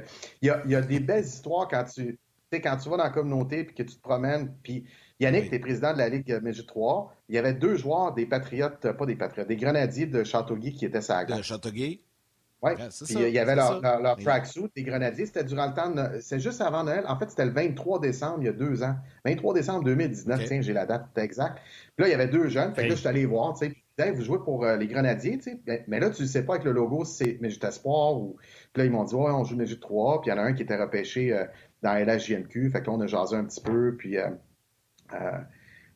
[0.42, 2.20] il y a, il y a des belles histoires quand tu, tu
[2.52, 4.54] sais, quand tu vas dans la communauté puis que tu te promènes.
[4.64, 4.86] Puis
[5.22, 5.50] Yannick, Oui.
[5.50, 7.14] tu es président de la Ligue Midget 3.
[7.30, 10.86] Il y avait deux joueurs des Patriotes, pas des Patriotes, des Grenadiers de Châteauguay qui
[10.86, 11.42] étaient sur la De glace.
[11.42, 12.02] Châteauguay?
[12.64, 15.26] Puis ça, il y avait leur, leur, leur tracksuit, des Grenadiers.
[15.26, 17.04] C'était durant le temps C'est juste avant Noël.
[17.08, 18.96] En fait, c'était le 23 décembre, il y a deux ans.
[19.26, 20.46] 23 décembre 2019, Ok.
[20.48, 21.58] tiens, j'ai la date exacte.
[21.96, 22.76] Puis là, il y avait deux jeunes.
[22.76, 23.72] Fait que là, je suis allé voir, tu sais.
[23.72, 25.60] Puis, Hey, vous jouez pour euh, les Grenadiers, tu sais.
[25.68, 28.36] Mais- Mais là, tu ne sais pas avec le logo si c'est Midget Espoir ou.
[28.74, 30.22] Puis là, ils m'ont dit, ouais, on joue Midget 3.
[30.22, 31.46] Puis il y en a un qui était repêché euh,
[31.82, 32.70] dans LHJMQ.
[32.72, 33.96] Fait que là, on a jasé un petit peu.
[33.98, 34.30] Puis, euh,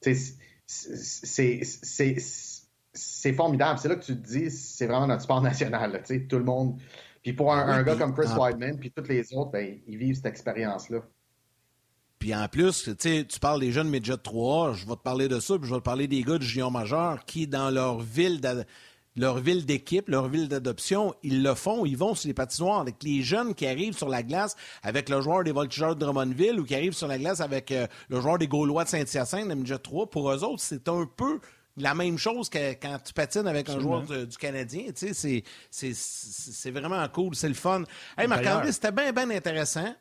[0.01, 1.63] c'est-
[2.93, 3.80] c'est- formidable.
[3.80, 6.80] C'est là que tu te dis, c'est vraiment notre sport national, là, tout le monde.
[7.24, 9.80] Puis pour un, Oui, un gars comme Chris en- Weidman, puis tous les autres, ben,
[9.88, 10.99] ils vivent cette expérience-là.
[12.20, 15.57] Puis en plus, tu parles des jeunes Midget 3, je vais te parler de ça,
[15.57, 18.39] puis je vais te parler des gars du junior majeur qui, dans leur ville
[19.18, 23.01] leur ville d'équipe, leur ville d'adoption, ils le font, ils vont sur les patinoires avec
[23.03, 26.66] les jeunes qui arrivent sur la glace avec le joueur des Voltigeurs de Drummondville ou
[26.66, 29.78] qui arrivent sur la glace avec euh, le joueur des Gaulois de Saint-Hyacinthe, de Midget
[29.80, 30.09] 3.
[30.09, 31.39] Pour eux autres, c'est un peu
[31.78, 34.86] la même chose que quand tu patines avec un joueur du Canadien.
[34.95, 37.84] Tu sais, c'est- vraiment cool, c'est le fun.
[38.18, 39.93] Hey, Marc-André, c'était bien, bien intéressant.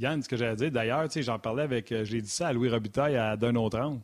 [0.00, 2.48] Yann, ce que j'allais dire, d'ailleurs, tu sais, j'en parlais avec, euh, j'ai dit ça
[2.48, 4.00] à Louis Robitaille à d'un autre angle.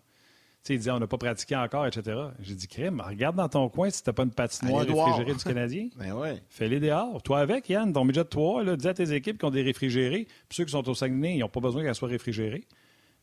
[0.63, 2.17] Tu sais, il disait, on n'a pas pratiqué encore, etc.
[2.41, 5.43] J'ai dit, crème, regarde dans ton coin si t'as pas une patinoire Allez réfrigérée du
[5.45, 5.89] Canadien.
[5.97, 6.43] Ben ouais.
[6.51, 7.23] Fais-les dehors.
[7.23, 9.63] Toi avec, Yann, ton midget de 3, là, dis à tes équipes qui ont des
[9.63, 12.65] réfrigérés, puis ceux qui sont au Saguenay, ils n'ont pas besoin qu'elles soient réfrigérées.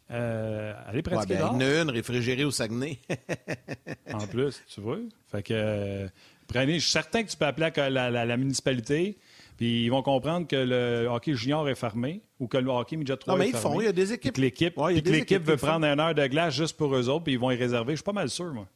[0.10, 2.98] Euh, allez Ouais, pratiquer il y en a une réfrigérée au Saguenay.
[4.14, 4.98] En plus, tu vois.
[5.32, 6.08] Fait que euh,
[6.48, 9.18] prenez, je suis certain que tu peux appeler la, la- la- la municipalité,
[9.58, 13.18] puis ils vont comprendre que le hockey junior est fermé ou que le hockey midget
[13.18, 13.76] 3 Non, mais est ils fermé.
[13.76, 13.82] font.
[13.82, 14.34] Il y a des équipes.
[14.36, 16.00] que l'équipe, Ouais, il y a puis que des l'équipe équipes qui veut prendre une
[16.00, 17.94] heure de glace juste pour eux autres, puis ils vont y réserver.
[17.94, 18.68] Je suis pas mal sûr, moi.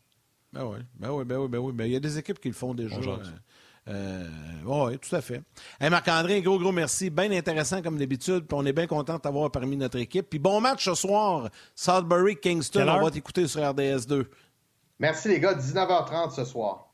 [0.51, 1.71] Ben oui, ben oui, ben oui, ben oui.
[1.73, 2.99] Ben, il y a des équipes qui le font déjà.
[3.01, 3.33] Jase.
[3.87, 4.27] Euh,
[4.65, 5.41] oui, tout à fait.
[5.79, 7.09] Hey, Marc-André, un gros, gros merci.
[7.09, 8.45] Bien intéressant comme d'habitude.
[8.47, 10.29] Puis on est bien content de t'avoir parmi notre équipe.
[10.29, 11.49] Puis bon match ce soir.
[11.73, 12.79] Sudbury, Kingston.
[12.81, 14.29] Quelle On va t'écouter sur RDS 2.
[14.99, 16.90] Merci les gars, 19h30 ce soir.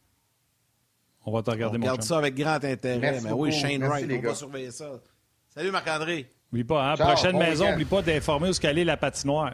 [1.29, 2.07] On va te regarder, on mon regarde chum.
[2.07, 2.99] ça avec grand intérêt.
[2.99, 3.51] Merci Mais oui.
[3.51, 4.29] Shane Merci, Wright, les on gars.
[4.29, 4.91] va surveiller ça.
[5.53, 6.29] Salut Marc-André.
[6.53, 6.95] Oublie pas, hein?
[6.95, 7.75] Ciao, prochaine bon maison, week-end.
[7.75, 9.53] oublie pas d'informer où est-ce qu'elle est la patinoire.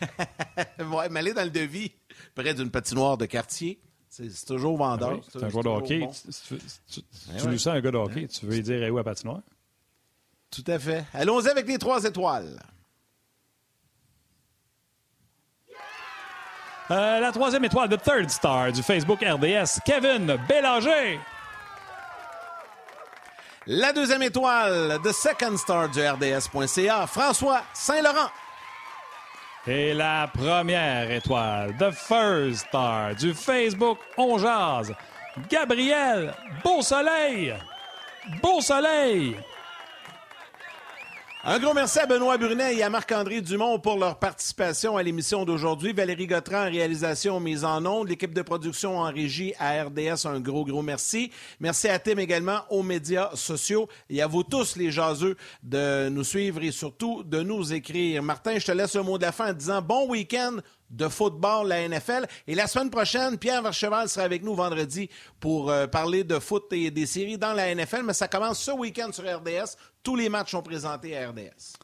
[0.78, 1.92] ouais, mais aller dans le devis,
[2.34, 3.80] près d'une patinoire de quartier,
[4.10, 5.12] c'est toujours vendeur.
[5.12, 5.98] Ah Oui, c'est un joueur de hockey.
[6.00, 6.10] bon.
[6.10, 6.58] Tu, tu,
[6.90, 7.50] tu, Ben tu ouais.
[7.52, 8.28] nous sens un gars de hockey.
[8.28, 9.40] Tu veux lui dire eh, où à patinoire?
[10.50, 11.04] Tout à fait.
[11.14, 12.60] Allons-y avec les trois étoiles.
[16.90, 21.18] Euh, la troisième étoile, The Third Star du Facebook RDS, Kevin Bélanger.
[23.66, 28.28] La deuxième étoile, The Second Star du RDS.ca, François Saint-Laurent.
[29.66, 34.92] Et la première étoile, The First Star du Facebook On Jase,
[35.48, 37.54] Gabriel Beau Soleil.
[38.42, 39.36] Beau Soleil.
[41.46, 45.44] Un gros merci à Benoît Brunet et à Marc-André Dumont pour leur participation à l'émission
[45.44, 45.92] d'aujourd'hui.
[45.92, 48.08] Valérie Gautran en réalisation mise en ondes.
[48.08, 51.30] L'équipe de production en régie à RDS, un gros, gros merci.
[51.60, 56.24] Merci à Tim également aux médias sociaux et à vous tous les jaseux de nous
[56.24, 58.22] suivre et surtout de nous écrire.
[58.22, 60.56] Martin, je te laisse le mot de la fin en disant bon week-end
[60.88, 62.26] de football, la NFL.
[62.46, 66.72] Et la semaine prochaine, Pierre Vercheval sera avec nous vendredi pour euh, parler de foot
[66.72, 68.02] et des séries dans la NFL.
[68.04, 69.76] Mais ça commence ce week-end sur RDS.
[70.04, 71.83] Tous les matchs sont présentés à RDS.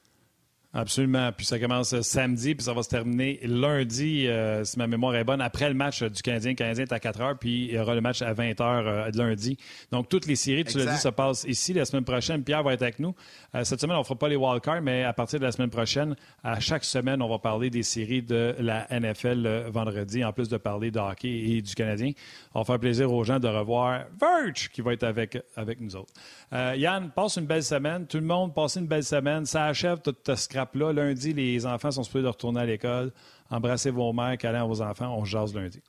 [0.73, 1.33] Absolument.
[1.33, 5.16] Puis ça commence euh, samedi, puis ça va se terminer lundi, euh, si ma mémoire
[5.16, 6.53] est bonne, après le match euh, du Canadien.
[6.53, 8.87] Le Canadien est à 4 heures, puis il y aura le match à 20 heures
[8.87, 9.59] euh, lundi.
[9.91, 11.73] Donc, toutes les séries, tu l'as dit, se passent ici.
[11.73, 13.16] La semaine prochaine, Pierre va être avec nous.
[13.57, 15.71] Euh, cette semaine, on ne fera pas les wildcards, mais à partir de la semaine
[15.71, 16.14] prochaine,
[16.45, 20.49] à chaque semaine, on va parler des séries de la NFL le vendredi, en plus
[20.49, 22.12] de parler de hockey et du Canadien.
[22.55, 25.97] On va faire plaisir aux gens de revoir Verge, qui va être avec, avec nous
[25.97, 26.12] autres.
[26.53, 28.07] Yann, passe une belle semaine.
[28.07, 29.47] Tout le monde, passe une belle semaine.
[29.47, 33.13] Ça achève tout ce Lundi, les enfants sont supposés de retourner à l'école.
[33.51, 35.15] Embrassez vos mères, câlins à vos enfants.
[35.17, 35.83] On se jase lundi.